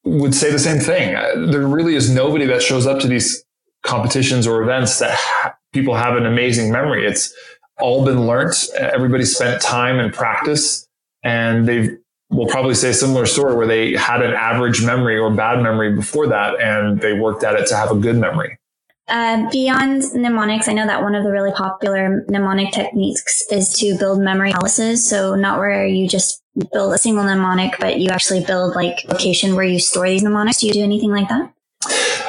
would 0.05 0.35
say 0.35 0.51
the 0.51 0.59
same 0.59 0.81
thing. 0.81 1.15
There 1.51 1.67
really 1.67 1.95
is 1.95 2.11
nobody 2.11 2.47
that 2.47 2.63
shows 2.63 2.87
up 2.87 3.01
to 3.01 3.09
these 3.09 3.45
competitions 3.83 4.47
or 4.47 4.63
events 4.63 4.99
that 4.99 5.15
ha- 5.15 5.57
people 5.73 5.95
have 5.95 6.17
an 6.17 6.27
amazing 6.27 6.71
memory. 6.71 7.07
It's 7.07 7.35
all 7.79 8.05
been 8.05 8.27
learnt. 8.27 8.69
Everybody 8.79 9.25
spent 9.25 9.61
time 9.61 9.99
and 9.99 10.13
practice 10.13 10.87
and 11.23 11.67
they've 11.67 11.99
will 12.31 12.47
probably 12.47 12.75
say 12.75 12.91
a 12.91 12.95
similar 12.95 13.27
story 13.27 13.55
where 13.55 13.67
they 13.67 13.93
had 13.93 14.23
an 14.23 14.33
average 14.33 14.85
memory 14.85 15.17
or 15.17 15.31
bad 15.31 15.63
memory 15.63 15.95
before 15.95 16.27
that 16.27 16.61
and 16.61 17.01
they 17.01 17.13
worked 17.13 17.45
at 17.45 17.55
it 17.55 17.67
to 17.69 17.77
have 17.77 17.91
a 17.91 17.95
good 17.95 18.17
memory. 18.17 18.59
Uh, 19.07 19.49
beyond 19.51 20.03
mnemonics, 20.15 20.67
I 20.67 20.73
know 20.73 20.87
that 20.87 21.03
one 21.03 21.15
of 21.15 21.25
the 21.25 21.31
really 21.31 21.53
popular 21.53 22.25
mnemonic 22.29 22.73
techniques 22.73 23.45
is 23.51 23.73
to 23.79 23.97
build 23.99 24.21
memory 24.21 24.53
palaces. 24.53 25.09
So 25.09 25.35
not 25.35 25.59
where 25.59 25.87
you 25.87 26.09
just 26.09 26.43
build 26.73 26.95
a 26.95 26.99
single 26.99 27.25
mnemonic, 27.25 27.77
but 27.79 27.99
you 28.01 28.11
actually 28.11 28.45
build 28.45 28.75
like 28.75 28.99
location 29.09 29.55
where 29.55 29.65
you 29.65 29.79
store 29.79 30.09
these 30.09 30.23
mnemonics. 30.23 30.59
Do 30.59 30.67
you 30.67 30.73
do 30.73 30.83
anything 30.83 31.11
like 31.11 31.29
that? 31.29 31.53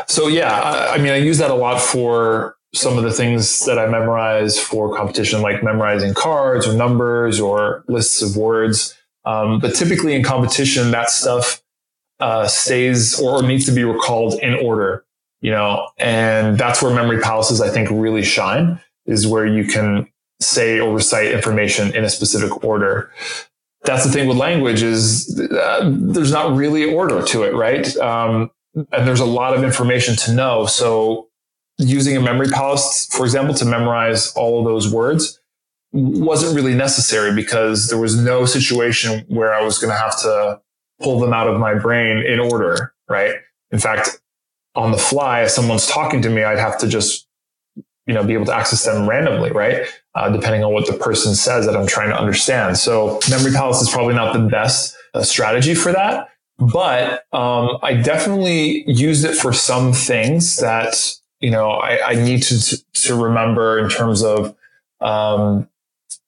So 0.07 0.27
yeah, 0.27 0.51
I, 0.51 0.95
I 0.95 0.97
mean, 0.97 1.11
I 1.11 1.17
use 1.17 1.37
that 1.39 1.51
a 1.51 1.55
lot 1.55 1.81
for 1.81 2.55
some 2.73 2.97
of 2.97 3.03
the 3.03 3.11
things 3.11 3.65
that 3.65 3.79
I 3.79 3.87
memorize 3.87 4.59
for 4.59 4.95
competition, 4.95 5.41
like 5.41 5.63
memorizing 5.63 6.13
cards 6.13 6.67
or 6.67 6.73
numbers 6.73 7.39
or 7.39 7.83
lists 7.87 8.21
of 8.21 8.35
words. 8.35 8.97
Um, 9.23 9.59
but 9.59 9.73
typically 9.75 10.13
in 10.13 10.23
competition, 10.23 10.91
that 10.91 11.09
stuff 11.09 11.63
uh, 12.19 12.47
stays 12.47 13.19
or, 13.19 13.41
needs 13.41 13.65
to 13.65 13.71
be 13.71 13.83
recalled 13.83 14.35
in 14.41 14.53
order, 14.53 15.05
you 15.41 15.51
know, 15.51 15.89
and 15.97 16.57
that's 16.57 16.81
where 16.81 16.93
memory 16.93 17.19
palaces, 17.21 17.61
I 17.61 17.69
think, 17.69 17.89
really 17.89 18.23
shine 18.23 18.79
is 19.05 19.25
where 19.25 19.45
you 19.45 19.65
can 19.65 20.07
say 20.41 20.79
or 20.79 20.93
recite 20.93 21.31
information 21.31 21.95
in 21.95 22.03
a 22.03 22.09
specific 22.09 22.63
order. 22.63 23.11
That's 23.85 24.03
the 24.03 24.11
thing 24.11 24.27
with 24.27 24.37
language 24.37 24.81
is 24.83 25.39
uh, 25.39 25.91
there's 25.93 26.31
not 26.31 26.55
really 26.55 26.85
order 26.85 27.23
to 27.23 27.43
it, 27.43 27.53
right? 27.53 27.95
Um, 27.97 28.51
and 28.75 29.07
there's 29.07 29.19
a 29.19 29.25
lot 29.25 29.55
of 29.55 29.63
information 29.63 30.15
to 30.17 30.33
know. 30.33 30.65
So 30.65 31.29
using 31.77 32.17
a 32.17 32.21
memory 32.21 32.47
palace, 32.47 33.07
for 33.11 33.25
example, 33.25 33.53
to 33.55 33.65
memorize 33.65 34.33
all 34.33 34.59
of 34.59 34.65
those 34.65 34.91
words 34.91 35.39
wasn't 35.91 36.53
really 36.53 36.75
necessary 36.75 37.33
because 37.33 37.87
there 37.87 37.97
was 37.97 38.21
no 38.21 38.45
situation 38.45 39.23
where 39.29 39.53
I 39.53 39.61
was 39.61 39.79
going 39.79 39.91
to 39.91 39.97
have 39.97 40.19
to 40.21 40.59
pull 41.01 41.19
them 41.19 41.31
out 41.31 41.47
of 41.47 41.57
my 41.57 41.73
brain 41.73 42.17
in 42.17 42.39
order, 42.39 42.93
right? 43.09 43.35
In 43.71 43.79
fact, 43.79 44.21
on 44.75 44.91
the 44.91 44.97
fly, 44.97 45.43
if 45.43 45.51
someone's 45.51 45.87
talking 45.87 46.21
to 46.21 46.29
me, 46.29 46.43
I'd 46.43 46.59
have 46.59 46.77
to 46.79 46.87
just, 46.87 47.27
you 48.07 48.13
know, 48.13 48.23
be 48.23 48.33
able 48.33 48.45
to 48.45 48.53
access 48.53 48.85
them 48.85 49.07
randomly, 49.09 49.51
right? 49.51 49.87
Uh, 50.13 50.29
depending 50.29 50.63
on 50.63 50.71
what 50.73 50.87
the 50.87 50.93
person 50.93 51.35
says 51.35 51.65
that 51.65 51.75
I'm 51.75 51.87
trying 51.87 52.09
to 52.09 52.17
understand. 52.17 52.77
So 52.77 53.19
memory 53.29 53.51
palace 53.51 53.81
is 53.81 53.89
probably 53.89 54.13
not 54.13 54.33
the 54.33 54.47
best 54.47 54.95
uh, 55.13 55.23
strategy 55.23 55.73
for 55.73 55.91
that, 55.91 56.29
but 56.57 57.25
um, 57.33 57.77
I 57.81 57.95
definitely 58.01 58.89
use 58.89 59.23
it 59.23 59.35
for 59.35 59.51
some 59.53 59.91
things 59.93 60.57
that 60.57 60.95
you 61.39 61.51
know 61.51 61.71
I, 61.71 62.11
I 62.11 62.15
need 62.15 62.43
to 62.43 62.83
to 62.93 63.15
remember 63.15 63.79
in 63.79 63.89
terms 63.89 64.23
of 64.23 64.55
um, 65.01 65.67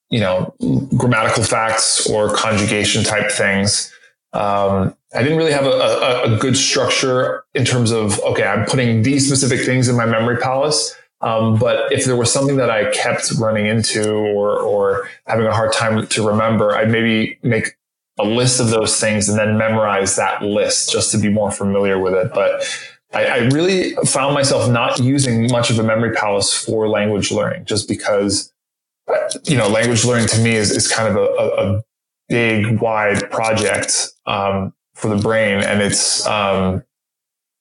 you 0.10 0.20
know, 0.20 0.54
grammatical 0.96 1.44
facts 1.44 2.10
or 2.10 2.34
conjugation 2.34 3.04
type 3.04 3.32
things. 3.32 3.94
Um, 4.34 4.96
I 5.14 5.24
didn't 5.24 5.38
really 5.38 5.52
have 5.52 5.66
a, 5.66 5.70
a, 5.70 6.36
a, 6.36 6.38
good 6.38 6.58
structure 6.58 7.44
in 7.54 7.66
terms 7.66 7.92
of, 7.92 8.20
okay, 8.20 8.44
I'm 8.44 8.66
putting 8.66 9.02
these 9.02 9.26
specific 9.26 9.66
things 9.66 9.88
in 9.88 9.96
my 9.96 10.06
memory 10.06 10.38
palace. 10.38 10.96
Um, 11.22 11.58
but 11.58 11.92
if 11.92 12.06
there 12.06 12.16
was 12.16 12.32
something 12.32 12.58
that 12.58 12.70
I 12.70 12.92
kept 12.92 13.32
running 13.40 13.66
into 13.66 14.14
or, 14.14 14.60
or 14.60 15.10
having 15.26 15.48
a 15.48 15.54
hard 15.54 15.74
time 15.74 16.06
to 16.06 16.28
remember, 16.28 16.76
I'd 16.76 16.92
maybe 16.92 17.40
make 17.42 17.76
a 18.20 18.24
list 18.24 18.60
of 18.60 18.70
those 18.70 19.00
things 19.00 19.30
and 19.30 19.38
then 19.38 19.58
memorize 19.58 20.16
that 20.16 20.42
list 20.44 20.92
just 20.92 21.12
to 21.12 21.18
be 21.18 21.30
more 21.30 21.52
familiar 21.52 22.00
with 22.00 22.14
it. 22.14 22.32
But 22.34 22.64
I, 23.14 23.26
I 23.26 23.38
really 23.48 23.94
found 24.06 24.34
myself 24.34 24.70
not 24.70 25.00
using 25.00 25.52
much 25.52 25.70
of 25.70 25.80
a 25.80 25.84
memory 25.84 26.14
palace 26.14 26.54
for 26.54 26.88
language 26.88 27.32
learning 27.32 27.66
just 27.66 27.88
because 27.88 28.52
you 29.46 29.58
know, 29.58 29.68
language 29.68 30.04
learning 30.06 30.28
to 30.28 30.40
me 30.42 30.52
is, 30.52 30.72
is 30.72 30.92
kind 30.92 31.08
of 31.08 31.16
a, 31.16 31.22
a 31.22 31.84
big, 32.30 32.80
wide 32.80 33.30
project 33.32 34.10
um, 34.26 34.74
for 34.96 35.08
the 35.14 35.22
brain. 35.22 35.64
And 35.64 35.82
it's, 35.82 36.26
um, 36.28 36.84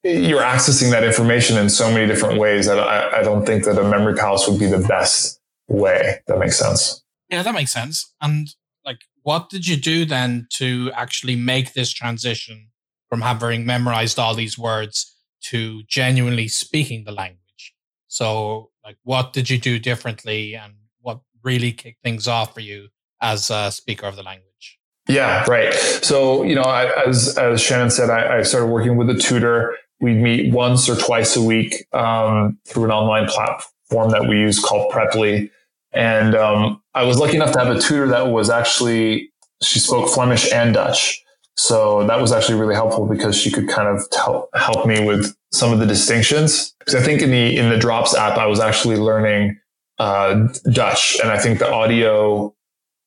you're 0.06 0.42
accessing 0.42 0.90
that 0.90 1.04
information 1.04 1.56
in 1.56 1.68
so 1.68 1.90
many 1.90 2.06
different 2.06 2.38
ways 2.38 2.66
that 2.66 2.78
I, 2.78 3.20
I 3.20 3.22
don't 3.22 3.44
think 3.44 3.64
that 3.64 3.78
a 3.78 3.84
memory 3.84 4.14
palace 4.14 4.46
would 4.48 4.58
be 4.58 4.66
the 4.66 4.86
best 4.86 5.40
way. 5.68 6.20
That 6.26 6.38
makes 6.38 6.58
sense. 6.58 7.02
Yeah, 7.28 7.42
that 7.42 7.54
makes 7.54 7.72
sense. 7.72 8.14
And 8.20 8.48
like 8.84 9.00
what 9.22 9.50
did 9.50 9.66
you 9.66 9.76
do 9.76 10.04
then 10.04 10.46
to 10.54 10.92
actually 10.94 11.34
make 11.34 11.72
this 11.72 11.92
transition 11.92 12.68
from 13.08 13.22
having 13.22 13.66
memorized 13.66 14.20
all 14.20 14.34
these 14.34 14.56
words 14.56 15.16
to 15.42 15.82
genuinely 15.88 16.46
speaking 16.46 17.02
the 17.02 17.10
language? 17.10 17.74
So, 18.06 18.70
like, 18.84 18.98
what 19.02 19.32
did 19.32 19.50
you 19.50 19.58
do 19.58 19.80
differently 19.80 20.54
and 20.54 20.74
what 21.00 21.20
really 21.42 21.72
kicked 21.72 22.04
things 22.04 22.28
off 22.28 22.54
for 22.54 22.60
you 22.60 22.88
as 23.20 23.50
a 23.50 23.72
speaker 23.72 24.06
of 24.06 24.14
the 24.14 24.22
language? 24.22 24.78
Yeah, 25.08 25.44
right. 25.48 25.74
So, 25.74 26.44
you 26.44 26.54
know, 26.54 26.62
I, 26.62 27.08
as, 27.08 27.36
as 27.36 27.60
Shannon 27.60 27.90
said, 27.90 28.10
I, 28.10 28.38
I, 28.38 28.42
started 28.42 28.68
working 28.68 28.96
with 28.96 29.10
a 29.10 29.14
tutor. 29.14 29.76
We'd 30.00 30.16
meet 30.16 30.52
once 30.52 30.88
or 30.88 30.96
twice 30.96 31.36
a 31.36 31.42
week 31.42 31.86
um, 31.92 32.58
through 32.66 32.84
an 32.84 32.90
online 32.90 33.26
platform 33.28 34.10
that 34.10 34.28
we 34.28 34.38
use 34.38 34.58
called 34.58 34.92
Preply. 34.92 35.50
And 35.92 36.34
um, 36.34 36.82
I 36.94 37.04
was 37.04 37.18
lucky 37.18 37.36
enough 37.36 37.52
to 37.52 37.58
have 37.58 37.74
a 37.74 37.80
tutor 37.80 38.06
that 38.08 38.28
was 38.28 38.50
actually, 38.50 39.32
she 39.62 39.78
spoke 39.78 40.10
Flemish 40.10 40.52
and 40.52 40.74
Dutch. 40.74 41.22
So 41.56 42.06
that 42.06 42.20
was 42.20 42.32
actually 42.32 42.60
really 42.60 42.74
helpful 42.74 43.06
because 43.06 43.34
she 43.34 43.50
could 43.50 43.68
kind 43.68 43.88
of 43.88 44.02
help, 44.14 44.50
help 44.54 44.86
me 44.86 45.02
with 45.06 45.34
some 45.52 45.72
of 45.72 45.78
the 45.78 45.86
distinctions. 45.86 46.74
Because 46.78 46.96
I 46.96 47.00
think 47.00 47.22
in 47.22 47.30
the, 47.30 47.56
in 47.56 47.70
the 47.70 47.78
Drops 47.78 48.14
app, 48.14 48.36
I 48.36 48.46
was 48.46 48.60
actually 48.60 48.96
learning 48.96 49.58
uh, 49.98 50.48
Dutch. 50.70 51.16
And 51.22 51.32
I 51.32 51.38
think 51.38 51.58
the 51.58 51.72
audio 51.72 52.54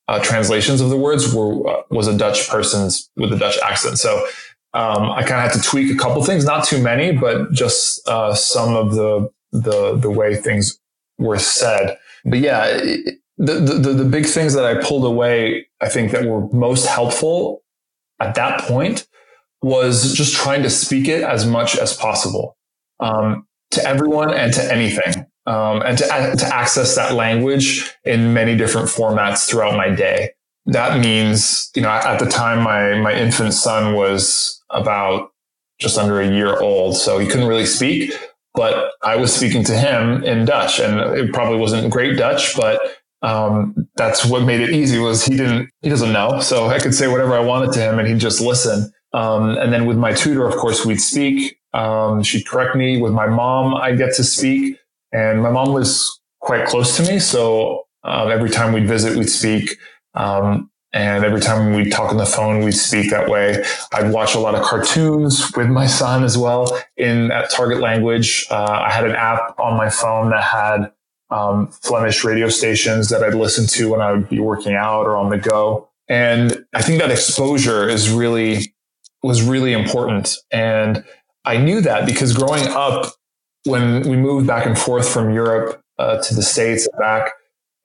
uh, 0.08 0.20
translations 0.24 0.82
of 0.82 0.90
the 0.90 0.98
words 0.98 1.32
were, 1.32 1.70
uh, 1.70 1.84
was 1.92 2.08
a 2.08 2.18
Dutch 2.18 2.50
person's 2.50 3.12
with 3.16 3.32
a 3.32 3.38
Dutch 3.38 3.60
accent. 3.64 4.00
So 4.00 4.26
um, 4.74 5.12
I 5.12 5.24
kind 5.24 5.46
of 5.46 5.52
had 5.52 5.54
to 5.54 5.62
tweak 5.62 5.92
a 5.92 5.98
couple 5.98 6.24
things, 6.24 6.46
not 6.46 6.64
too 6.64 6.82
many, 6.82 7.12
but 7.12 7.52
just 7.52 8.08
uh, 8.08 8.34
some 8.34 8.76
of 8.76 8.96
the, 8.96 9.30
the, 9.52 9.98
the 9.98 10.12
way 10.12 10.36
things 10.36 10.80
were 11.18 11.40
said 11.40 11.98
but 12.26 12.40
yeah, 12.40 12.68
the, 13.38 13.54
the, 13.54 13.94
the 13.94 14.06
big 14.06 14.26
things 14.26 14.54
that 14.54 14.66
I 14.66 14.82
pulled 14.82 15.06
away, 15.06 15.68
I 15.82 15.90
think 15.90 16.12
that 16.12 16.26
were 16.26 16.48
most 16.50 16.86
helpful 16.86 17.64
at 18.20 18.36
that 18.36 18.62
point 18.62 19.08
was 19.62 20.14
just 20.14 20.36
trying 20.36 20.64
to 20.64 20.70
speak 20.70 21.08
it 21.08 21.24
as 21.24 21.46
much 21.46 21.78
as 21.78 21.96
possible 21.96 22.58
um, 23.00 23.48
to 23.72 23.86
everyone 23.86 24.34
and 24.34 24.54
to 24.54 24.74
anything. 24.74 25.26
Um, 25.46 25.82
and 25.82 25.98
to, 25.98 26.06
to 26.06 26.46
access 26.54 26.96
that 26.96 27.14
language 27.14 27.92
in 28.04 28.36
many 28.36 28.56
different 28.56 28.88
formats 28.88 29.50
throughout 29.50 29.76
my 29.76 29.90
day. 29.90 30.32
That 30.68 31.00
means, 31.00 31.72
you 31.76 31.82
know, 31.82 31.90
at 31.90 32.20
the 32.20 32.28
time, 32.28 32.62
my, 32.62 33.00
my 33.00 33.14
infant 33.14 33.56
son 33.56 33.96
was 33.96 34.59
about 34.70 35.32
just 35.80 35.98
under 35.98 36.22
a 36.22 36.30
year 36.30 36.60
old. 36.60 36.96
So 36.96 37.20
he 37.20 37.28
couldn't 37.28 37.48
really 37.48 37.66
speak, 37.66 38.14
but 38.54 38.92
I 39.02 39.16
was 39.16 39.34
speaking 39.34 39.64
to 39.66 39.78
him 39.78 40.24
in 40.24 40.46
Dutch 40.46 40.80
and 40.80 41.00
it 41.18 41.34
probably 41.34 41.58
wasn't 41.58 41.92
great 41.92 42.18
Dutch, 42.18 42.56
but 42.56 42.80
um, 43.22 43.88
that's 43.96 44.26
what 44.26 44.44
made 44.44 44.62
it 44.62 44.72
easy 44.72 45.00
was 45.00 45.26
he 45.26 45.38
didn't, 45.38 45.70
he 45.82 45.90
doesn't 45.90 46.14
know. 46.14 46.40
So 46.40 46.68
I 46.68 46.80
could 46.80 46.94
say 46.94 47.08
whatever 47.08 47.34
I 47.34 47.40
wanted 47.40 47.74
to 47.74 47.80
him 47.80 48.00
and 48.00 48.08
he'd 48.08 48.20
just 48.20 48.42
listen. 48.42 48.92
Um, 49.14 49.58
and 49.58 49.74
then 49.74 49.86
with 49.86 49.98
my 49.98 50.14
tutor, 50.14 50.46
of 50.46 50.56
course, 50.56 50.86
we'd 50.86 51.02
speak. 51.02 51.58
Um, 51.74 52.24
she'd 52.24 52.48
correct 52.48 52.76
me 52.76 53.02
with 53.02 53.14
my 53.14 53.28
mom. 53.28 53.76
I'd 53.76 53.98
get 53.98 54.14
to 54.16 54.24
speak 54.24 54.78
and 55.12 55.42
my 55.42 55.50
mom 55.50 55.74
was 55.74 56.20
quite 56.42 56.66
close 56.66 56.98
to 56.98 57.12
me. 57.12 57.20
So 57.20 57.84
um, 58.04 58.30
every 58.30 58.50
time 58.50 58.74
we'd 58.74 58.88
visit, 58.88 59.18
we'd 59.18 59.30
speak. 59.30 59.78
Um, 60.14 60.70
and 60.92 61.24
every 61.24 61.40
time 61.40 61.74
we'd 61.74 61.92
talk 61.92 62.10
on 62.10 62.18
the 62.18 62.26
phone, 62.26 62.64
we'd 62.64 62.72
speak 62.72 63.12
that 63.12 63.30
way. 63.30 63.64
I'd 63.94 64.12
watch 64.12 64.34
a 64.34 64.40
lot 64.40 64.56
of 64.56 64.64
cartoons 64.64 65.52
with 65.56 65.68
my 65.68 65.86
son 65.86 66.24
as 66.24 66.38
well 66.38 66.80
in 66.98 67.28
that 67.28 67.52
target 67.52 67.80
language. 67.80 68.48
Uh, 68.50 68.84
I 68.88 68.92
had 68.92 69.06
an 69.06 69.16
app 69.16 69.60
on 69.60 69.78
my 69.78 69.90
phone 69.90 70.32
that 70.32 70.44
had 70.44 70.92
um, 71.30 71.68
Flemish 71.68 72.24
radio 72.24 72.50
stations 72.50 73.10
that 73.10 73.24
I'd 73.24 73.36
listen 73.36 73.68
to 73.68 73.92
when 73.92 74.02
I 74.02 74.12
would 74.12 74.30
be 74.30 74.40
working 74.40 74.74
out 74.74 75.06
or 75.06 75.16
on 75.16 75.30
the 75.30 75.38
go. 75.38 75.90
And 76.08 76.66
I 76.74 76.82
think 76.82 77.00
that 77.02 77.12
exposure 77.12 77.88
is 77.88 78.10
really, 78.10 78.74
was 79.22 79.44
really 79.44 79.74
important. 79.74 80.36
And 80.50 81.04
I 81.46 81.58
knew 81.58 81.82
that 81.82 82.08
because 82.08 82.36
growing 82.36 82.68
up, 82.68 83.14
when 83.66 84.10
we 84.10 84.16
moved 84.16 84.48
back 84.48 84.66
and 84.66 84.78
forth 84.78 85.08
from 85.08 85.34
Europe 85.34 85.82
uh, 86.00 86.18
to 86.24 86.34
the 86.34 86.42
States 86.42 86.88
back, 86.98 87.34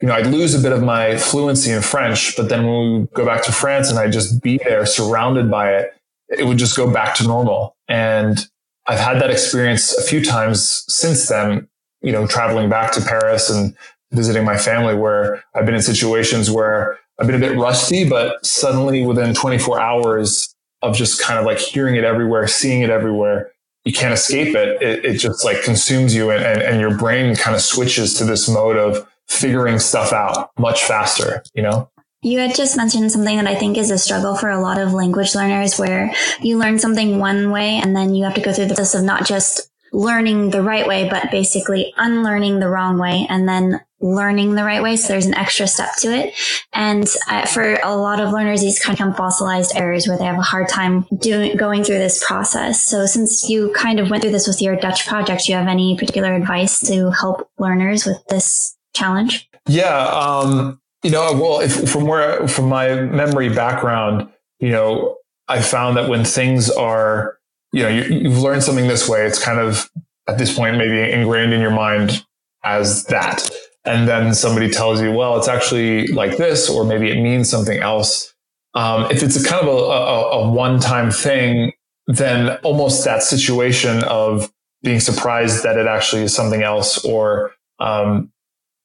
you 0.04 0.08
know, 0.08 0.16
I'd 0.16 0.26
lose 0.26 0.54
a 0.54 0.58
bit 0.58 0.72
of 0.72 0.82
my 0.82 1.16
fluency 1.16 1.70
in 1.70 1.80
French, 1.80 2.36
but 2.36 2.50
then 2.50 2.66
when 2.66 3.00
we 3.00 3.06
go 3.14 3.24
back 3.24 3.42
to 3.44 3.52
France 3.52 3.88
and 3.88 3.98
I 3.98 4.10
just 4.10 4.42
be 4.42 4.58
there 4.58 4.84
surrounded 4.84 5.50
by 5.50 5.72
it, 5.72 5.94
it 6.28 6.44
would 6.44 6.58
just 6.58 6.76
go 6.76 6.92
back 6.92 7.14
to 7.14 7.24
normal. 7.24 7.74
And 7.88 8.46
I've 8.86 8.98
had 8.98 9.18
that 9.22 9.30
experience 9.30 9.96
a 9.96 10.02
few 10.02 10.22
times 10.22 10.84
since 10.88 11.26
then, 11.26 11.68
you 12.02 12.12
know, 12.12 12.26
traveling 12.26 12.68
back 12.68 12.92
to 12.92 13.00
Paris 13.00 13.48
and 13.48 13.74
visiting 14.12 14.44
my 14.44 14.58
family 14.58 14.94
where 14.94 15.42
I've 15.54 15.64
been 15.64 15.74
in 15.74 15.80
situations 15.80 16.50
where 16.50 16.98
I've 17.18 17.26
been 17.26 17.42
a 17.42 17.48
bit 17.48 17.56
rusty, 17.56 18.06
but 18.06 18.44
suddenly 18.44 19.06
within 19.06 19.32
24 19.32 19.80
hours 19.80 20.54
of 20.82 20.94
just 20.94 21.18
kind 21.18 21.38
of 21.38 21.46
like 21.46 21.56
hearing 21.56 21.96
it 21.96 22.04
everywhere, 22.04 22.46
seeing 22.46 22.82
it 22.82 22.90
everywhere, 22.90 23.52
you 23.86 23.94
can't 23.94 24.12
escape 24.12 24.54
it. 24.54 24.82
It, 24.82 25.04
it 25.06 25.14
just 25.14 25.46
like 25.46 25.62
consumes 25.62 26.14
you 26.14 26.28
and, 26.28 26.44
and, 26.44 26.60
and 26.60 26.78
your 26.78 26.94
brain 26.94 27.34
kind 27.36 27.56
of 27.56 27.62
switches 27.62 28.12
to 28.18 28.26
this 28.26 28.50
mode 28.50 28.76
of, 28.76 29.08
figuring 29.28 29.78
stuff 29.78 30.12
out 30.12 30.50
much 30.58 30.84
faster, 30.84 31.42
you 31.54 31.62
know? 31.62 31.90
You 32.22 32.38
had 32.38 32.54
just 32.54 32.76
mentioned 32.76 33.12
something 33.12 33.36
that 33.36 33.46
I 33.46 33.54
think 33.54 33.76
is 33.76 33.90
a 33.90 33.98
struggle 33.98 34.34
for 34.34 34.48
a 34.48 34.60
lot 34.60 34.78
of 34.78 34.94
language 34.94 35.34
learners 35.34 35.78
where 35.78 36.10
you 36.40 36.58
learn 36.58 36.78
something 36.78 37.18
one 37.18 37.50
way 37.50 37.80
and 37.82 37.94
then 37.94 38.14
you 38.14 38.24
have 38.24 38.34
to 38.34 38.40
go 38.40 38.52
through 38.52 38.66
the 38.66 38.74
process 38.74 39.00
of 39.00 39.04
not 39.04 39.26
just 39.26 39.70
learning 39.92 40.50
the 40.50 40.62
right 40.62 40.86
way, 40.86 41.08
but 41.08 41.30
basically 41.30 41.92
unlearning 41.96 42.58
the 42.58 42.68
wrong 42.68 42.98
way 42.98 43.26
and 43.28 43.48
then 43.48 43.80
learning 44.00 44.54
the 44.54 44.64
right 44.64 44.82
way. 44.82 44.96
So 44.96 45.08
there's 45.08 45.26
an 45.26 45.34
extra 45.34 45.66
step 45.66 45.90
to 46.00 46.08
it. 46.08 46.34
And 46.72 47.06
uh, 47.28 47.46
for 47.46 47.74
a 47.82 47.94
lot 47.94 48.20
of 48.20 48.32
learners, 48.32 48.60
these 48.60 48.82
kind 48.82 49.00
of 49.00 49.16
fossilized 49.16 49.76
errors 49.76 50.06
where 50.06 50.18
they 50.18 50.24
have 50.24 50.38
a 50.38 50.42
hard 50.42 50.68
time 50.68 51.06
doing, 51.18 51.56
going 51.56 51.84
through 51.84 51.98
this 51.98 52.22
process. 52.24 52.82
So 52.82 53.06
since 53.06 53.48
you 53.48 53.72
kind 53.74 54.00
of 54.00 54.10
went 54.10 54.22
through 54.22 54.32
this 54.32 54.48
with 54.48 54.60
your 54.60 54.76
Dutch 54.76 55.06
project, 55.06 55.44
do 55.44 55.52
you 55.52 55.58
have 55.58 55.68
any 55.68 55.96
particular 55.96 56.34
advice 56.34 56.80
to 56.88 57.10
help 57.10 57.48
learners 57.58 58.04
with 58.04 58.18
this 58.28 58.73
challenge? 58.94 59.48
Yeah. 59.68 60.06
Um, 60.06 60.80
you 61.02 61.10
know, 61.10 61.32
well, 61.34 61.60
if, 61.60 61.90
from 61.90 62.06
where, 62.06 62.48
from 62.48 62.68
my 62.68 62.94
memory 62.94 63.50
background, 63.50 64.28
you 64.58 64.70
know, 64.70 65.18
I 65.48 65.60
found 65.60 65.96
that 65.96 66.08
when 66.08 66.24
things 66.24 66.70
are, 66.70 67.38
you 67.72 67.82
know, 67.82 67.88
you, 67.88 68.02
you've 68.04 68.38
learned 68.38 68.62
something 68.62 68.88
this 68.88 69.08
way, 69.08 69.26
it's 69.26 69.42
kind 69.42 69.58
of 69.58 69.90
at 70.26 70.38
this 70.38 70.56
point 70.56 70.78
maybe 70.78 71.12
ingrained 71.12 71.52
in 71.52 71.60
your 71.60 71.70
mind 71.70 72.24
as 72.64 73.04
that. 73.06 73.50
And 73.84 74.08
then 74.08 74.34
somebody 74.34 74.70
tells 74.70 75.02
you, 75.02 75.12
well, 75.12 75.36
it's 75.36 75.48
actually 75.48 76.06
like 76.06 76.38
this, 76.38 76.70
or 76.70 76.84
maybe 76.84 77.10
it 77.10 77.20
means 77.20 77.50
something 77.50 77.80
else. 77.80 78.34
Um, 78.74 79.10
if 79.10 79.22
it's 79.22 79.36
a 79.36 79.46
kind 79.46 79.66
of 79.66 79.68
a, 79.68 79.78
a, 79.78 80.30
a 80.30 80.50
one 80.50 80.80
time 80.80 81.10
thing, 81.10 81.72
then 82.06 82.56
almost 82.62 83.04
that 83.04 83.22
situation 83.22 84.02
of 84.04 84.50
being 84.82 85.00
surprised 85.00 85.62
that 85.64 85.76
it 85.76 85.86
actually 85.86 86.22
is 86.22 86.34
something 86.34 86.62
else 86.62 87.04
or 87.04 87.52
um, 87.78 88.32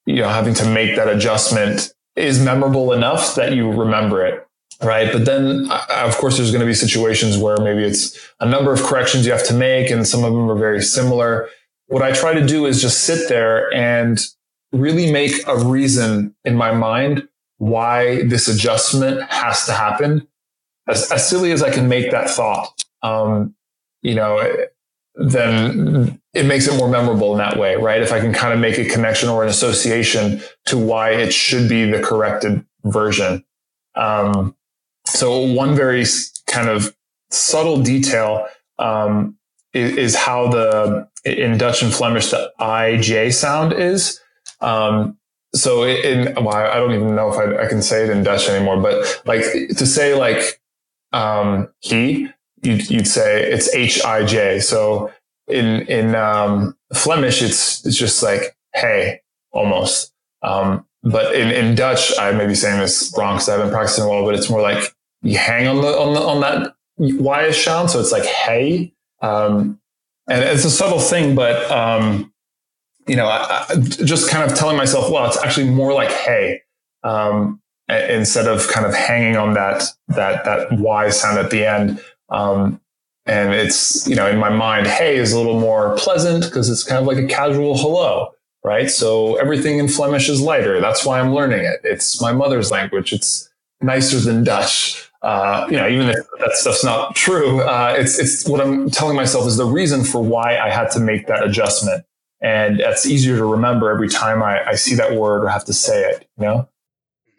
you 0.09 0.23
know, 0.23 0.29
having 0.29 0.55
to 0.55 0.67
make 0.67 0.95
that 0.95 1.07
adjustment 1.07 1.93
is 2.15 2.43
memorable 2.43 2.93
enough 2.93 3.35
that 3.35 3.53
you 3.53 3.71
remember 3.71 4.25
it. 4.25 4.43
Right. 4.81 5.11
But 5.11 5.25
then, 5.25 5.67
uh, 5.69 5.85
of 5.89 6.17
course, 6.17 6.37
there's 6.37 6.51
going 6.51 6.61
to 6.61 6.65
be 6.65 6.73
situations 6.73 7.37
where 7.37 7.57
maybe 7.57 7.83
it's 7.83 8.17
a 8.39 8.47
number 8.47 8.73
of 8.73 8.81
corrections 8.81 9.27
you 9.27 9.31
have 9.31 9.45
to 9.47 9.53
make 9.53 9.91
and 9.91 10.07
some 10.07 10.23
of 10.23 10.33
them 10.33 10.49
are 10.49 10.57
very 10.57 10.81
similar. 10.81 11.47
What 11.87 12.01
I 12.01 12.11
try 12.11 12.33
to 12.33 12.45
do 12.45 12.65
is 12.65 12.81
just 12.81 13.01
sit 13.03 13.29
there 13.29 13.71
and 13.71 14.19
really 14.71 15.11
make 15.11 15.33
a 15.47 15.57
reason 15.57 16.33
in 16.43 16.55
my 16.55 16.71
mind 16.71 17.27
why 17.57 18.23
this 18.23 18.47
adjustment 18.47 19.21
has 19.29 19.65
to 19.67 19.73
happen. 19.73 20.27
As, 20.87 21.11
as 21.11 21.29
silly 21.29 21.51
as 21.51 21.61
I 21.61 21.69
can 21.69 21.87
make 21.87 22.09
that 22.09 22.31
thought, 22.31 22.83
um, 23.03 23.53
you 24.01 24.15
know, 24.15 24.39
then 25.15 26.21
it 26.33 26.45
makes 26.45 26.67
it 26.67 26.77
more 26.77 26.87
memorable 26.87 27.31
in 27.33 27.39
that 27.39 27.57
way, 27.57 27.75
right? 27.75 28.01
If 28.01 28.11
I 28.11 28.19
can 28.19 28.33
kind 28.33 28.53
of 28.53 28.59
make 28.59 28.77
a 28.77 28.85
connection 28.85 29.29
or 29.29 29.43
an 29.43 29.49
association 29.49 30.41
to 30.67 30.77
why 30.77 31.11
it 31.11 31.33
should 31.33 31.67
be 31.67 31.89
the 31.89 32.01
corrected 32.01 32.65
version. 32.85 33.43
Um, 33.95 34.55
so 35.05 35.39
one 35.39 35.75
very 35.75 36.05
kind 36.47 36.69
of 36.69 36.95
subtle 37.31 37.81
detail 37.81 38.47
um, 38.77 39.37
is, 39.73 39.97
is, 39.97 40.15
how 40.15 40.47
the 40.49 41.07
in 41.25 41.57
Dutch 41.57 41.81
and 41.81 41.93
Flemish 41.93 42.29
the 42.29 42.51
IJ 42.59 43.33
sound 43.33 43.73
is. 43.73 44.21
Um, 44.61 45.17
so 45.53 45.83
in 45.83 46.33
well, 46.35 46.55
I 46.55 46.75
don't 46.75 46.93
even 46.93 47.15
know 47.15 47.31
if 47.31 47.37
I, 47.37 47.65
I, 47.65 47.67
can 47.67 47.81
say 47.81 48.03
it 48.03 48.09
in 48.09 48.23
Dutch 48.23 48.47
anymore, 48.47 48.79
but 48.79 49.21
like 49.25 49.41
to 49.41 49.85
say 49.85 50.13
like 50.13 50.61
um, 51.11 51.69
he 51.79 52.29
you'd, 52.63 52.89
you'd 52.89 53.07
say 53.07 53.43
it's 53.43 53.73
H 53.73 54.03
I 54.03 54.25
J. 54.25 54.59
So 54.59 55.11
in 55.47 55.81
in 55.87 56.15
um, 56.15 56.75
Flemish, 56.93 57.41
it's 57.41 57.85
it's 57.85 57.97
just 57.97 58.21
like 58.23 58.55
hey, 58.73 59.21
almost. 59.51 60.13
Um, 60.41 60.85
but 61.03 61.33
in, 61.33 61.49
in 61.49 61.75
Dutch, 61.75 62.17
I 62.19 62.31
may 62.31 62.45
be 62.45 62.55
saying 62.55 62.79
this 62.79 63.13
wrong 63.17 63.35
because 63.35 63.49
I 63.49 63.57
haven't 63.57 63.71
practiced 63.71 63.99
in 63.99 64.05
a 64.05 64.09
while, 64.09 64.25
but 64.25 64.35
it's 64.35 64.49
more 64.49 64.61
like 64.61 64.93
you 65.21 65.37
hang 65.37 65.67
on 65.67 65.81
the 65.81 65.87
on 65.87 66.13
the 66.13 66.21
on 66.21 66.41
that 66.41 66.75
y 66.97 67.51
sound, 67.51 67.89
so 67.89 67.99
it's 67.99 68.11
like 68.11 68.25
hey, 68.25 68.93
um, 69.21 69.79
and 70.29 70.43
it's 70.43 70.65
a 70.65 70.69
subtle 70.69 70.99
thing, 70.99 71.35
but 71.35 71.69
um, 71.71 72.33
you 73.07 73.15
know, 73.15 73.27
I, 73.27 73.65
I, 73.69 73.75
just 73.75 74.29
kind 74.29 74.49
of 74.49 74.57
telling 74.57 74.77
myself, 74.77 75.09
well, 75.11 75.25
it's 75.25 75.41
actually 75.43 75.69
more 75.69 75.93
like 75.93 76.11
hey. 76.11 76.61
Um, 77.03 77.61
instead 77.89 78.47
of 78.47 78.67
kind 78.67 78.85
of 78.85 78.93
hanging 78.93 79.35
on 79.35 79.53
that 79.55 79.83
that 80.09 80.45
that 80.45 80.71
y 80.79 81.09
sound 81.09 81.37
at 81.37 81.49
the 81.49 81.65
end. 81.65 81.99
Um, 82.31 82.81
and 83.25 83.53
it's 83.53 84.07
you 84.07 84.15
know 84.15 84.27
in 84.27 84.37
my 84.37 84.49
mind, 84.49 84.87
hey 84.87 85.15
is 85.17 85.31
a 85.31 85.37
little 85.37 85.59
more 85.59 85.95
pleasant 85.97 86.45
because 86.45 86.69
it's 86.69 86.83
kind 86.83 86.99
of 86.99 87.07
like 87.07 87.17
a 87.17 87.27
casual 87.27 87.77
hello, 87.77 88.33
right? 88.63 88.89
So 88.89 89.35
everything 89.35 89.77
in 89.77 89.87
Flemish 89.87 90.29
is 90.29 90.41
lighter. 90.41 90.81
That's 90.81 91.05
why 91.05 91.19
I'm 91.19 91.33
learning 91.33 91.65
it. 91.65 91.79
It's 91.83 92.21
my 92.21 92.31
mother's 92.31 92.71
language. 92.71 93.13
It's 93.13 93.49
nicer 93.81 94.19
than 94.19 94.43
Dutch. 94.43 95.09
Uh, 95.21 95.67
you 95.69 95.75
know, 95.75 95.87
even 95.87 96.09
if 96.09 96.15
that 96.39 96.53
stuff's 96.53 96.83
not 96.83 97.15
true, 97.15 97.61
uh, 97.61 97.93
it's 97.97 98.17
it's 98.17 98.47
what 98.47 98.61
I'm 98.61 98.89
telling 98.89 99.15
myself 99.15 99.45
is 99.47 99.57
the 99.57 99.65
reason 99.65 100.03
for 100.03 100.23
why 100.23 100.57
I 100.57 100.69
had 100.69 100.89
to 100.91 100.99
make 100.99 101.27
that 101.27 101.43
adjustment, 101.43 102.05
and 102.41 102.79
it's 102.79 103.05
easier 103.05 103.35
to 103.37 103.45
remember 103.45 103.91
every 103.91 104.07
time 104.07 104.41
I, 104.41 104.65
I 104.65 104.75
see 104.75 104.95
that 104.95 105.13
word 105.13 105.43
or 105.43 105.49
have 105.49 105.65
to 105.65 105.73
say 105.73 106.01
it. 106.09 106.27
You 106.37 106.45
know. 106.45 106.69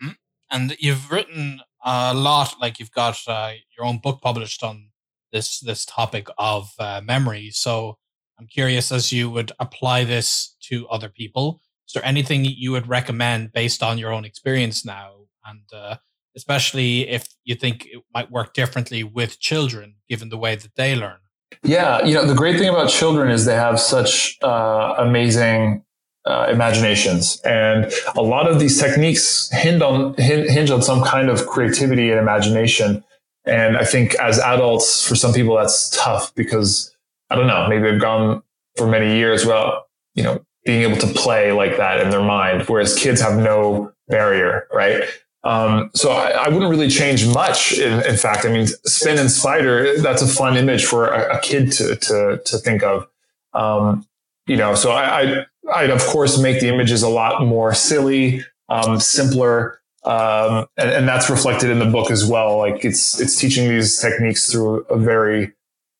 Mm-hmm. 0.03 0.11
And 0.51 0.77
you've 0.79 1.11
written 1.11 1.63
a 1.85 2.15
lot, 2.15 2.55
like 2.61 2.79
you've 2.79 2.93
got 2.93 3.19
uh, 3.27 3.53
your 3.77 3.87
own 3.87 3.99
book 3.99 4.21
published 4.23 4.63
on 4.63 4.91
this 5.33 5.61
this 5.61 5.85
topic 5.85 6.29
of 6.39 6.71
uh, 6.79 7.01
memory. 7.05 7.51
So 7.53 7.99
I'm 8.39 8.47
curious, 8.47 8.91
as 8.91 9.13
you 9.13 9.31
would 9.31 9.53
apply 9.59 10.05
this 10.05 10.57
to 10.69 10.89
other 10.89 11.09
people, 11.09 11.61
is 11.87 11.93
there 11.95 12.05
anything 12.05 12.45
you 12.45 12.73
would 12.73 12.89
recommend 12.89 13.53
based 13.53 13.83
on 13.83 13.99
your 13.99 14.13
own 14.13 14.25
experience 14.25 14.85
now? 14.85 15.13
And 15.45 15.63
uh, 15.73 15.97
especially 16.37 17.09
if 17.09 17.27
you 17.45 17.55
think 17.55 17.87
it 17.87 18.03
might 18.15 18.31
work 18.31 18.55
differently 18.55 19.03
with 19.05 19.41
children, 19.41 19.97
given 20.09 20.29
the 20.29 20.39
way 20.39 20.55
that 20.57 20.75
they 20.77 20.95
learn. 20.95 21.19
Yeah, 21.63 22.05
you 22.05 22.15
know, 22.15 22.25
the 22.25 22.35
great 22.35 22.59
thing 22.59 22.69
about 22.69 22.89
children 22.89 23.31
is 23.31 23.45
they 23.45 23.55
have 23.57 23.81
such 23.81 24.37
uh, 24.43 24.95
amazing 24.99 25.85
uh, 26.25 26.49
imaginations, 26.51 27.41
and 27.43 27.93
a 28.17 28.23
lot 28.23 28.49
of 28.49 28.61
these 28.61 28.79
techniques 28.79 29.51
hinge 29.53 29.83
on 29.83 30.15
hinge 30.15 30.71
on 30.71 30.83
some 30.83 31.03
kind 31.03 31.29
of 31.29 31.47
creativity 31.47 32.11
and 32.11 32.21
imagination. 32.21 33.03
And 33.47 33.77
I 33.77 33.85
think 33.85 34.15
as 34.17 34.39
adults, 34.39 35.07
for 35.07 35.17
some 35.17 35.33
people, 35.33 35.57
that's 35.57 35.91
tough 35.97 36.35
because 36.35 36.95
I 37.31 37.37
don't 37.37 37.47
know, 37.47 37.67
maybe 37.69 37.91
they've 37.91 38.01
gone 38.01 38.43
for 38.77 38.87
many 38.87 39.17
years 39.17 39.45
without, 39.45 39.87
you 40.15 40.23
know, 40.23 40.45
being 40.65 40.83
able 40.83 40.99
to 40.99 41.07
play 41.07 41.53
like 41.53 41.77
that 41.79 42.01
in 42.01 42.11
their 42.11 42.23
mind, 42.23 42.69
whereas 42.69 42.95
kids 42.95 43.21
have 43.21 43.39
no 43.39 43.93
barrier, 44.09 44.67
right? 44.73 45.05
Um, 45.43 45.91
so 45.95 46.11
I, 46.11 46.33
I, 46.33 46.49
wouldn't 46.49 46.71
really 46.71 46.91
change 46.91 47.27
much. 47.27 47.79
In, 47.79 48.05
in, 48.05 48.17
fact, 48.19 48.45
I 48.45 48.53
mean, 48.53 48.67
spin 48.67 49.19
and 49.19 49.31
spider, 49.31 49.99
that's 50.03 50.21
a 50.21 50.27
fun 50.27 50.59
image 50.59 50.85
for 50.85 51.09
a, 51.09 51.39
a 51.39 51.41
kid 51.41 51.73
to, 51.73 51.97
to, 51.97 52.43
to 52.45 52.59
think 52.59 52.83
of. 52.83 53.09
Um, 53.55 54.07
you 54.47 54.57
know, 54.57 54.75
so 54.75 54.91
I, 54.91 55.23
I, 55.23 55.47
I'd 55.75 55.91
of 55.91 56.05
course 56.07 56.39
make 56.39 56.61
the 56.61 56.69
images 56.69 57.03
a 57.03 57.09
lot 57.09 57.45
more 57.45 57.75
silly, 57.75 58.45
um, 58.69 59.01
simpler. 59.01 59.81
Um, 60.05 60.67
and, 60.79 60.91
and, 60.91 61.09
that's 61.09 61.29
reflected 61.29 61.69
in 61.69 61.79
the 61.79 61.85
book 61.85 62.11
as 62.11 62.25
well. 62.25 62.57
Like 62.57 62.87
it's, 62.87 63.21
it's 63.21 63.37
teaching 63.37 63.69
these 63.69 64.01
techniques 64.01 64.51
through 64.51 64.85
a 64.85 64.97
very 64.97 65.53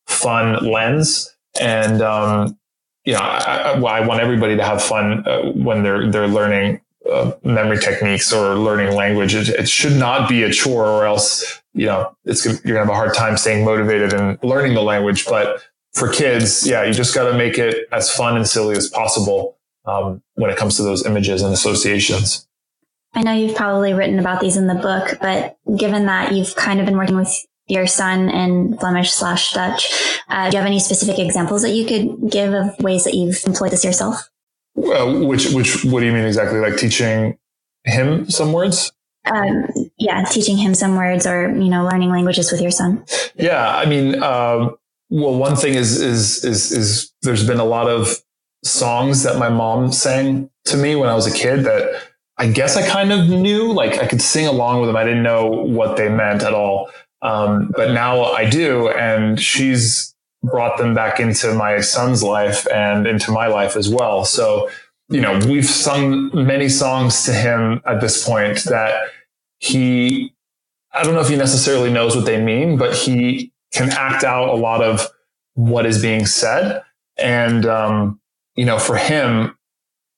fun 0.07 0.55
lens. 0.65 1.35
And, 1.61 2.01
um, 2.01 2.57
you 3.05 3.13
know, 3.13 3.19
I, 3.19 3.73
I, 3.73 4.07
want 4.07 4.19
everybody 4.19 4.57
to 4.57 4.63
have 4.63 4.81
fun 4.81 5.27
uh, 5.27 5.51
when 5.51 5.83
they're, 5.83 6.09
they're 6.09 6.27
learning 6.27 6.81
uh, 7.09 7.31
memory 7.43 7.77
techniques 7.77 8.31
or 8.33 8.55
learning 8.55 8.95
language. 8.95 9.35
It, 9.35 9.49
it, 9.49 9.69
should 9.69 9.97
not 9.97 10.29
be 10.29 10.43
a 10.43 10.51
chore, 10.51 10.85
or 10.85 11.05
else 11.05 11.61
you 11.73 11.85
know 11.85 12.15
it's 12.25 12.45
you're 12.45 12.55
gonna 12.63 12.79
have 12.79 12.89
a 12.89 12.93
hard 12.93 13.13
time 13.13 13.37
staying 13.37 13.65
motivated 13.65 14.13
and 14.13 14.37
learning 14.43 14.75
the 14.75 14.83
language. 14.83 15.25
But 15.25 15.63
for 15.93 16.11
kids, 16.11 16.67
yeah, 16.67 16.83
you 16.83 16.93
just 16.93 17.15
got 17.15 17.29
to 17.29 17.37
make 17.37 17.57
it 17.57 17.87
as 17.91 18.11
fun 18.11 18.37
and 18.37 18.47
silly 18.47 18.75
as 18.75 18.89
possible 18.89 19.57
um, 19.85 20.21
when 20.35 20.49
it 20.49 20.57
comes 20.57 20.77
to 20.77 20.83
those 20.83 21.05
images 21.05 21.41
and 21.41 21.53
associations. 21.53 22.47
I 23.13 23.23
know 23.23 23.33
you've 23.33 23.55
probably 23.55 23.93
written 23.93 24.19
about 24.19 24.39
these 24.39 24.55
in 24.55 24.67
the 24.67 24.75
book, 24.75 25.17
but 25.21 25.57
given 25.77 26.05
that 26.05 26.31
you've 26.31 26.55
kind 26.55 26.79
of 26.79 26.85
been 26.85 26.97
working 26.97 27.17
with 27.17 27.45
your 27.67 27.85
son 27.87 28.29
in 28.29 28.77
Flemish 28.77 29.11
slash 29.11 29.53
Dutch, 29.53 30.19
uh, 30.29 30.49
do 30.49 30.55
you 30.55 30.61
have 30.61 30.67
any 30.67 30.79
specific 30.79 31.19
examples 31.19 31.61
that 31.63 31.71
you 31.71 31.85
could 31.85 32.31
give 32.31 32.53
of 32.53 32.77
ways 32.79 33.03
that 33.03 33.13
you've 33.13 33.41
employed 33.45 33.71
this 33.71 33.83
yourself? 33.83 34.29
Uh, 34.77 35.19
which, 35.25 35.51
which, 35.51 35.83
what 35.83 35.99
do 35.99 36.05
you 36.05 36.13
mean 36.13 36.25
exactly? 36.25 36.59
Like 36.59 36.77
teaching 36.77 37.37
him 37.83 38.29
some 38.29 38.53
words? 38.53 38.91
Um, 39.25 39.67
yeah, 39.97 40.23
teaching 40.23 40.57
him 40.57 40.73
some 40.73 40.95
words 40.95 41.27
or, 41.27 41.49
you 41.49 41.69
know, 41.69 41.85
learning 41.85 42.09
languages 42.09 42.51
with 42.51 42.61
your 42.61 42.71
son. 42.71 43.03
Yeah. 43.35 43.75
I 43.75 43.85
mean, 43.85 44.23
um, 44.23 44.77
well, 45.09 45.35
one 45.35 45.55
thing 45.57 45.75
is, 45.75 45.99
is, 46.01 46.43
is, 46.45 46.71
is 46.71 47.13
there's 47.21 47.45
been 47.45 47.59
a 47.59 47.65
lot 47.65 47.89
of 47.89 48.17
songs 48.63 49.23
that 49.23 49.37
my 49.37 49.49
mom 49.49 49.91
sang 49.91 50.49
to 50.65 50.77
me 50.77 50.95
when 50.95 51.09
I 51.09 51.15
was 51.15 51.27
a 51.27 51.35
kid 51.35 51.65
that 51.65 52.03
I 52.37 52.47
guess 52.47 52.75
I 52.77 52.87
kind 52.87 53.11
of 53.11 53.29
knew, 53.29 53.71
like 53.71 53.99
I 53.99 54.07
could 54.07 54.21
sing 54.21 54.47
along 54.47 54.79
with 54.79 54.89
them. 54.89 54.95
I 54.95 55.03
didn't 55.03 55.23
know 55.23 55.47
what 55.47 55.97
they 55.97 56.09
meant 56.09 56.43
at 56.43 56.53
all. 56.53 56.89
Um, 57.21 57.71
but 57.75 57.91
now 57.91 58.23
I 58.23 58.49
do. 58.49 58.89
And 58.89 59.39
she's 59.39 60.15
brought 60.43 60.77
them 60.77 60.93
back 60.95 61.19
into 61.19 61.53
my 61.53 61.81
son's 61.81 62.23
life 62.23 62.65
and 62.73 63.05
into 63.05 63.31
my 63.31 63.47
life 63.47 63.75
as 63.75 63.89
well. 63.89 64.25
So, 64.25 64.69
you 65.09 65.21
know, 65.21 65.39
we've 65.47 65.65
sung 65.65 66.31
many 66.33 66.69
songs 66.69 67.25
to 67.25 67.33
him 67.33 67.81
at 67.85 68.01
this 68.01 68.25
point 68.25 68.63
that 68.63 69.09
he, 69.59 70.33
I 70.93 71.03
don't 71.03 71.13
know 71.13 71.21
if 71.21 71.29
he 71.29 71.35
necessarily 71.35 71.91
knows 71.91 72.15
what 72.15 72.25
they 72.25 72.41
mean, 72.41 72.77
but 72.77 72.95
he 72.95 73.51
can 73.71 73.89
act 73.91 74.23
out 74.23 74.49
a 74.49 74.55
lot 74.55 74.81
of 74.81 75.07
what 75.53 75.85
is 75.85 76.01
being 76.01 76.25
said. 76.25 76.81
And, 77.17 77.65
um, 77.65 78.20
you 78.55 78.65
know, 78.65 78.79
for 78.79 78.97
him, 78.97 79.57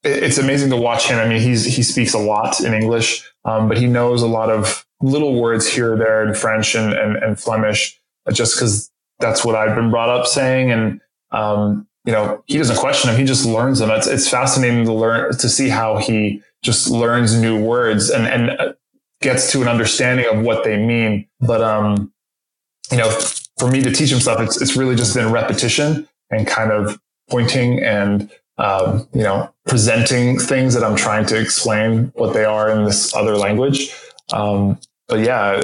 it's 0.03 0.37
amazing 0.37 0.69
to 0.71 0.77
watch 0.77 1.07
him. 1.07 1.17
I 1.19 1.27
mean, 1.27 1.41
he's, 1.41 1.63
he 1.63 1.83
speaks 1.83 2.13
a 2.13 2.19
lot 2.19 2.59
in 2.59 2.73
English, 2.73 3.29
um, 3.45 3.69
but 3.69 3.77
he 3.77 3.87
knows 3.87 4.21
a 4.21 4.27
lot 4.27 4.49
of 4.49 4.85
little 5.01 5.39
words 5.39 5.67
here 5.67 5.93
or 5.93 5.97
there 5.97 6.27
in 6.27 6.33
French 6.33 6.75
and, 6.75 6.93
and, 6.93 7.15
and 7.17 7.39
Flemish 7.39 7.99
just 8.31 8.55
because 8.55 8.91
that's 9.19 9.45
what 9.45 9.55
I've 9.55 9.75
been 9.75 9.91
brought 9.91 10.09
up 10.09 10.27
saying. 10.27 10.71
And, 10.71 11.01
um, 11.31 11.87
you 12.05 12.11
know, 12.11 12.43
he 12.47 12.57
doesn't 12.57 12.77
question 12.77 13.09
them. 13.09 13.19
He 13.19 13.25
just 13.25 13.45
learns 13.45 13.79
them. 13.79 13.89
It's, 13.91 14.07
it's 14.07 14.29
fascinating 14.29 14.85
to 14.85 14.93
learn, 14.93 15.31
to 15.37 15.49
see 15.49 15.69
how 15.69 15.97
he 15.97 16.41
just 16.63 16.89
learns 16.89 17.39
new 17.39 17.61
words 17.61 18.09
and, 18.09 18.27
and 18.27 18.75
gets 19.21 19.51
to 19.51 19.61
an 19.61 19.67
understanding 19.69 20.25
of 20.29 20.43
what 20.43 20.63
they 20.65 20.77
mean. 20.77 21.27
But, 21.39 21.61
um, 21.61 22.11
you 22.91 22.97
know, 22.97 23.09
for 23.57 23.69
me 23.69 23.81
to 23.83 23.91
teach 23.91 24.11
him 24.11 24.19
stuff, 24.19 24.41
it's, 24.41 24.61
it's 24.61 24.75
really 24.75 24.95
just 24.95 25.15
been 25.15 25.31
repetition 25.31 26.07
and 26.29 26.45
kind 26.45 26.71
of 26.71 26.99
pointing 27.33 27.83
and, 27.83 28.29
um, 28.59 29.07
you 29.11 29.23
know, 29.23 29.51
presenting 29.65 30.37
things 30.37 30.75
that 30.75 30.83
I'm 30.83 30.95
trying 30.95 31.25
to 31.25 31.39
explain 31.39 32.11
what 32.13 32.33
they 32.33 32.45
are 32.45 32.69
in 32.69 32.85
this 32.85 33.15
other 33.15 33.35
language. 33.35 33.91
Um, 34.31 34.79
but 35.07 35.21
yeah, 35.21 35.61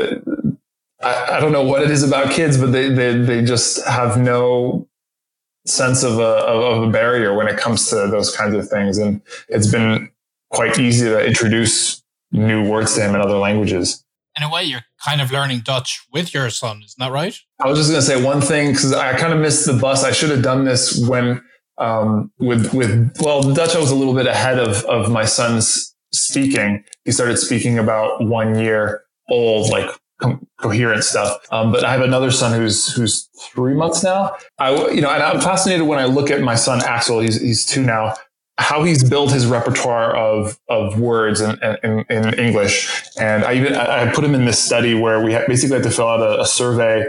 I, 1.01 1.35
I, 1.35 1.39
don't 1.39 1.51
know 1.51 1.63
what 1.63 1.83
it 1.83 1.91
is 1.91 2.01
about 2.01 2.31
kids, 2.31 2.57
but 2.57 2.71
they, 2.71 2.89
they, 2.89 3.13
they 3.19 3.45
just 3.45 3.85
have 3.85 4.19
no 4.19 4.87
sense 5.67 6.01
of 6.01 6.17
a, 6.17 6.23
of 6.23 6.81
a 6.81 6.89
barrier 6.89 7.35
when 7.35 7.47
it 7.47 7.57
comes 7.57 7.87
to 7.89 8.07
those 8.07 8.35
kinds 8.35 8.55
of 8.55 8.67
things. 8.67 8.97
And 8.97 9.21
it's 9.47 9.67
been 9.67 10.09
quite 10.49 10.79
easy 10.79 11.05
to 11.05 11.23
introduce 11.23 12.03
new 12.31 12.67
words 12.67 12.95
to 12.95 13.01
him 13.01 13.13
in 13.13 13.21
other 13.21 13.37
languages. 13.37 14.03
In 14.35 14.41
a 14.41 14.51
way, 14.51 14.63
you're 14.63 14.85
kind 15.05 15.21
of 15.21 15.31
learning 15.31 15.59
Dutch 15.59 16.01
with 16.11 16.33
your 16.33 16.49
son, 16.49 16.81
isn't 16.83 16.97
that 16.97 17.11
right? 17.11 17.37
I 17.59 17.67
was 17.67 17.77
just 17.77 17.91
going 17.91 18.01
to 18.01 18.07
say 18.07 18.23
one 18.23 18.41
thing 18.41 18.71
because 18.71 18.91
I 18.91 19.15
kind 19.17 19.33
of 19.33 19.39
missed 19.39 19.67
the 19.67 19.73
bus. 19.73 20.03
I 20.03 20.11
should 20.11 20.31
have 20.31 20.41
done 20.41 20.65
this 20.65 21.05
when 21.07 21.43
um, 21.79 22.31
with 22.39 22.73
with 22.73 23.17
well, 23.21 23.41
Dutch. 23.41 23.75
I 23.75 23.79
was 23.79 23.91
a 23.91 23.95
little 23.95 24.13
bit 24.13 24.27
ahead 24.27 24.59
of 24.59 24.83
of 24.85 25.11
my 25.11 25.25
son's 25.25 25.95
speaking. 26.11 26.83
He 27.05 27.11
started 27.11 27.37
speaking 27.37 27.79
about 27.79 28.23
one 28.23 28.59
year 28.59 29.03
old, 29.29 29.69
like 29.71 29.89
co- 30.21 30.39
coherent 30.59 31.03
stuff. 31.03 31.39
Um, 31.51 31.71
but 31.71 31.83
I 31.83 31.91
have 31.91 32.01
another 32.01 32.31
son 32.31 32.59
who's 32.59 32.93
who's 32.93 33.29
three 33.53 33.73
months 33.73 34.03
now. 34.03 34.35
I 34.57 34.71
you 34.89 35.01
know, 35.01 35.09
and 35.09 35.23
I'm 35.23 35.41
fascinated 35.41 35.87
when 35.87 35.99
I 35.99 36.05
look 36.05 36.29
at 36.29 36.41
my 36.41 36.55
son 36.55 36.81
Axel. 36.83 37.19
He's 37.21 37.41
he's 37.41 37.65
two 37.65 37.83
now. 37.83 38.15
How 38.57 38.83
he's 38.83 39.09
built 39.09 39.31
his 39.31 39.45
repertoire 39.45 40.13
of 40.13 40.59
of 40.67 40.99
words 40.99 41.39
in, 41.39 41.57
in, 41.81 42.05
in 42.09 42.33
English, 42.33 43.03
and 43.17 43.45
I 43.45 43.53
even 43.53 43.73
I 43.73 44.11
put 44.11 44.25
him 44.25 44.35
in 44.35 44.43
this 44.43 44.61
study 44.61 44.93
where 44.93 45.23
we 45.23 45.31
basically 45.47 45.77
had 45.77 45.83
to 45.83 45.91
fill 45.91 46.09
out 46.09 46.19
a, 46.19 46.41
a 46.41 46.45
survey 46.45 47.05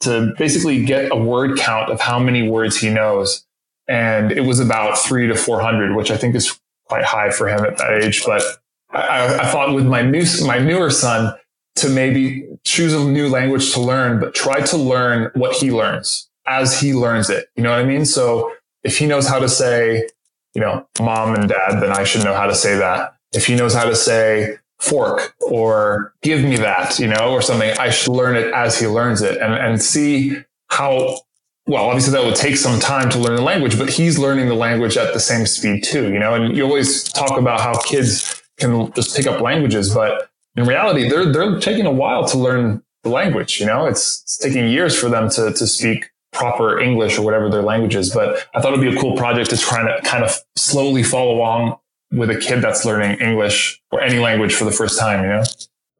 to 0.00 0.32
basically 0.38 0.84
get 0.84 1.10
a 1.10 1.16
word 1.16 1.58
count 1.58 1.90
of 1.90 2.00
how 2.00 2.18
many 2.18 2.48
words 2.48 2.78
he 2.78 2.90
knows, 2.90 3.43
and 3.88 4.32
it 4.32 4.42
was 4.42 4.60
about 4.60 4.98
three 4.98 5.26
to 5.26 5.34
four 5.34 5.60
hundred, 5.60 5.94
which 5.96 6.10
I 6.10 6.16
think 6.16 6.34
is 6.34 6.58
quite 6.86 7.04
high 7.04 7.30
for 7.30 7.48
him 7.48 7.64
at 7.64 7.78
that 7.78 8.02
age. 8.02 8.24
But 8.24 8.42
I, 8.90 9.38
I 9.40 9.46
thought 9.46 9.74
with 9.74 9.86
my 9.86 10.02
new 10.02 10.24
my 10.46 10.58
newer 10.58 10.90
son, 10.90 11.34
to 11.76 11.88
maybe 11.88 12.46
choose 12.64 12.94
a 12.94 13.04
new 13.04 13.28
language 13.28 13.72
to 13.72 13.80
learn, 13.80 14.20
but 14.20 14.34
try 14.34 14.60
to 14.60 14.76
learn 14.76 15.30
what 15.34 15.56
he 15.56 15.72
learns 15.72 16.30
as 16.46 16.80
he 16.80 16.94
learns 16.94 17.30
it. 17.30 17.48
You 17.56 17.62
know 17.62 17.70
what 17.70 17.80
I 17.80 17.84
mean? 17.84 18.04
So 18.04 18.52
if 18.84 18.98
he 18.98 19.06
knows 19.06 19.26
how 19.26 19.40
to 19.40 19.48
say, 19.48 20.08
you 20.54 20.60
know, 20.60 20.86
mom 21.00 21.34
and 21.34 21.48
dad, 21.48 21.80
then 21.80 21.90
I 21.90 22.04
should 22.04 22.22
know 22.22 22.34
how 22.34 22.46
to 22.46 22.54
say 22.54 22.76
that. 22.76 23.16
If 23.32 23.46
he 23.46 23.56
knows 23.56 23.74
how 23.74 23.86
to 23.86 23.96
say 23.96 24.58
fork 24.78 25.34
or 25.40 26.14
give 26.22 26.44
me 26.44 26.56
that, 26.58 26.98
you 27.00 27.08
know, 27.08 27.32
or 27.32 27.42
something, 27.42 27.76
I 27.78 27.90
should 27.90 28.12
learn 28.12 28.36
it 28.36 28.52
as 28.52 28.78
he 28.78 28.86
learns 28.86 29.22
it 29.22 29.40
and, 29.40 29.52
and 29.52 29.82
see 29.82 30.36
how, 30.68 31.18
well, 31.66 31.84
obviously 31.84 32.12
that 32.12 32.24
would 32.24 32.36
take 32.36 32.56
some 32.56 32.78
time 32.78 33.08
to 33.10 33.18
learn 33.18 33.36
the 33.36 33.42
language, 33.42 33.78
but 33.78 33.88
he's 33.88 34.18
learning 34.18 34.48
the 34.48 34.54
language 34.54 34.96
at 34.96 35.14
the 35.14 35.20
same 35.20 35.46
speed 35.46 35.82
too, 35.82 36.12
you 36.12 36.18
know, 36.18 36.34
and 36.34 36.56
you 36.56 36.64
always 36.64 37.04
talk 37.04 37.38
about 37.38 37.60
how 37.60 37.78
kids 37.82 38.42
can 38.58 38.92
just 38.92 39.16
pick 39.16 39.26
up 39.26 39.40
languages, 39.40 39.92
but 39.94 40.30
in 40.56 40.64
reality, 40.64 41.08
they're, 41.08 41.32
they're 41.32 41.58
taking 41.58 41.86
a 41.86 41.92
while 41.92 42.26
to 42.26 42.38
learn 42.38 42.82
the 43.02 43.08
language. 43.08 43.58
You 43.60 43.66
know, 43.66 43.86
it's, 43.86 44.22
it's 44.22 44.38
taking 44.38 44.68
years 44.68 44.98
for 44.98 45.08
them 45.08 45.28
to, 45.30 45.52
to 45.52 45.66
speak 45.66 46.10
proper 46.32 46.80
English 46.80 47.18
or 47.18 47.22
whatever 47.22 47.48
their 47.48 47.62
language 47.62 47.94
is. 47.94 48.12
But 48.12 48.46
I 48.54 48.60
thought 48.60 48.72
it'd 48.72 48.80
be 48.80 48.94
a 48.94 49.00
cool 49.00 49.16
project 49.16 49.50
to 49.50 49.56
try 49.56 49.82
to 49.82 50.02
kind 50.02 50.24
of 50.24 50.36
slowly 50.56 51.02
follow 51.02 51.34
along 51.34 51.78
with 52.12 52.30
a 52.30 52.36
kid 52.36 52.60
that's 52.60 52.84
learning 52.84 53.20
English 53.20 53.80
or 53.90 54.00
any 54.00 54.18
language 54.18 54.54
for 54.54 54.64
the 54.64 54.70
first 54.70 54.98
time, 54.98 55.22
you 55.22 55.28
know? 55.28 55.42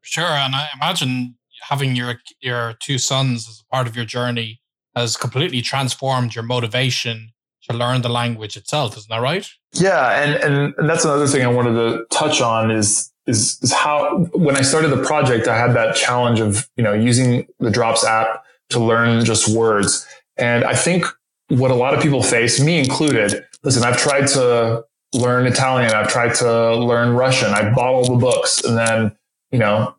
Sure. 0.01 0.25
And 0.25 0.55
I 0.55 0.67
imagine 0.75 1.35
having 1.63 1.95
your 1.95 2.19
your 2.41 2.75
two 2.79 2.97
sons 2.97 3.47
as 3.49 3.63
part 3.71 3.87
of 3.87 3.95
your 3.95 4.05
journey 4.05 4.61
has 4.95 5.17
completely 5.17 5.61
transformed 5.61 6.35
your 6.35 6.43
motivation 6.43 7.31
to 7.69 7.75
learn 7.75 8.01
the 8.01 8.09
language 8.09 8.55
itself, 8.55 8.97
isn't 8.97 9.09
that 9.09 9.21
right? 9.21 9.49
Yeah, 9.73 10.21
and 10.21 10.73
and 10.77 10.89
that's 10.89 11.05
another 11.05 11.27
thing 11.27 11.43
I 11.43 11.47
wanted 11.47 11.73
to 11.73 12.05
touch 12.11 12.41
on 12.41 12.71
is 12.71 13.11
is 13.27 13.59
is 13.61 13.73
how 13.73 14.25
when 14.33 14.55
I 14.55 14.61
started 14.61 14.89
the 14.89 15.03
project, 15.03 15.47
I 15.47 15.57
had 15.57 15.73
that 15.73 15.95
challenge 15.95 16.39
of 16.39 16.69
you 16.77 16.83
know 16.83 16.93
using 16.93 17.47
the 17.59 17.71
Drops 17.71 18.05
app 18.05 18.43
to 18.69 18.79
learn 18.79 19.25
just 19.25 19.47
words, 19.47 20.07
and 20.37 20.63
I 20.63 20.75
think 20.75 21.05
what 21.49 21.71
a 21.71 21.75
lot 21.75 21.93
of 21.93 22.01
people 22.01 22.23
face, 22.23 22.59
me 22.59 22.79
included. 22.79 23.45
Listen, 23.63 23.83
I've 23.83 23.97
tried 23.97 24.27
to 24.29 24.83
learn 25.13 25.45
Italian, 25.47 25.91
I've 25.91 26.07
tried 26.07 26.35
to 26.35 26.75
learn 26.75 27.15
Russian, 27.15 27.49
I 27.49 27.71
bought 27.73 27.93
all 27.93 28.05
the 28.05 28.19
books, 28.19 28.63
and 28.63 28.77
then 28.77 29.15
you 29.51 29.59
know 29.59 29.95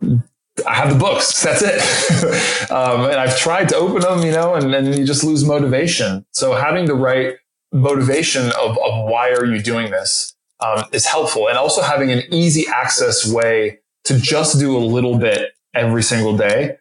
I 0.66 0.74
have 0.74 0.90
the 0.90 0.98
books. 0.98 1.42
That's 1.42 1.62
it. 1.62 2.70
um, 2.70 3.04
and 3.04 3.16
I've 3.16 3.36
tried 3.38 3.68
to 3.70 3.76
open 3.76 4.00
them, 4.00 4.22
you 4.22 4.32
know, 4.32 4.54
and 4.54 4.72
then 4.72 4.92
you 4.92 5.04
just 5.04 5.24
lose 5.24 5.44
motivation. 5.44 6.24
So 6.32 6.54
having 6.54 6.86
the 6.86 6.94
right 6.94 7.34
motivation 7.72 8.46
of, 8.46 8.78
of 8.78 9.08
why 9.08 9.30
are 9.30 9.44
you 9.44 9.60
doing 9.60 9.90
this 9.90 10.34
um, 10.60 10.84
is 10.92 11.04
helpful. 11.04 11.48
And 11.48 11.58
also 11.58 11.82
having 11.82 12.10
an 12.10 12.22
easy 12.32 12.66
access 12.72 13.30
way 13.30 13.80
to 14.04 14.18
just 14.18 14.58
do 14.58 14.76
a 14.76 14.78
little 14.78 15.18
bit 15.18 15.52
every 15.74 16.02
single 16.02 16.36
day 16.36 16.78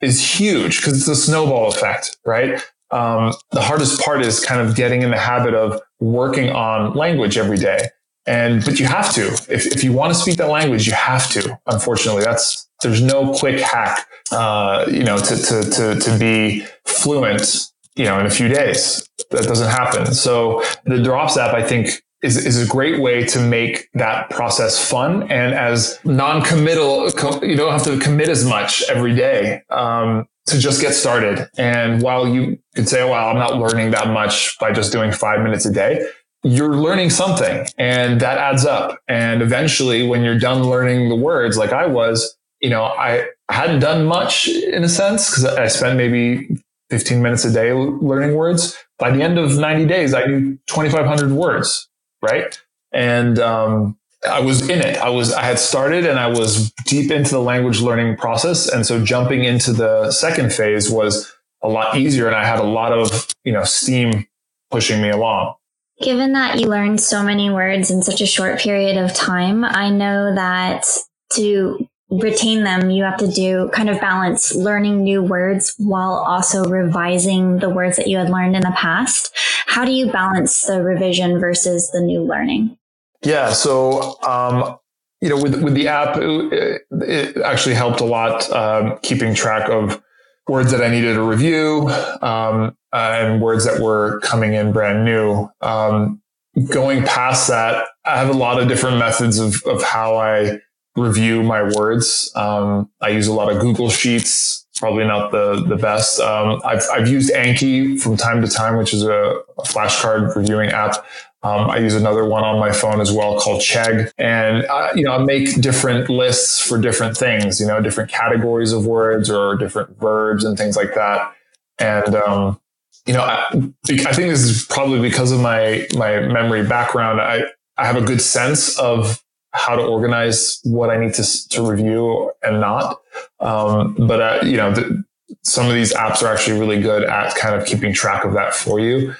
is 0.00 0.38
huge 0.38 0.78
because 0.78 0.98
it's 0.98 1.08
a 1.08 1.16
snowball 1.16 1.68
effect, 1.68 2.16
right? 2.24 2.62
Um, 2.90 3.34
the 3.50 3.60
hardest 3.60 4.00
part 4.00 4.22
is 4.22 4.44
kind 4.44 4.60
of 4.60 4.76
getting 4.76 5.02
in 5.02 5.10
the 5.10 5.18
habit 5.18 5.54
of 5.54 5.80
working 6.00 6.50
on 6.50 6.94
language 6.94 7.36
every 7.36 7.58
day. 7.58 7.88
And, 8.26 8.64
but 8.64 8.78
you 8.78 8.86
have 8.86 9.12
to, 9.14 9.26
if, 9.48 9.66
if 9.66 9.82
you 9.82 9.92
want 9.92 10.12
to 10.12 10.18
speak 10.18 10.36
that 10.36 10.50
language, 10.50 10.86
you 10.86 10.92
have 10.92 11.30
to, 11.30 11.58
unfortunately, 11.66 12.22
that's, 12.22 12.67
there's 12.82 13.02
no 13.02 13.32
quick 13.32 13.60
hack, 13.60 14.06
uh, 14.32 14.86
you 14.88 15.04
know, 15.04 15.18
to, 15.18 15.36
to, 15.36 15.70
to, 15.70 16.00
to 16.00 16.18
be 16.18 16.64
fluent, 16.84 17.66
you 17.96 18.04
know, 18.04 18.18
in 18.18 18.26
a 18.26 18.30
few 18.30 18.48
days. 18.48 19.08
That 19.30 19.44
doesn't 19.44 19.70
happen. 19.70 20.14
So 20.14 20.62
the 20.84 21.02
Drops 21.02 21.36
app, 21.36 21.54
I 21.54 21.62
think, 21.62 22.02
is, 22.22 22.36
is 22.44 22.62
a 22.62 22.66
great 22.66 23.00
way 23.00 23.24
to 23.24 23.40
make 23.40 23.88
that 23.94 24.30
process 24.30 24.90
fun 24.90 25.24
and 25.24 25.54
as 25.54 25.98
non-committal. 26.04 27.10
You 27.42 27.56
don't 27.56 27.72
have 27.72 27.84
to 27.84 27.98
commit 27.98 28.28
as 28.28 28.44
much 28.44 28.82
every 28.88 29.14
day. 29.14 29.62
Um, 29.70 30.26
to 30.48 30.58
just 30.58 30.80
get 30.80 30.94
started. 30.94 31.48
And 31.58 32.02
while 32.02 32.26
you 32.26 32.58
could 32.74 32.88
say, 32.88 33.04
well, 33.04 33.28
I'm 33.28 33.36
not 33.36 33.58
learning 33.58 33.90
that 33.92 34.08
much 34.08 34.58
by 34.58 34.72
just 34.72 34.92
doing 34.92 35.12
five 35.12 35.42
minutes 35.42 35.66
a 35.66 35.72
day, 35.72 36.08
you're 36.42 36.76
learning 36.76 37.10
something 37.10 37.66
and 37.78 38.20
that 38.20 38.38
adds 38.38 38.64
up. 38.64 38.98
And 39.08 39.42
eventually 39.42 40.06
when 40.06 40.22
you're 40.22 40.38
done 40.38 40.62
learning 40.62 41.08
the 41.08 41.16
words 41.16 41.56
like 41.56 41.72
I 41.72 41.86
was, 41.86 42.36
you 42.60 42.70
know, 42.70 42.84
I 42.84 43.28
hadn't 43.48 43.80
done 43.80 44.06
much 44.06 44.48
in 44.48 44.84
a 44.84 44.88
sense 44.88 45.30
because 45.30 45.44
I 45.44 45.68
spent 45.68 45.96
maybe 45.96 46.60
15 46.90 47.22
minutes 47.22 47.44
a 47.44 47.52
day 47.52 47.72
learning 47.72 48.36
words. 48.36 48.76
By 48.98 49.10
the 49.10 49.22
end 49.22 49.38
of 49.38 49.56
90 49.56 49.86
days, 49.86 50.14
I 50.14 50.24
knew 50.24 50.58
2,500 50.66 51.30
words, 51.30 51.88
right? 52.22 52.58
And 52.92 53.38
um, 53.38 53.98
I 54.28 54.40
was 54.40 54.68
in 54.68 54.80
it. 54.80 54.96
I 54.98 55.10
was, 55.10 55.32
I 55.32 55.42
had 55.42 55.58
started 55.58 56.06
and 56.06 56.18
I 56.18 56.28
was 56.28 56.72
deep 56.86 57.10
into 57.10 57.30
the 57.30 57.40
language 57.40 57.80
learning 57.80 58.16
process. 58.16 58.68
And 58.68 58.84
so 58.84 59.04
jumping 59.04 59.44
into 59.44 59.72
the 59.72 60.10
second 60.10 60.52
phase 60.52 60.90
was 60.90 61.32
a 61.62 61.68
lot 61.68 61.96
easier. 61.96 62.26
And 62.26 62.34
I 62.34 62.44
had 62.44 62.58
a 62.58 62.64
lot 62.64 62.92
of, 62.92 63.28
you 63.44 63.52
know, 63.52 63.64
steam 63.64 64.26
pushing 64.70 65.00
me 65.00 65.10
along. 65.10 65.54
Given 66.00 66.32
that 66.32 66.60
you 66.60 66.68
learned 66.68 67.00
so 67.00 67.22
many 67.22 67.50
words 67.50 67.90
in 67.90 68.02
such 68.02 68.20
a 68.20 68.26
short 68.26 68.60
period 68.60 68.96
of 68.96 69.14
time, 69.14 69.64
I 69.64 69.90
know 69.90 70.34
that 70.34 70.86
to 71.34 71.88
retain 72.10 72.64
them, 72.64 72.90
you 72.90 73.04
have 73.04 73.18
to 73.18 73.28
do 73.28 73.68
kind 73.74 73.90
of 73.90 74.00
balance 74.00 74.54
learning 74.54 75.02
new 75.02 75.22
words 75.22 75.74
while 75.78 76.12
also 76.12 76.64
revising 76.64 77.58
the 77.58 77.68
words 77.68 77.96
that 77.96 78.06
you 78.06 78.16
had 78.16 78.30
learned 78.30 78.56
in 78.56 78.62
the 78.62 78.74
past. 78.76 79.30
How 79.66 79.84
do 79.84 79.92
you 79.92 80.10
balance 80.10 80.62
the 80.62 80.82
revision 80.82 81.38
versus 81.38 81.90
the 81.90 82.00
new 82.00 82.22
learning? 82.22 82.78
Yeah. 83.22 83.52
So, 83.52 84.20
um, 84.22 84.78
you 85.20 85.28
know, 85.28 85.36
with, 85.36 85.62
with 85.62 85.74
the 85.74 85.88
app, 85.88 86.16
it, 86.16 86.82
it 86.90 87.36
actually 87.38 87.74
helped 87.74 88.00
a 88.00 88.04
lot, 88.04 88.50
um, 88.52 88.98
keeping 89.02 89.34
track 89.34 89.68
of 89.68 90.00
words 90.48 90.70
that 90.70 90.82
I 90.82 90.88
needed 90.88 91.14
to 91.14 91.22
review, 91.22 91.90
um, 92.22 92.74
and 92.92 93.42
words 93.42 93.66
that 93.66 93.82
were 93.82 94.20
coming 94.20 94.54
in 94.54 94.72
brand 94.72 95.04
new. 95.04 95.48
Um, 95.60 96.22
going 96.70 97.02
past 97.02 97.48
that, 97.48 97.86
I 98.06 98.16
have 98.16 98.30
a 98.30 98.38
lot 98.38 98.60
of 98.60 98.68
different 98.68 98.98
methods 98.98 99.38
of, 99.38 99.62
of 99.66 99.82
how 99.82 100.16
I 100.16 100.60
review 100.96 101.42
my 101.42 101.62
words. 101.62 102.32
Um, 102.34 102.90
I 103.00 103.10
use 103.10 103.26
a 103.26 103.32
lot 103.32 103.52
of 103.52 103.60
Google 103.60 103.88
Sheets, 103.88 104.66
probably 104.76 105.04
not 105.04 105.30
the, 105.30 105.62
the 105.66 105.76
best. 105.76 106.20
Um, 106.20 106.60
I've, 106.64 106.82
I've 106.92 107.08
used 107.08 107.32
Anki 107.32 108.00
from 108.00 108.16
time 108.16 108.42
to 108.42 108.48
time, 108.48 108.76
which 108.76 108.92
is 108.92 109.04
a, 109.04 109.40
a 109.58 109.62
flashcard 109.62 110.34
reviewing 110.34 110.70
app. 110.70 111.04
Um, 111.44 111.70
I 111.70 111.78
use 111.78 111.94
another 111.94 112.24
one 112.24 112.42
on 112.42 112.58
my 112.58 112.72
phone 112.72 113.00
as 113.00 113.12
well 113.12 113.38
called 113.38 113.60
Chegg. 113.60 114.10
And, 114.18 114.64
uh, 114.64 114.88
you 114.96 115.04
know, 115.04 115.12
I 115.12 115.18
make 115.18 115.60
different 115.60 116.08
lists 116.10 116.60
for 116.60 116.80
different 116.80 117.16
things, 117.16 117.60
you 117.60 117.66
know, 117.66 117.80
different 117.80 118.10
categories 118.10 118.72
of 118.72 118.86
words 118.86 119.30
or 119.30 119.54
different 119.56 120.00
verbs 120.00 120.44
and 120.44 120.58
things 120.58 120.76
like 120.76 120.94
that. 120.94 121.32
And, 121.78 122.16
um, 122.16 122.60
you 123.06 123.14
know, 123.14 123.22
I, 123.22 123.44
I 123.52 124.12
think 124.12 124.30
this 124.30 124.42
is 124.42 124.64
probably 124.64 125.00
because 125.00 125.30
of 125.30 125.40
my, 125.40 125.86
my 125.94 126.18
memory 126.20 126.66
background. 126.66 127.20
I, 127.20 127.42
I 127.76 127.86
have 127.86 127.96
a 127.96 128.02
good 128.02 128.20
sense 128.20 128.76
of 128.76 129.22
how 129.58 129.74
to 129.74 129.82
organize 129.82 130.60
what 130.62 130.90
I 130.90 130.98
need 130.98 131.14
to, 131.14 131.48
to 131.48 131.68
review 131.68 132.32
and 132.42 132.60
not. 132.60 133.00
Um, 133.40 133.94
but, 133.98 134.20
uh, 134.20 134.46
you 134.46 134.56
know, 134.56 134.72
the, 134.72 135.04
some 135.42 135.66
of 135.66 135.74
these 135.74 135.92
apps 135.92 136.22
are 136.22 136.32
actually 136.32 136.58
really 136.58 136.80
good 136.80 137.04
at 137.04 137.34
kind 137.34 137.54
of 137.54 137.66
keeping 137.66 137.92
track 137.92 138.24
of 138.24 138.32
that 138.34 138.54
for 138.54 138.78
you. 138.78 139.14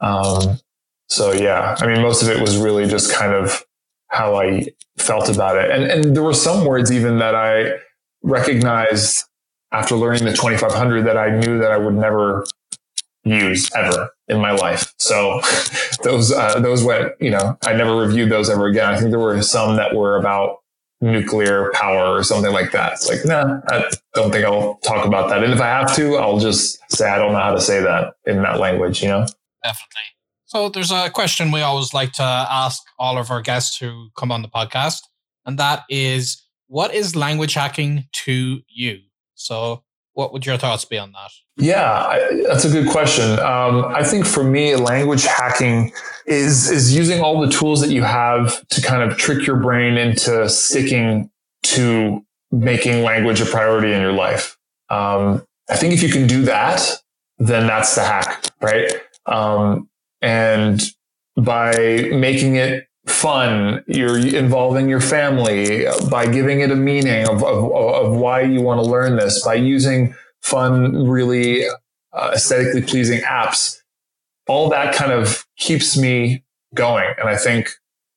Um, 0.00 0.58
so 1.08 1.32
yeah, 1.32 1.76
I 1.78 1.86
mean, 1.86 2.00
most 2.00 2.22
of 2.22 2.30
it 2.30 2.40
was 2.40 2.56
really 2.56 2.86
just 2.86 3.12
kind 3.12 3.32
of 3.32 3.64
how 4.08 4.36
I 4.36 4.66
felt 4.96 5.28
about 5.28 5.56
it. 5.56 5.70
And, 5.70 5.84
and 5.84 6.16
there 6.16 6.22
were 6.22 6.34
some 6.34 6.64
words 6.64 6.90
even 6.90 7.18
that 7.18 7.34
I 7.34 7.72
recognized 8.22 9.24
after 9.72 9.94
learning 9.94 10.24
the 10.24 10.32
2500 10.32 11.02
that 11.02 11.16
I 11.16 11.30
knew 11.38 11.58
that 11.58 11.70
I 11.70 11.78
would 11.78 11.94
never 11.94 12.44
use 13.24 13.70
ever 13.74 14.10
in 14.28 14.40
my 14.40 14.52
life. 14.52 14.92
So 14.98 15.40
those, 16.02 16.32
uh, 16.32 16.60
those 16.60 16.82
went, 16.84 17.12
you 17.20 17.30
know, 17.30 17.56
I 17.64 17.74
never 17.74 17.96
reviewed 17.96 18.30
those 18.30 18.50
ever 18.50 18.66
again. 18.66 18.92
I 18.92 18.98
think 18.98 19.10
there 19.10 19.20
were 19.20 19.40
some 19.42 19.76
that 19.76 19.94
were 19.94 20.16
about 20.16 20.58
nuclear 21.00 21.70
power 21.74 22.16
or 22.16 22.22
something 22.22 22.52
like 22.52 22.70
that. 22.72 22.92
It's 22.92 23.08
like, 23.08 23.24
nah, 23.24 23.60
I 23.68 23.90
don't 24.14 24.30
think 24.30 24.44
I'll 24.44 24.76
talk 24.84 25.04
about 25.04 25.28
that. 25.28 25.42
And 25.42 25.52
if 25.52 25.60
I 25.60 25.66
have 25.66 25.94
to, 25.96 26.16
I'll 26.16 26.38
just 26.38 26.78
say, 26.90 27.08
I 27.08 27.18
don't 27.18 27.32
know 27.32 27.40
how 27.40 27.54
to 27.54 27.60
say 27.60 27.80
that 27.80 28.14
in 28.24 28.42
that 28.42 28.60
language, 28.60 29.02
you 29.02 29.08
know? 29.08 29.26
Definitely. 29.64 30.02
So 30.46 30.68
there's 30.68 30.92
a 30.92 31.10
question 31.10 31.50
we 31.50 31.60
always 31.60 31.92
like 31.92 32.12
to 32.12 32.22
ask 32.22 32.82
all 32.98 33.18
of 33.18 33.30
our 33.30 33.42
guests 33.42 33.78
who 33.78 34.10
come 34.16 34.30
on 34.30 34.42
the 34.42 34.48
podcast. 34.48 35.00
And 35.44 35.58
that 35.58 35.82
is, 35.88 36.42
what 36.68 36.94
is 36.94 37.16
language 37.16 37.54
hacking 37.54 38.04
to 38.24 38.60
you? 38.68 39.00
So 39.34 39.82
what 40.12 40.32
would 40.32 40.46
your 40.46 40.56
thoughts 40.56 40.84
be 40.84 40.98
on 40.98 41.12
that? 41.12 41.30
Yeah, 41.56 41.90
I, 41.90 42.42
that's 42.46 42.64
a 42.64 42.70
good 42.70 42.88
question. 42.88 43.38
Um, 43.38 43.84
I 43.84 44.02
think 44.02 44.26
for 44.26 44.42
me, 44.42 44.74
language 44.76 45.24
hacking 45.24 45.92
is 46.26 46.70
is 46.70 46.96
using 46.96 47.20
all 47.20 47.40
the 47.40 47.50
tools 47.50 47.80
that 47.82 47.90
you 47.90 48.02
have 48.02 48.66
to 48.68 48.80
kind 48.80 49.02
of 49.02 49.18
trick 49.18 49.46
your 49.46 49.56
brain 49.56 49.98
into 49.98 50.48
sticking 50.48 51.30
to 51.64 52.24
making 52.50 53.02
language 53.02 53.40
a 53.40 53.46
priority 53.46 53.92
in 53.92 54.00
your 54.00 54.12
life. 54.12 54.56
Um, 54.88 55.44
I 55.68 55.76
think 55.76 55.94
if 55.94 56.02
you 56.02 56.08
can 56.08 56.26
do 56.26 56.42
that, 56.42 56.98
then 57.38 57.66
that's 57.66 57.94
the 57.94 58.02
hack, 58.02 58.46
right? 58.60 58.90
Um, 59.26 59.88
and 60.20 60.80
by 61.36 62.08
making 62.12 62.56
it 62.56 62.86
fun. 63.06 63.82
You're 63.86 64.18
involving 64.18 64.88
your 64.88 65.00
family 65.00 65.86
by 66.10 66.26
giving 66.26 66.60
it 66.60 66.70
a 66.70 66.76
meaning 66.76 67.26
of, 67.28 67.42
of, 67.42 67.72
of 67.72 68.16
why 68.16 68.42
you 68.42 68.60
want 68.60 68.82
to 68.82 68.88
learn 68.88 69.16
this, 69.16 69.44
by 69.44 69.54
using 69.54 70.14
fun, 70.42 71.08
really 71.08 71.66
uh, 72.12 72.32
aesthetically 72.34 72.82
pleasing 72.82 73.20
apps. 73.20 73.80
All 74.48 74.68
that 74.70 74.94
kind 74.94 75.12
of 75.12 75.46
keeps 75.56 75.96
me 75.96 76.44
going. 76.74 77.14
And 77.18 77.28
I 77.28 77.36
think 77.36 77.70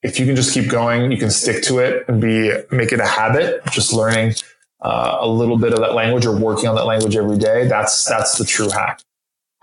if 0.03 0.19
you 0.19 0.26
can 0.26 0.36
just 0.36 0.53
keep 0.53 0.69
going, 0.69 1.11
you 1.11 1.17
can 1.17 1.32
stick 1.32 1.63
to 1.63 1.80
it 1.80 2.05
and 2.07 2.19
be, 2.19 2.51
make 2.71 2.91
it 2.91 2.99
a 2.99 3.05
habit, 3.05 3.63
just 3.71 3.93
learning 3.93 4.34
uh, 4.82 5.17
a 5.19 5.28
little 5.28 5.57
bit 5.57 5.73
of 5.73 5.80
that 5.80 5.93
language 5.93 6.26
or 6.26 6.38
working 6.38 6.67
on 6.67 6.76
that 6.76 6.86
language 6.86 7.15
every 7.15 7.38
day. 7.38 7.67
That's, 7.67 8.05
that's 8.05 8.38
the 8.38 8.45
true 8.45 8.69
hack. 8.69 9.01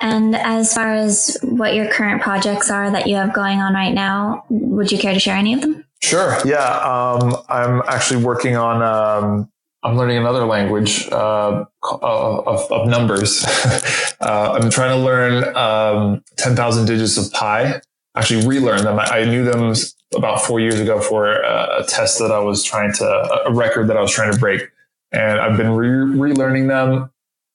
And 0.00 0.34
as 0.34 0.74
far 0.74 0.92
as 0.92 1.36
what 1.42 1.74
your 1.74 1.88
current 1.88 2.22
projects 2.22 2.70
are 2.70 2.90
that 2.90 3.06
you 3.06 3.14
have 3.14 3.32
going 3.32 3.60
on 3.60 3.74
right 3.74 3.92
now, 3.92 4.44
would 4.50 4.90
you 4.90 4.98
care 4.98 5.14
to 5.14 5.20
share 5.20 5.36
any 5.36 5.54
of 5.54 5.60
them? 5.60 5.84
Sure. 6.00 6.36
Yeah. 6.44 6.58
Um, 6.58 7.36
I'm 7.48 7.82
actually 7.86 8.24
working 8.24 8.56
on 8.56 8.82
um, 8.82 9.51
I'm 9.85 9.97
learning 9.97 10.18
another 10.18 10.45
language 10.45 11.09
uh, 11.11 11.64
of, 11.83 12.72
of, 12.72 12.89
numbers. 12.89 13.45
uh, 14.20 14.59
I'm 14.61 14.70
trying 14.70 14.97
to 14.97 15.05
learn 15.05 15.57
um, 15.57 16.22
10,000 16.37 16.87
digits 16.87 17.16
of 17.16 17.33
pi. 17.33 17.80
Actually, 18.14 18.47
relearn 18.47 18.85
them. 18.85 19.01
I, 19.01 19.07
I, 19.07 19.24
knew 19.24 19.45
them 19.45 19.74
about 20.14 20.43
four 20.43 20.61
years 20.61 20.78
ago 20.78 21.01
for 21.01 21.33
a, 21.33 21.80
a, 21.80 21.85
test 21.85 22.18
that 22.18 22.30
I 22.30 22.39
was 22.39 22.62
trying 22.62 22.93
to, 22.95 23.43
a 23.47 23.53
record 23.53 23.89
that 23.89 23.97
I 23.97 24.03
was 24.03 24.12
trying 24.12 24.33
to 24.33 24.39
break, 24.39 24.70
and 25.11 25.41
I've 25.41 25.57
been 25.57 25.70
re- 25.70 26.30
relearning 26.30 26.68
them. 26.68 27.11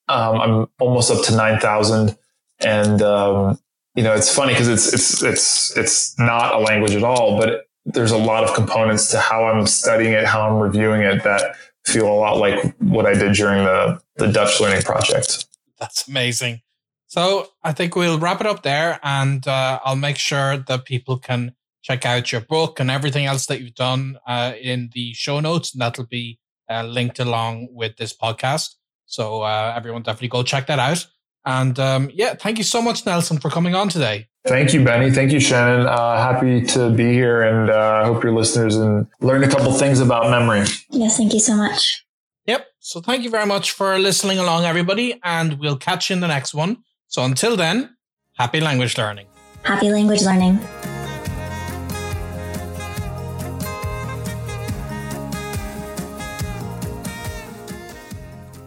Um, 0.10 0.42
I'm 0.42 0.68
almost 0.80 1.12
up 1.12 1.24
to 1.26 1.36
9,000, 1.36 2.18
and 2.62 3.02
um, 3.04 3.60
you 3.94 4.02
know 4.02 4.16
it's 4.16 4.34
funny 4.34 4.54
because 4.54 4.68
it's 4.68 4.92
it's 4.94 5.22
it's 5.22 5.78
it's 5.78 6.20
not 6.20 6.56
a 6.56 6.58
language 6.58 6.96
at 6.96 7.04
all, 7.04 7.38
but 7.38 7.68
there's 7.86 8.12
a 8.12 8.18
lot 8.18 8.44
of 8.44 8.54
components 8.56 9.12
to 9.12 9.20
how 9.20 9.46
I'm 9.46 9.68
studying 9.68 10.14
it, 10.14 10.26
how 10.26 10.50
I'm 10.50 10.60
reviewing 10.60 11.02
it 11.02 11.24
that 11.24 11.56
feel 11.88 12.08
a 12.08 12.14
lot 12.14 12.38
like 12.38 12.76
what 12.80 13.06
I 13.06 13.14
did 13.14 13.34
during 13.34 13.64
the, 13.64 14.00
the 14.18 14.28
Dutch 14.28 14.60
learning 14.60 14.82
project. 14.82 15.46
That's 15.80 16.08
amazing. 16.08 16.62
So 17.08 17.48
I 17.64 17.72
think 17.72 17.96
we'll 17.96 18.20
wrap 18.20 18.42
it 18.42 18.48
up 18.48 18.64
there 18.64 19.00
and 19.02 19.48
uh, 19.48 19.80
I'll 19.84 19.96
make 19.96 20.18
sure 20.18 20.58
that 20.58 20.86
people 20.86 21.18
can 21.18 21.56
check 21.82 22.06
out 22.06 22.32
your 22.32 22.42
book 22.42 22.80
and 22.80 22.92
everything 22.92 23.26
else 23.26 23.46
that 23.46 23.62
you've 23.62 23.76
done 23.76 24.18
uh, 24.28 24.54
in 24.62 24.90
the 24.94 25.14
show 25.14 25.40
notes. 25.40 25.74
And 25.74 25.82
that'll 25.82 26.06
be 26.06 26.40
uh, 26.70 26.84
linked 26.84 27.20
along 27.20 27.70
with 27.72 27.96
this 27.96 28.16
podcast. 28.16 28.76
So 29.06 29.44
uh, 29.44 29.74
everyone 29.76 30.02
definitely 30.02 30.28
go 30.28 30.44
check 30.44 30.68
that 30.68 30.80
out. 30.80 31.08
And 31.46 31.80
um, 31.80 32.12
yeah, 32.14 32.36
thank 32.36 32.58
you 32.58 32.66
so 32.66 32.82
much, 32.82 33.06
Nelson, 33.06 33.40
for 33.40 33.50
coming 33.50 33.74
on 33.74 33.88
today. 33.88 34.28
Thank 34.48 34.74
you, 34.74 34.82
Benny. 34.82 35.12
Thank 35.12 35.34
you, 35.34 35.42
Shannon. 35.42 35.88
Uh, 35.88 36.16
happy 36.16 36.62
to 36.68 36.90
be 36.90 37.12
here, 37.12 37.42
and 37.42 37.70
uh, 37.70 37.74
I 37.74 38.02
uh, 38.02 38.06
hope 38.06 38.24
your 38.24 38.32
listeners 38.32 38.78
and 38.78 39.06
learn 39.20 39.44
a 39.44 39.50
couple 39.50 39.72
things 39.74 40.00
about 40.00 40.30
memory. 40.30 40.66
Yes, 40.90 41.18
thank 41.18 41.34
you 41.34 41.42
so 41.42 41.56
much. 41.56 42.06
Yep. 42.46 42.66
So 42.80 43.02
thank 43.02 43.24
you 43.24 43.30
very 43.30 43.46
much 43.46 43.72
for 43.72 44.00
listening 44.00 44.40
along, 44.40 44.64
everybody, 44.64 45.20
and 45.22 45.60
we'll 45.60 45.76
catch 45.76 46.10
you 46.10 46.14
in 46.16 46.22
the 46.22 46.28
next 46.28 46.54
one. 46.54 46.78
So 47.08 47.26
until 47.26 47.58
then, 47.58 47.98
happy 48.38 48.62
language 48.62 48.98
learning. 48.98 49.28
Happy 49.64 49.92
language 49.92 50.22
learning. 50.22 50.60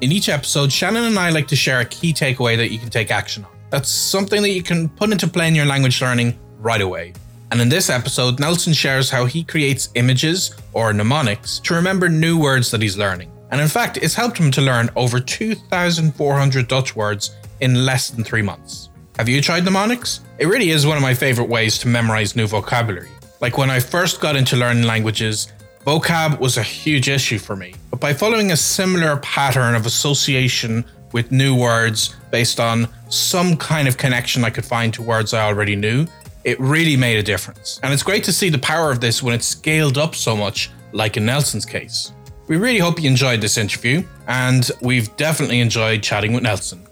In 0.03 0.12
each 0.12 0.28
episode, 0.28 0.72
Shannon 0.72 1.05
and 1.05 1.18
I 1.18 1.31
like 1.31 1.49
to 1.49 1.57
share 1.57 1.81
a 1.81 1.87
key 1.87 2.12
takeaway 2.12 2.59
that 2.59 2.70
you 2.70 2.78
can 2.78 2.91
take 2.91 3.11
action 3.11 3.45
on. 3.45 3.60
That's 3.71 3.89
something 3.89 4.43
that 4.43 4.51
you 4.51 4.62
can 4.62 4.89
put 4.89 5.11
into 5.11 5.29
play 5.29 5.49
in 5.49 5.55
your 5.55 5.66
language 5.66 6.03
learning 6.03 6.39
right 6.59 6.81
away. 6.81 7.14
And 7.53 7.61
in 7.61 7.68
this 7.68 7.91
episode, 7.91 8.39
Nelson 8.39 8.73
shares 8.73 9.11
how 9.11 9.27
he 9.27 9.43
creates 9.43 9.89
images 9.95 10.55
or 10.73 10.93
mnemonics 10.93 11.59
to 11.61 11.75
remember 11.75 12.09
new 12.09 12.39
words 12.39 12.71
that 12.71 12.83
he's 12.83 12.97
learning. 12.97 13.31
And 13.51 13.61
in 13.61 13.68
fact, 13.68 13.97
it's 13.97 14.14
helped 14.14 14.39
him 14.39 14.51
to 14.53 14.61
learn 14.61 14.91
over 14.95 15.18
2,400 15.18 16.68
Dutch 16.68 16.95
words 16.95 17.35
in 17.61 17.85
less 17.85 18.11
than 18.11 18.23
three 18.25 18.43
months. 18.43 18.91
Have 19.18 19.29
you 19.29 19.41
tried 19.41 19.64
mnemonics? 19.64 20.21
It 20.39 20.47
really 20.47 20.71
is 20.71 20.87
one 20.87 20.97
of 20.97 21.03
my 21.03 21.14
favorite 21.14 21.49
ways 21.49 21.79
to 21.79 21.89
memorize 21.89 22.37
new 22.37 22.47
vocabulary. 22.47 23.09
Like 23.41 23.59
when 23.59 23.71
I 23.71 23.81
first 23.81 24.21
got 24.21 24.37
into 24.37 24.57
learning 24.57 24.85
languages, 24.85 25.53
Vocab 25.87 26.39
was 26.39 26.57
a 26.57 26.62
huge 26.62 27.09
issue 27.09 27.39
for 27.39 27.57
me, 27.57 27.75
but 27.91 28.01
by 28.01 28.12
following 28.12 28.53
a 28.53 28.57
similar 28.57 29.16
pattern 29.18 29.75
of 29.75 29.87
association 29.87 30.85
with 31.12 31.33
new 31.33 31.57
words 31.57 32.14
based 32.31 32.61
on 32.61 32.87
some 33.11 33.57
kind 33.57 33.87
of 33.87 33.97
connection 33.97 34.45
I 34.45 34.51
could 34.51 34.65
find 34.65 34.95
to 34.95 35.03
words 35.03 35.35
I 35.35 35.43
already 35.43 35.77
knew, 35.77 36.07
it 36.45 36.59
really 36.59 36.97
made 36.97 37.19
a 37.19 37.23
difference. 37.23 37.79
And 37.83 37.93
it's 37.93 38.03
great 38.03 38.25
to 38.25 38.33
see 38.33 38.49
the 38.49 38.59
power 38.59 38.91
of 38.91 39.01
this 39.01 39.23
when 39.23 39.35
it's 39.35 39.47
scaled 39.47 39.99
up 39.99 40.15
so 40.15 40.37
much, 40.37 40.71
like 40.93 41.17
in 41.17 41.27
Nelson's 41.27 41.67
case. 41.67 42.13
We 42.49 42.57
really 42.57 42.79
hope 42.79 43.01
you 43.01 43.09
enjoyed 43.09 43.41
this 43.41 43.59
interview, 43.59 44.03
and 44.27 44.71
we've 44.81 45.15
definitely 45.17 45.61
enjoyed 45.61 46.03
chatting 46.03 46.33
with 46.33 46.43
Nelson. 46.43 46.85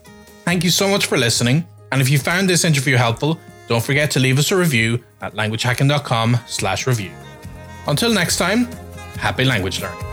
Thank 0.45 0.65
you 0.65 0.71
so 0.71 0.89
much 0.89 1.07
for 1.07 1.19
listening, 1.19 1.67
and 1.91 2.01
if 2.01 2.11
you 2.11 2.19
found 2.19 2.49
this 2.49 2.65
interview 2.65 2.97
helpful, 2.97 3.39
don't 3.67 3.83
forget 3.83 4.11
to 4.13 4.21
leave 4.21 4.39
us 4.39 4.51
a 4.51 4.57
review 4.57 5.03
at 5.21 5.35
languagehacking.com 5.35 6.39
slash 6.47 6.87
review. 6.87 7.11
Until 7.87 8.13
next 8.13 8.37
time, 8.37 8.65
happy 9.17 9.45
language 9.45 9.81
learning. 9.83 10.08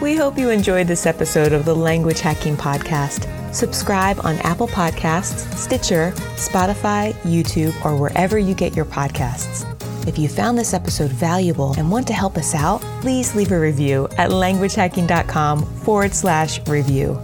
We 0.00 0.14
hope 0.14 0.36
you 0.36 0.50
enjoyed 0.50 0.88
this 0.88 1.06
episode 1.06 1.54
of 1.54 1.64
the 1.64 1.74
Language 1.74 2.20
Hacking 2.20 2.54
Podcast. 2.54 3.32
Subscribe 3.54 4.18
on 4.26 4.36
Apple 4.40 4.68
Podcasts, 4.68 5.50
Stitcher, 5.56 6.12
Spotify, 6.36 7.14
YouTube, 7.22 7.72
or 7.82 7.96
wherever 7.96 8.38
you 8.38 8.54
get 8.54 8.76
your 8.76 8.84
podcasts. 8.84 9.64
If 10.06 10.18
you 10.18 10.28
found 10.28 10.58
this 10.58 10.74
episode 10.74 11.10
valuable 11.10 11.72
and 11.78 11.90
want 11.90 12.06
to 12.08 12.12
help 12.12 12.36
us 12.36 12.54
out, 12.54 12.82
please 13.00 13.34
leave 13.34 13.52
a 13.52 13.58
review 13.58 14.06
at 14.18 14.30
languagehacking.com 14.30 15.64
forward 15.64 16.12
slash 16.12 16.60
review. 16.68 17.18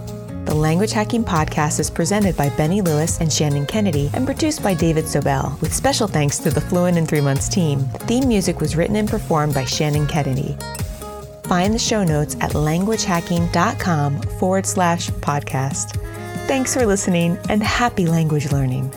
The 0.45 0.55
Language 0.55 0.91
Hacking 0.93 1.23
Podcast 1.23 1.79
is 1.79 1.91
presented 1.91 2.35
by 2.35 2.49
Benny 2.49 2.81
Lewis 2.81 3.21
and 3.21 3.31
Shannon 3.31 3.67
Kennedy 3.67 4.09
and 4.15 4.25
produced 4.25 4.63
by 4.63 4.73
David 4.73 5.05
Sobel, 5.05 5.61
with 5.61 5.73
special 5.75 6.07
thanks 6.07 6.39
to 6.39 6.49
the 6.49 6.59
Fluent 6.59 6.97
in 6.97 7.05
Three 7.05 7.21
Months 7.21 7.47
team. 7.47 7.87
The 7.93 7.99
theme 7.99 8.27
music 8.27 8.59
was 8.59 8.75
written 8.75 8.95
and 8.95 9.07
performed 9.07 9.53
by 9.53 9.63
Shannon 9.63 10.07
Kennedy. 10.07 10.57
Find 11.43 11.73
the 11.73 11.79
show 11.79 12.03
notes 12.03 12.35
at 12.35 12.51
languagehacking.com 12.51 14.21
forward 14.21 14.65
slash 14.65 15.09
podcast. 15.09 15.99
Thanks 16.47 16.73
for 16.73 16.85
listening 16.85 17.37
and 17.49 17.63
happy 17.63 18.05
language 18.05 18.51
learning. 18.51 18.91